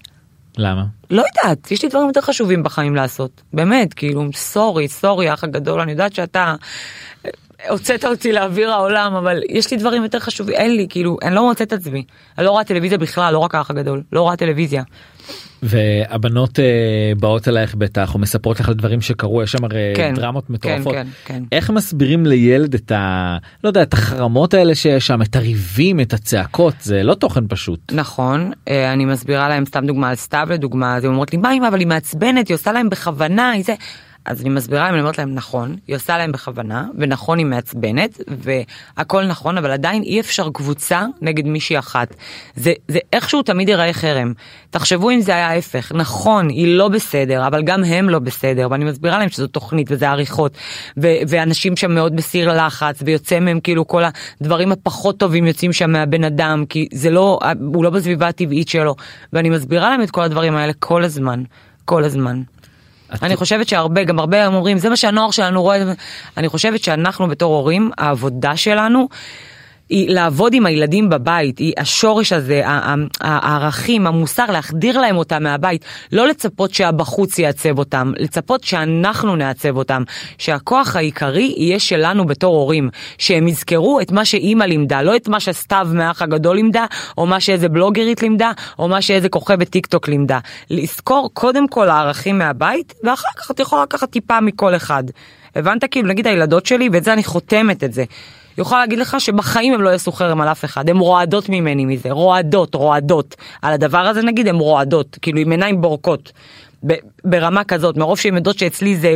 למה? 0.57 0.85
לא 1.09 1.23
יודעת 1.27 1.71
יש 1.71 1.83
לי 1.83 1.89
דברים 1.89 2.07
יותר 2.07 2.21
חשובים 2.21 2.63
בחיים 2.63 2.95
לעשות 2.95 3.41
באמת 3.53 3.93
כאילו 3.93 4.29
סורי 4.35 4.87
סורי 4.87 5.29
האח 5.29 5.43
הגדול 5.43 5.81
אני 5.81 5.91
יודעת 5.91 6.15
שאתה 6.15 6.55
הוצאת 7.69 8.05
אותי 8.05 8.31
לאוויר 8.31 8.71
העולם 8.71 9.13
אבל 9.15 9.41
יש 9.49 9.71
לי 9.71 9.77
דברים 9.77 10.03
יותר 10.03 10.19
חשובים 10.19 10.55
אין 10.55 10.75
לי 10.75 10.87
כאילו 10.89 11.17
אני 11.21 11.35
לא 11.35 11.47
מוצאת 11.47 11.67
את 11.67 11.73
עצמי 11.73 12.03
אני 12.37 12.45
לא 12.45 12.51
רואה 12.51 12.63
טלוויזיה 12.63 12.97
בכלל 12.97 13.33
לא 13.33 13.39
רק 13.39 13.55
האח 13.55 13.69
הגדול 13.71 14.03
לא 14.11 14.21
רואה 14.21 14.35
טלוויזיה. 14.35 14.83
והבנות 15.63 16.59
אה, 16.59 16.65
באות 17.19 17.47
אלייך 17.47 17.75
בטח 17.75 18.13
או 18.13 18.19
מספרות 18.19 18.59
לך 18.59 18.67
על 18.67 18.73
דברים 18.73 19.01
שקרו 19.01 19.43
יש 19.43 19.51
שם 19.51 19.63
הרי 19.63 19.93
כן, 19.95 20.13
דרמות 20.15 20.49
מטורפות. 20.49 20.93
כן, 20.93 21.07
כן. 21.25 21.43
איך 21.51 21.69
מסבירים 21.69 22.25
לילד 22.25 22.73
את 22.73 22.91
ה... 22.91 23.37
לא 23.63 23.69
יודע 23.69 23.81
את 23.81 23.93
החרמות 23.93 24.53
האלה 24.53 24.75
שיש 24.75 25.07
שם 25.07 25.21
את 25.21 25.35
הריבים 25.35 25.99
את 25.99 26.13
הצעקות 26.13 26.73
זה 26.81 27.03
לא 27.03 27.13
תוכן 27.13 27.43
פשוט. 27.47 27.91
נכון 27.91 28.51
אה, 28.67 28.93
אני 28.93 29.05
מסבירה 29.05 29.49
להם 29.49 29.65
סתם 29.65 29.85
דוגמה 29.85 30.09
על 30.09 30.15
סתיו 30.15 30.47
לדוגמה 30.51 30.95
אז 30.95 31.03
הן 31.03 31.09
אומרות 31.09 31.33
לי 31.33 31.37
מה 31.37 31.53
אמא 31.53 31.67
אבל 31.67 31.79
היא 31.79 31.87
מעצבנת 31.87 32.47
היא 32.47 32.55
עושה 32.55 32.71
להם 32.71 32.89
בכוונה 32.89 33.51
היא 33.51 33.63
זה. 33.63 33.73
אז 34.25 34.41
אני 34.41 34.49
מסבירה 34.49 34.83
להם, 34.83 34.93
אני 34.93 35.01
אומרת 35.01 35.17
להם 35.17 35.33
נכון, 35.33 35.75
היא 35.87 35.95
עושה 35.95 36.17
להם 36.17 36.31
בכוונה, 36.31 36.85
ונכון 36.97 37.37
היא 37.37 37.45
מעצבנת, 37.45 38.21
והכל 38.97 39.25
נכון, 39.25 39.57
אבל 39.57 39.71
עדיין 39.71 40.03
אי 40.03 40.19
אפשר 40.19 40.49
קבוצה 40.53 41.05
נגד 41.21 41.45
מישהי 41.45 41.79
אחת. 41.79 42.15
זה, 42.55 42.73
זה 42.87 42.99
איכשהו 43.13 43.41
תמיד 43.41 43.69
ייראה 43.69 43.93
חרם. 43.93 44.33
תחשבו 44.69 45.11
אם 45.11 45.21
זה 45.21 45.31
היה 45.31 45.49
ההפך, 45.49 45.91
נכון, 45.95 46.49
היא 46.49 46.77
לא 46.77 46.87
בסדר, 46.87 47.47
אבל 47.47 47.63
גם 47.63 47.83
הם 47.83 48.09
לא 48.09 48.19
בסדר, 48.19 48.67
ואני 48.71 48.85
מסבירה 48.85 49.19
להם 49.19 49.29
שזו 49.29 49.47
תוכנית 49.47 49.87
וזה 49.91 50.09
עריכות, 50.09 50.57
ו- 50.97 51.17
ואנשים 51.27 51.75
שם 51.75 51.91
מאוד 51.91 52.15
בסיר 52.15 52.65
לחץ, 52.65 52.99
ויוצא 53.05 53.39
מהם 53.39 53.59
כאילו 53.59 53.87
כל 53.87 54.03
הדברים 54.41 54.71
הפחות 54.71 55.19
טובים 55.19 55.47
יוצאים 55.47 55.73
שם 55.73 55.91
מהבן 55.91 56.23
אדם, 56.23 56.63
כי 56.69 56.87
זה 56.93 57.09
לא, 57.09 57.39
הוא 57.73 57.83
לא 57.83 57.89
בסביבה 57.89 58.27
הטבעית 58.27 58.69
שלו, 58.69 58.95
ואני 59.33 59.49
מסבירה 59.49 59.89
להם 59.89 60.01
את 60.01 60.11
כל 60.11 60.21
הדברים 60.21 60.55
האלה 60.55 60.73
כל 60.79 61.03
הזמן, 61.03 61.43
כל 61.85 62.03
הזמן. 62.03 62.41
אני 63.23 63.35
חושבת 63.35 63.67
שהרבה, 63.67 64.03
גם 64.03 64.19
הרבה 64.19 64.47
אומרים, 64.47 64.77
זה 64.77 64.89
מה 64.89 64.95
שהנוער 64.95 65.31
שלנו 65.31 65.61
רואה, 65.61 65.83
אני 66.37 66.49
חושבת 66.49 66.83
שאנחנו 66.83 67.27
בתור 67.27 67.55
הורים, 67.55 67.91
העבודה 67.97 68.57
שלנו 68.57 69.07
היא 69.89 70.09
לעבוד 70.09 70.53
עם 70.53 70.65
הילדים 70.65 71.09
בבית, 71.09 71.57
היא 71.57 71.73
השורש 71.77 72.33
הזה, 72.33 72.61
הערכים, 73.21 74.07
המוסר, 74.07 74.45
להחדיר 74.51 75.01
להם 75.01 75.17
אותם 75.17 75.43
מהבית, 75.43 75.85
לא 76.11 76.27
לצפות 76.27 76.73
שהבחוץ 76.73 77.39
יעצב 77.39 77.79
אותם, 77.79 78.11
לצפות 78.17 78.63
שאנחנו 78.63 79.35
נעצב 79.35 79.77
אותם, 79.77 80.03
שהכוח 80.37 80.95
העיקרי 80.95 81.53
יהיה 81.57 81.79
שלנו 81.79 82.25
בתור 82.25 82.55
הורים, 82.55 82.89
שהם 83.17 83.47
יזכרו 83.47 84.01
את 84.01 84.11
מה 84.11 84.25
שאימא 84.25 84.63
לימדה, 84.63 85.01
לא 85.01 85.15
את 85.15 85.27
מה 85.27 85.39
שסתיו 85.39 85.87
מהאח 85.93 86.21
הגדול 86.21 86.55
לימדה, 86.55 86.85
או 87.17 87.25
מה 87.25 87.39
שאיזה 87.39 87.69
בלוגרית 87.69 88.21
לימדה, 88.21 88.51
או 88.79 88.87
מה 88.87 89.01
שאיזה 89.01 89.29
כוכבת 89.29 89.69
טיק 89.69 89.85
טוק 89.85 90.07
לימדה. 90.07 90.39
לזכור 90.69 91.29
קודם 91.33 91.67
כל 91.67 91.89
הערכים 91.89 92.37
מהבית, 92.37 92.93
ואחר 93.03 93.29
כך 93.37 93.51
את 93.51 93.59
יכולה 93.59 93.83
לקחת 93.83 94.09
טיפה 94.09 94.41
מכל 94.41 94.75
אחד. 94.75 95.03
הבנת? 95.55 95.83
כאילו, 95.91 96.07
נגיד 96.07 96.27
הילדות 96.27 96.65
שלי, 96.65 96.89
ואת 96.91 97.03
זה 97.03 97.13
אני 97.13 97.23
חותמת 97.23 97.83
את 97.83 97.93
זה. 97.93 98.03
יכולה 98.61 98.81
להגיד 98.81 98.99
לך 98.99 99.15
שבחיים 99.19 99.73
הם 99.73 99.81
לא 99.81 99.89
יעשו 99.89 100.11
חרם 100.11 100.41
על 100.41 100.47
אף 100.47 100.65
אחד, 100.65 100.89
הן 100.89 100.97
רועדות 100.97 101.49
ממני 101.49 101.85
מזה, 101.85 102.11
רועדות, 102.11 102.75
רועדות. 102.75 103.35
על 103.61 103.73
הדבר 103.73 103.97
הזה 103.97 104.21
נגיד 104.21 104.47
הן 104.47 104.55
רועדות, 104.55 105.17
כאילו 105.21 105.39
עם 105.39 105.51
עיניים 105.51 105.81
בורקות. 105.81 106.31
ברמה 107.23 107.63
כזאת, 107.63 107.97
מרוב 107.97 108.17
שהן 108.17 108.35
יודעות 108.35 108.59
שאצלי 108.59 108.95
זה, 108.95 109.15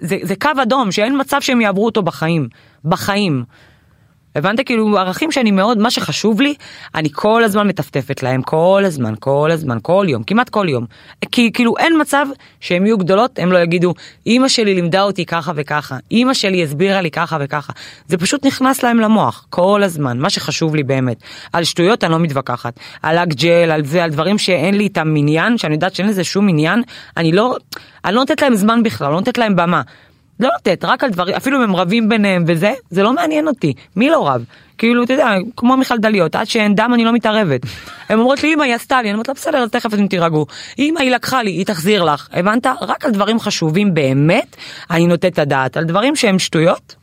זה, 0.00 0.16
זה 0.22 0.34
קו 0.36 0.50
אדום, 0.62 0.92
שאין 0.92 1.20
מצב 1.20 1.40
שהם 1.40 1.60
יעברו 1.60 1.86
אותו 1.86 2.02
בחיים. 2.02 2.48
בחיים. 2.84 3.44
הבנת 4.36 4.66
כאילו 4.66 4.98
ערכים 4.98 5.32
שאני 5.32 5.50
מאוד 5.50 5.78
מה 5.78 5.90
שחשוב 5.90 6.40
לי 6.40 6.54
אני 6.94 7.08
כל 7.12 7.44
הזמן 7.44 7.68
מטפטפת 7.68 8.22
להם 8.22 8.42
כל 8.42 8.82
הזמן 8.86 9.14
כל 9.18 9.50
הזמן 9.50 9.78
כל 9.82 10.06
יום 10.08 10.22
כמעט 10.22 10.48
כל 10.48 10.66
יום. 10.68 10.86
כי 11.32 11.52
כאילו 11.52 11.76
אין 11.78 12.00
מצב 12.00 12.26
שהם 12.60 12.86
יהיו 12.86 12.98
גדולות 12.98 13.38
הם 13.38 13.52
לא 13.52 13.58
יגידו 13.58 13.94
אמא 14.26 14.48
שלי 14.48 14.74
לימדה 14.74 15.02
אותי 15.02 15.26
ככה 15.26 15.52
וככה 15.54 15.96
אמא 16.12 16.34
שלי 16.34 16.62
הסבירה 16.62 17.00
לי 17.00 17.10
ככה 17.10 17.38
וככה. 17.40 17.72
זה 18.06 18.18
פשוט 18.18 18.46
נכנס 18.46 18.82
להם 18.82 19.00
למוח 19.00 19.46
כל 19.50 19.82
הזמן 19.82 20.18
מה 20.18 20.30
שחשוב 20.30 20.76
לי 20.76 20.82
באמת. 20.82 21.16
על 21.52 21.64
שטויות 21.64 22.04
אני 22.04 22.12
לא 22.12 22.18
מתווכחת 22.18 22.80
על 23.02 23.18
אגג'ל 23.18 23.70
על 23.70 23.84
זה 23.84 24.04
על 24.04 24.10
דברים 24.10 24.38
שאין 24.38 24.74
לי 24.74 24.84
איתם 24.84 25.14
עניין 25.16 25.58
שאני 25.58 25.74
יודעת 25.74 25.94
שאין 25.94 26.08
לזה 26.08 26.24
שום 26.24 26.48
עניין 26.48 26.82
אני 27.16 27.32
לא 27.32 27.56
אני 28.04 28.14
לא 28.14 28.20
נותנת 28.20 28.42
להם 28.42 28.54
זמן 28.54 28.82
בכלל 28.82 29.10
לא 29.10 29.14
נותנת 29.14 29.38
להם 29.38 29.56
במה. 29.56 29.82
לא 30.40 30.50
לתת, 30.56 30.84
רק 30.84 31.04
על 31.04 31.10
דברים, 31.10 31.34
אפילו 31.34 31.58
אם 31.58 31.62
הם 31.62 31.76
רבים 31.76 32.08
ביניהם 32.08 32.44
וזה, 32.46 32.72
זה 32.90 33.02
לא 33.02 33.12
מעניין 33.12 33.48
אותי. 33.48 33.72
מי 33.96 34.10
לא 34.10 34.28
רב? 34.28 34.44
כאילו, 34.78 35.04
אתה 35.04 35.12
יודע, 35.12 35.34
כמו 35.56 35.76
מיכל 35.76 35.98
דליות, 35.98 36.34
עד 36.34 36.46
שאין 36.46 36.74
דם 36.74 36.90
אני 36.94 37.04
לא 37.04 37.12
מתערבת. 37.12 37.60
הן 38.08 38.18
אומרות 38.18 38.42
לי, 38.42 38.54
אמא, 38.54 38.62
היא 38.62 38.74
עשתה 38.74 39.02
לי, 39.02 39.08
אני 39.08 39.12
אומרת 39.12 39.28
לה, 39.28 39.34
בסדר, 39.34 39.58
אז 39.58 39.70
תכף 39.70 39.94
אתם 39.94 40.06
תירגעו. 40.06 40.46
אמא, 40.78 41.00
היא 41.00 41.10
לקחה 41.10 41.42
לי, 41.42 41.50
היא 41.50 41.66
תחזיר 41.66 42.04
לך. 42.04 42.28
הבנת? 42.32 42.66
רק 42.80 43.04
על 43.04 43.10
דברים 43.10 43.40
חשובים 43.40 43.94
באמת, 43.94 44.56
אני 44.90 45.06
נותנת 45.06 45.32
את 45.32 45.38
הדעת. 45.38 45.76
על 45.76 45.84
דברים 45.84 46.16
שהם 46.16 46.38
שטויות, 46.38 46.94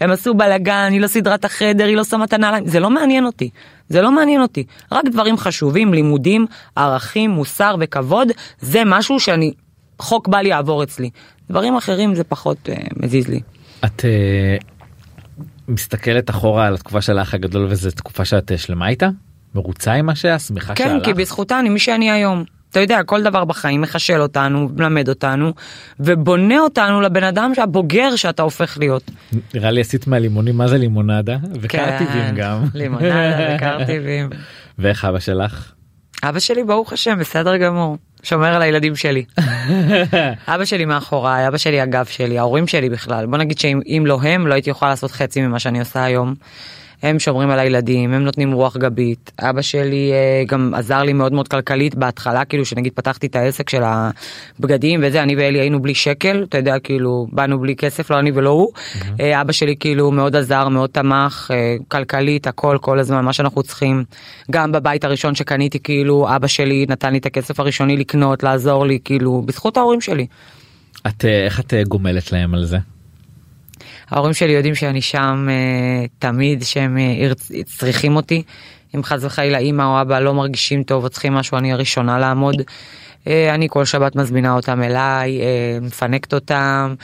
הם 0.00 0.10
עשו 0.10 0.34
בלאגן, 0.34 0.88
היא 0.92 1.00
לא 1.00 1.06
סידרה 1.06 1.34
את 1.34 1.44
החדר, 1.44 1.84
היא 1.84 1.96
לא 1.96 2.04
שמה 2.04 2.24
את 2.24 2.32
הנעליים, 2.32 2.66
זה 2.66 2.80
לא 2.80 2.90
מעניין 2.90 3.26
אותי. 3.26 3.50
זה 3.88 4.02
לא 4.02 4.12
מעניין 4.12 4.42
אותי. 4.42 4.64
רק 4.92 5.04
דברים 5.04 5.36
חשובים, 5.36 5.94
לימודים, 5.94 6.46
ערכים, 6.76 7.30
מוסר 7.30 7.76
וכבוד, 7.80 8.28
זה 8.60 8.82
משהו 8.86 9.20
שאני, 9.20 9.52
חוק 9.98 10.28
בל 10.28 10.46
יעבור 10.46 10.82
אצלי. 10.82 11.10
דברים 11.50 11.76
אחרים 11.76 12.14
זה 12.14 12.24
פחות 12.24 12.68
uh, 12.68 12.92
מזיז 12.96 13.28
לי. 13.28 13.40
את 13.84 14.04
אה, 14.04 14.56
מסתכלת 15.68 16.30
אחורה 16.30 16.66
על 16.66 16.74
התקופה 16.74 17.00
של 17.00 17.18
האח 17.18 17.34
הגדול 17.34 17.66
וזו 17.70 17.90
תקופה 17.90 18.24
שאת 18.24 18.52
אה, 18.52 18.58
שלמה 18.58 18.88
איתה? 18.88 19.08
מרוצה 19.54 19.92
עם 19.92 20.06
מה 20.06 20.14
שהיה? 20.14 20.38
שמחה 20.38 20.74
כן, 20.74 20.88
שהלך? 20.88 21.04
כי 21.04 21.14
בזכותה 21.14 21.60
אני 21.60 21.68
מי 21.68 21.78
שאני 21.78 22.10
היום. 22.10 22.44
אתה 22.70 22.80
יודע, 22.80 23.02
כל 23.02 23.22
דבר 23.22 23.44
בחיים 23.44 23.80
מחשל 23.80 24.20
אותנו, 24.20 24.68
מלמד 24.76 25.08
אותנו, 25.08 25.52
ובונה 26.00 26.58
אותנו 26.58 27.00
לבן 27.00 27.24
אדם 27.24 27.52
הבוגר 27.56 28.16
שאתה 28.16 28.42
הופך 28.42 28.78
להיות. 28.78 29.10
נראה 29.54 29.70
לי 29.70 29.80
עשית 29.80 30.06
מהלימונים 30.06 30.56
מה 30.56 30.68
זה 30.68 30.78
לימונדה 30.78 31.36
וקרטיבים 31.60 32.34
גם. 32.36 32.62
כן, 32.72 32.78
לימונדה 32.78 33.38
וקרטיבים. 33.56 34.30
ואיך 34.78 35.04
אבא 35.04 35.18
שלך? 35.18 35.72
אבא 36.22 36.38
שלי 36.38 36.64
ברוך 36.64 36.92
השם 36.92 37.18
בסדר 37.18 37.56
גמור. 37.56 37.96
שומר 38.24 38.54
על 38.54 38.62
הילדים 38.62 38.96
שלי. 38.96 39.24
אבא 40.54 40.64
שלי 40.64 40.84
מאחוריי, 40.84 41.48
אבא 41.48 41.56
שלי 41.56 41.80
הגב 41.80 42.04
שלי, 42.04 42.38
ההורים 42.38 42.66
שלי 42.66 42.90
בכלל. 42.90 43.26
בוא 43.26 43.38
נגיד 43.38 43.58
שאם 43.58 43.80
אם 43.86 44.04
לא 44.06 44.18
הם, 44.22 44.46
לא 44.46 44.54
הייתי 44.54 44.70
יכולה 44.70 44.90
לעשות 44.90 45.10
חצי 45.10 45.42
ממה 45.42 45.58
שאני 45.58 45.80
עושה 45.80 46.04
היום. 46.04 46.34
הם 47.04 47.18
שומרים 47.18 47.50
על 47.50 47.58
הילדים, 47.58 48.12
הם 48.12 48.24
נותנים 48.24 48.52
רוח 48.52 48.76
גבית. 48.76 49.32
אבא 49.40 49.62
שלי 49.62 50.12
אה, 50.12 50.42
גם 50.48 50.74
עזר 50.74 51.02
לי 51.02 51.12
מאוד 51.12 51.32
מאוד 51.32 51.48
כלכלית 51.48 51.94
בהתחלה, 51.94 52.44
כאילו 52.44 52.64
שנגיד 52.64 52.92
פתחתי 52.94 53.26
את 53.26 53.36
העסק 53.36 53.70
של 53.70 53.82
הבגדים 53.84 55.00
וזה, 55.02 55.22
אני 55.22 55.36
ואלי 55.36 55.60
היינו 55.60 55.82
בלי 55.82 55.94
שקל, 55.94 56.44
אתה 56.48 56.58
יודע, 56.58 56.78
כאילו, 56.78 57.26
באנו 57.32 57.58
בלי 57.58 57.76
כסף, 57.76 58.10
לא 58.10 58.18
אני 58.18 58.30
ולא 58.34 58.50
הוא. 58.50 58.72
אה, 59.20 59.40
אבא 59.40 59.52
שלי 59.52 59.76
כאילו 59.80 60.10
מאוד 60.10 60.36
עזר, 60.36 60.68
מאוד 60.68 60.90
תמך, 60.90 61.50
אה, 61.54 61.76
כלכלית, 61.88 62.46
הכל, 62.46 62.78
כל 62.80 62.98
הזמן, 62.98 63.24
מה 63.24 63.32
שאנחנו 63.32 63.62
צריכים. 63.62 64.04
גם 64.50 64.72
בבית 64.72 65.04
הראשון 65.04 65.34
שקניתי, 65.34 65.78
כאילו, 65.78 66.36
אבא 66.36 66.46
שלי 66.46 66.86
נתן 66.88 67.12
לי 67.12 67.18
את 67.18 67.26
הכסף 67.26 67.60
הראשוני 67.60 67.96
לקנות, 67.96 68.42
לעזור 68.42 68.86
לי, 68.86 68.98
כאילו, 69.04 69.42
בזכות 69.46 69.76
ההורים 69.76 70.00
שלי. 70.00 70.26
את 71.06 71.24
איך 71.24 71.60
את 71.60 71.74
גומלת 71.88 72.32
להם 72.32 72.54
על 72.54 72.64
זה? 72.64 72.78
ההורים 74.10 74.34
שלי 74.34 74.52
יודעים 74.52 74.74
שאני 74.74 75.02
שם 75.02 75.48
אה, 75.50 76.06
תמיד 76.18 76.62
שהם 76.62 76.98
אה, 76.98 77.34
צריכים 77.64 78.16
אותי. 78.16 78.42
אם 78.94 79.02
חס 79.02 79.24
וחלילה 79.24 79.58
אמא 79.58 79.82
או 79.82 80.00
אבא 80.00 80.20
לא 80.20 80.34
מרגישים 80.34 80.82
טוב 80.82 81.04
או 81.04 81.08
צריכים 81.08 81.34
משהו 81.34 81.58
אני 81.58 81.72
הראשונה 81.72 82.18
לעמוד. 82.18 82.62
אה, 83.26 83.54
אני 83.54 83.68
כל 83.70 83.84
שבת 83.84 84.16
מזמינה 84.16 84.54
אותם 84.54 84.82
אליי, 84.82 85.40
אה, 85.40 85.78
מפנקת 85.82 86.34
אותם, 86.34 86.94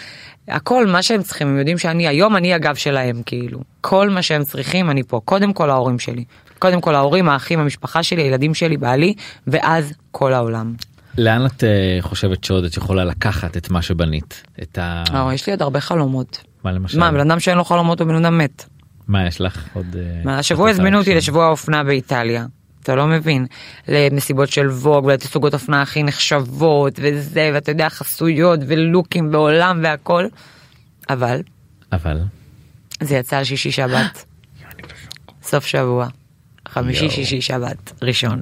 הכל 0.49 0.87
מה 0.87 1.03
שהם 1.03 1.23
צריכים, 1.23 1.49
הם 1.49 1.59
יודעים 1.59 1.79
שאני 1.79 2.09
היום 2.09 2.37
אני 2.37 2.55
הגב 2.55 2.75
שלהם 2.75 3.23
כאילו. 3.27 3.61
כל 3.81 4.11
מה 4.11 4.23
שהם 4.23 4.45
צריכים 4.45 4.91
אני 4.91 5.03
פה, 5.03 5.21
קודם 5.25 5.53
כל 5.53 5.71
ההורים 5.71 5.99
שלי. 5.99 6.25
קודם 6.59 6.81
כל 6.81 6.95
ההורים, 6.95 7.29
האחים, 7.29 7.59
המשפחה 7.59 8.03
שלי, 8.03 8.23
הילדים 8.23 8.55
שלי, 8.55 8.77
בעלי, 8.77 9.15
ואז 9.47 9.93
כל 10.11 10.33
העולם. 10.33 10.75
לאן 11.19 11.47
את 11.47 11.65
אה, 11.65 11.99
חושבת 12.01 12.45
שעוד 12.45 12.65
את 12.65 12.77
יכולה 12.77 13.05
לקחת 13.05 13.57
את 13.57 13.71
מה 13.71 13.83
שבנית? 13.83 14.43
את 14.63 14.79
ה... 14.79 15.05
אה, 15.15 15.35
יש 15.35 15.47
לי 15.47 15.53
עוד 15.53 15.63
הרבה 15.63 15.81
חלומות. 15.81 16.50
מה 16.65 16.73
למשל? 16.73 16.99
מה, 16.99 17.13
בן 17.13 17.31
אדם 17.31 17.41
שאין 17.41 17.59
לו 17.59 17.65
חלומות 17.65 18.01
הוא 18.01 18.09
בן 18.09 18.25
אדם 18.25 18.39
מת. 18.39 18.65
מה 19.09 19.27
יש 19.27 19.41
לך 19.41 19.69
עוד? 19.73 19.97
אה, 19.99 20.23
מה, 20.25 20.39
השבוע 20.39 20.71
הזמינו 20.71 20.99
אותי? 20.99 21.15
לשבוע 21.15 21.45
האופנה 21.45 21.85
באיטליה. 21.85 22.47
אתה 22.83 22.95
לא 22.95 23.07
מבין. 23.07 23.47
למסיבות 23.89 24.49
של 24.49 24.69
ווג 24.69 25.05
ולתסוגות 25.05 25.55
אופנה 25.55 25.83
הכי 25.83 26.03
נחשבות 26.03 26.93
וזה 27.03 27.51
ואתה 27.55 27.71
יודע 27.71 27.89
חסויות 27.89 28.61
ולוקים 28.67 29.31
בעולם 29.31 29.81
והכל. 29.83 30.27
אבל 31.11 31.43
אבל 31.93 32.19
זה 33.01 33.17
יצא 33.17 33.37
על 33.37 33.45
שישי 33.45 33.71
שבת. 33.71 34.25
סוף 35.43 35.67
שבוע. 35.67 36.09
חמישי. 36.69 37.11
שישי 37.11 37.41
שבת 37.41 37.93
ראשון. 38.03 38.41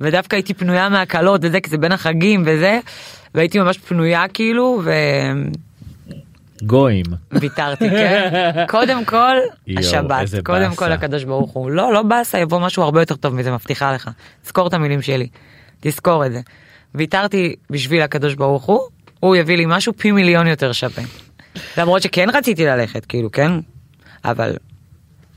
ודווקא 0.00 0.36
הייתי 0.36 0.54
פנויה 0.54 0.88
מהקלות 0.88 1.40
וזה 1.44 1.60
כי 1.60 1.70
זה 1.70 1.78
בין 1.78 1.92
החגים 1.92 2.42
וזה 2.46 2.80
והייתי 3.34 3.58
ממש 3.58 3.78
פנויה 3.78 4.28
כאילו 4.28 4.82
גויים. 6.62 7.04
וויתרתי 7.32 7.90
כן. 7.90 8.30
קודם 8.68 9.04
כל 9.04 9.36
השבת 9.76 10.28
קודם. 10.44 10.74
כל 10.74 10.92
הקדוש 10.92 11.24
ברוך 11.24 11.50
הוא 11.50 11.70
לא 11.70 11.92
לא 11.92 12.02
באסה 12.02 12.38
יבוא 12.38 12.60
משהו 12.60 12.82
הרבה 12.82 13.02
יותר 13.02 13.16
טוב 13.16 13.34
מזה 13.34 13.52
מבטיחה 13.52 13.92
לך. 13.92 14.10
זכור 14.44 14.68
את 14.68 14.74
המילים 14.74 15.02
שלי. 15.02 15.28
תזכור 15.80 16.26
את 16.26 16.32
זה. 16.32 16.40
ויתרתי 16.94 17.54
בשביל 17.70 18.02
הקדוש 18.02 18.34
ברוך 18.34 18.64
הוא 18.64 18.80
הוא 19.20 19.36
יביא 19.36 19.56
לי 19.56 19.64
משהו 19.68 19.92
פי 19.96 20.12
מיליון 20.12 20.46
יותר 20.46 20.72
שווה. 20.72 21.04
למרות 21.78 22.02
שכן 22.02 22.28
רציתי 22.34 22.66
ללכת 22.66 23.06
כאילו 23.06 23.32
כן 23.32 23.52
אבל 24.24 24.56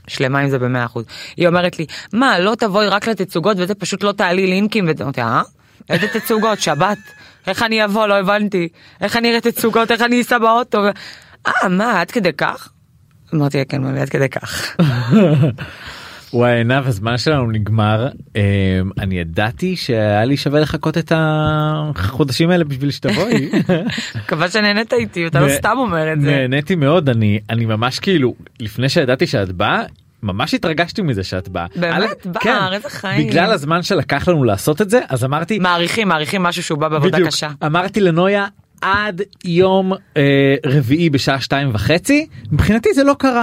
שלמה 0.08 0.38
עם 0.38 0.48
זה 0.48 0.58
במאה 0.58 0.84
אחוז. 0.84 1.04
היא 1.36 1.48
אומרת 1.48 1.78
לי, 1.78 1.86
מה, 2.12 2.38
לא 2.38 2.54
תבואי 2.54 2.88
רק 2.88 3.08
לתצוגות 3.08 3.56
וזה 3.60 3.74
פשוט 3.74 4.02
לא 4.02 4.12
תעלי 4.12 4.46
לינקים 4.46 4.88
וזה, 4.88 5.04
אמרתי, 5.04 5.20
אה? 5.20 5.42
איזה 5.90 6.06
תצוגות? 6.08 6.60
שבת? 6.60 6.98
איך 7.46 7.62
אני 7.62 7.84
אבוא? 7.84 8.06
לא 8.06 8.14
הבנתי. 8.14 8.68
איך 9.00 9.16
אני 9.16 9.30
אראה 9.30 9.40
תצוגות? 9.40 9.90
איך 9.90 10.02
אני 10.02 10.20
אסע 10.20 10.38
באוטו? 10.38 10.78
אה, 11.46 11.68
מה, 11.68 12.00
עד 12.00 12.10
כדי 12.10 12.32
כך? 12.32 12.68
אמרתי, 13.34 13.64
כן, 13.68 13.82
ממי, 13.82 14.00
עד 14.00 14.08
כדי 14.08 14.28
כך. 14.28 14.76
וואי 16.32 16.52
עינב 16.52 16.86
הזמן 16.86 17.18
שלנו 17.18 17.50
נגמר 17.50 18.08
אה, 18.36 18.42
אני 18.98 19.18
ידעתי 19.18 19.76
שהיה 19.76 20.24
לי 20.24 20.36
שווה 20.36 20.60
לחכות 20.60 20.98
את 20.98 21.12
החודשים 21.14 22.50
האלה 22.50 22.64
בשביל 22.64 22.90
שתבואי. 22.90 23.50
מקווה 24.16 24.50
שנהנית 24.50 24.92
איתי, 24.92 25.26
אתה 25.26 25.40
לא 25.40 25.48
סתם 25.48 25.74
אומר 25.76 26.12
את 26.12 26.20
זה. 26.20 26.30
נהניתי 26.30 26.74
מאוד 26.74 27.08
אני 27.08 27.40
אני 27.50 27.66
ממש 27.66 27.98
כאילו 27.98 28.34
לפני 28.60 28.88
שידעתי 28.88 29.26
שאת 29.26 29.52
באה. 29.52 29.82
ממש 30.26 30.54
התרגשתי 30.54 31.02
מזה 31.02 31.24
שאת 31.24 31.48
באה. 31.48 31.66
באמת? 31.76 32.26
בר, 32.26 32.40
כן, 32.40 32.58
איזה 32.72 32.90
חיים. 32.90 33.28
בגלל 33.28 33.52
הזמן 33.52 33.82
שלקח 33.82 34.28
לנו 34.28 34.44
לעשות 34.44 34.82
את 34.82 34.90
זה 34.90 35.00
אז 35.08 35.24
אמרתי 35.24 35.58
מעריכים, 35.58 36.08
מעריכים 36.08 36.42
משהו 36.42 36.62
שהוא 36.62 36.78
בא 36.78 36.88
בעבודה 36.88 37.16
בדיוק, 37.16 37.28
קשה. 37.28 37.50
אמרתי 37.66 38.00
לנויה 38.00 38.46
עד 38.80 39.22
יום 39.44 39.92
אה, 40.16 40.54
רביעי 40.66 41.10
בשעה 41.10 41.40
שתיים 41.40 41.70
וחצי 41.72 42.26
מבחינתי 42.52 42.94
זה 42.94 43.04
לא 43.04 43.14
קרה 43.18 43.42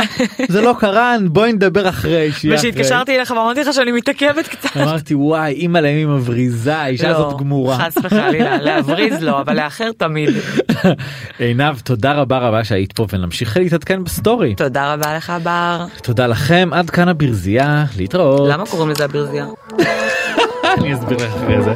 זה 0.49 0.61
לא 0.61 0.75
קרה 0.79 1.15
בואי 1.27 1.53
נדבר 1.53 1.89
אחרי. 1.89 2.31
ושהתקשרתי 2.51 3.15
אליך 3.15 3.31
ואמרתי 3.31 3.61
לך 3.61 3.73
שאני 3.73 3.91
מתעכבת 3.91 4.47
קצת. 4.47 4.77
אמרתי 4.77 5.15
וואי 5.15 5.53
אימא 5.53 5.77
להם 5.77 5.95
היא 5.95 6.07
מבריזה 6.07 6.75
האישה 6.75 7.11
לא, 7.11 7.17
הזאת 7.17 7.39
גמורה. 7.39 7.77
חס 7.77 7.97
וחלילה, 8.03 8.57
להבריז 8.61 9.23
לא, 9.23 9.41
אבל 9.41 9.55
לאחר 9.55 9.91
תמיד. 9.97 10.29
עינב 11.39 11.79
תודה 11.79 12.13
רבה 12.13 12.37
רבה 12.37 12.63
שהיית 12.63 12.91
פה 12.91 13.05
ונמשיך 13.13 13.57
להתעדכן 13.57 14.03
בסטורי. 14.03 14.55
תודה 14.55 14.93
רבה 14.93 15.15
לך 15.17 15.33
בר. 15.43 15.85
תודה 16.03 16.27
לכם 16.27 16.69
עד 16.71 16.89
כאן 16.89 17.07
הברזייה 17.07 17.85
להתראות. 17.97 18.49
למה 18.49 18.65
קוראים 18.65 18.89
לזה 18.89 19.05
הברזייה? 19.05 19.45
אני 20.77 20.93
אסביר 20.93 21.17
לך 21.17 21.33
אחרי 21.35 21.63
זה. 21.63 21.73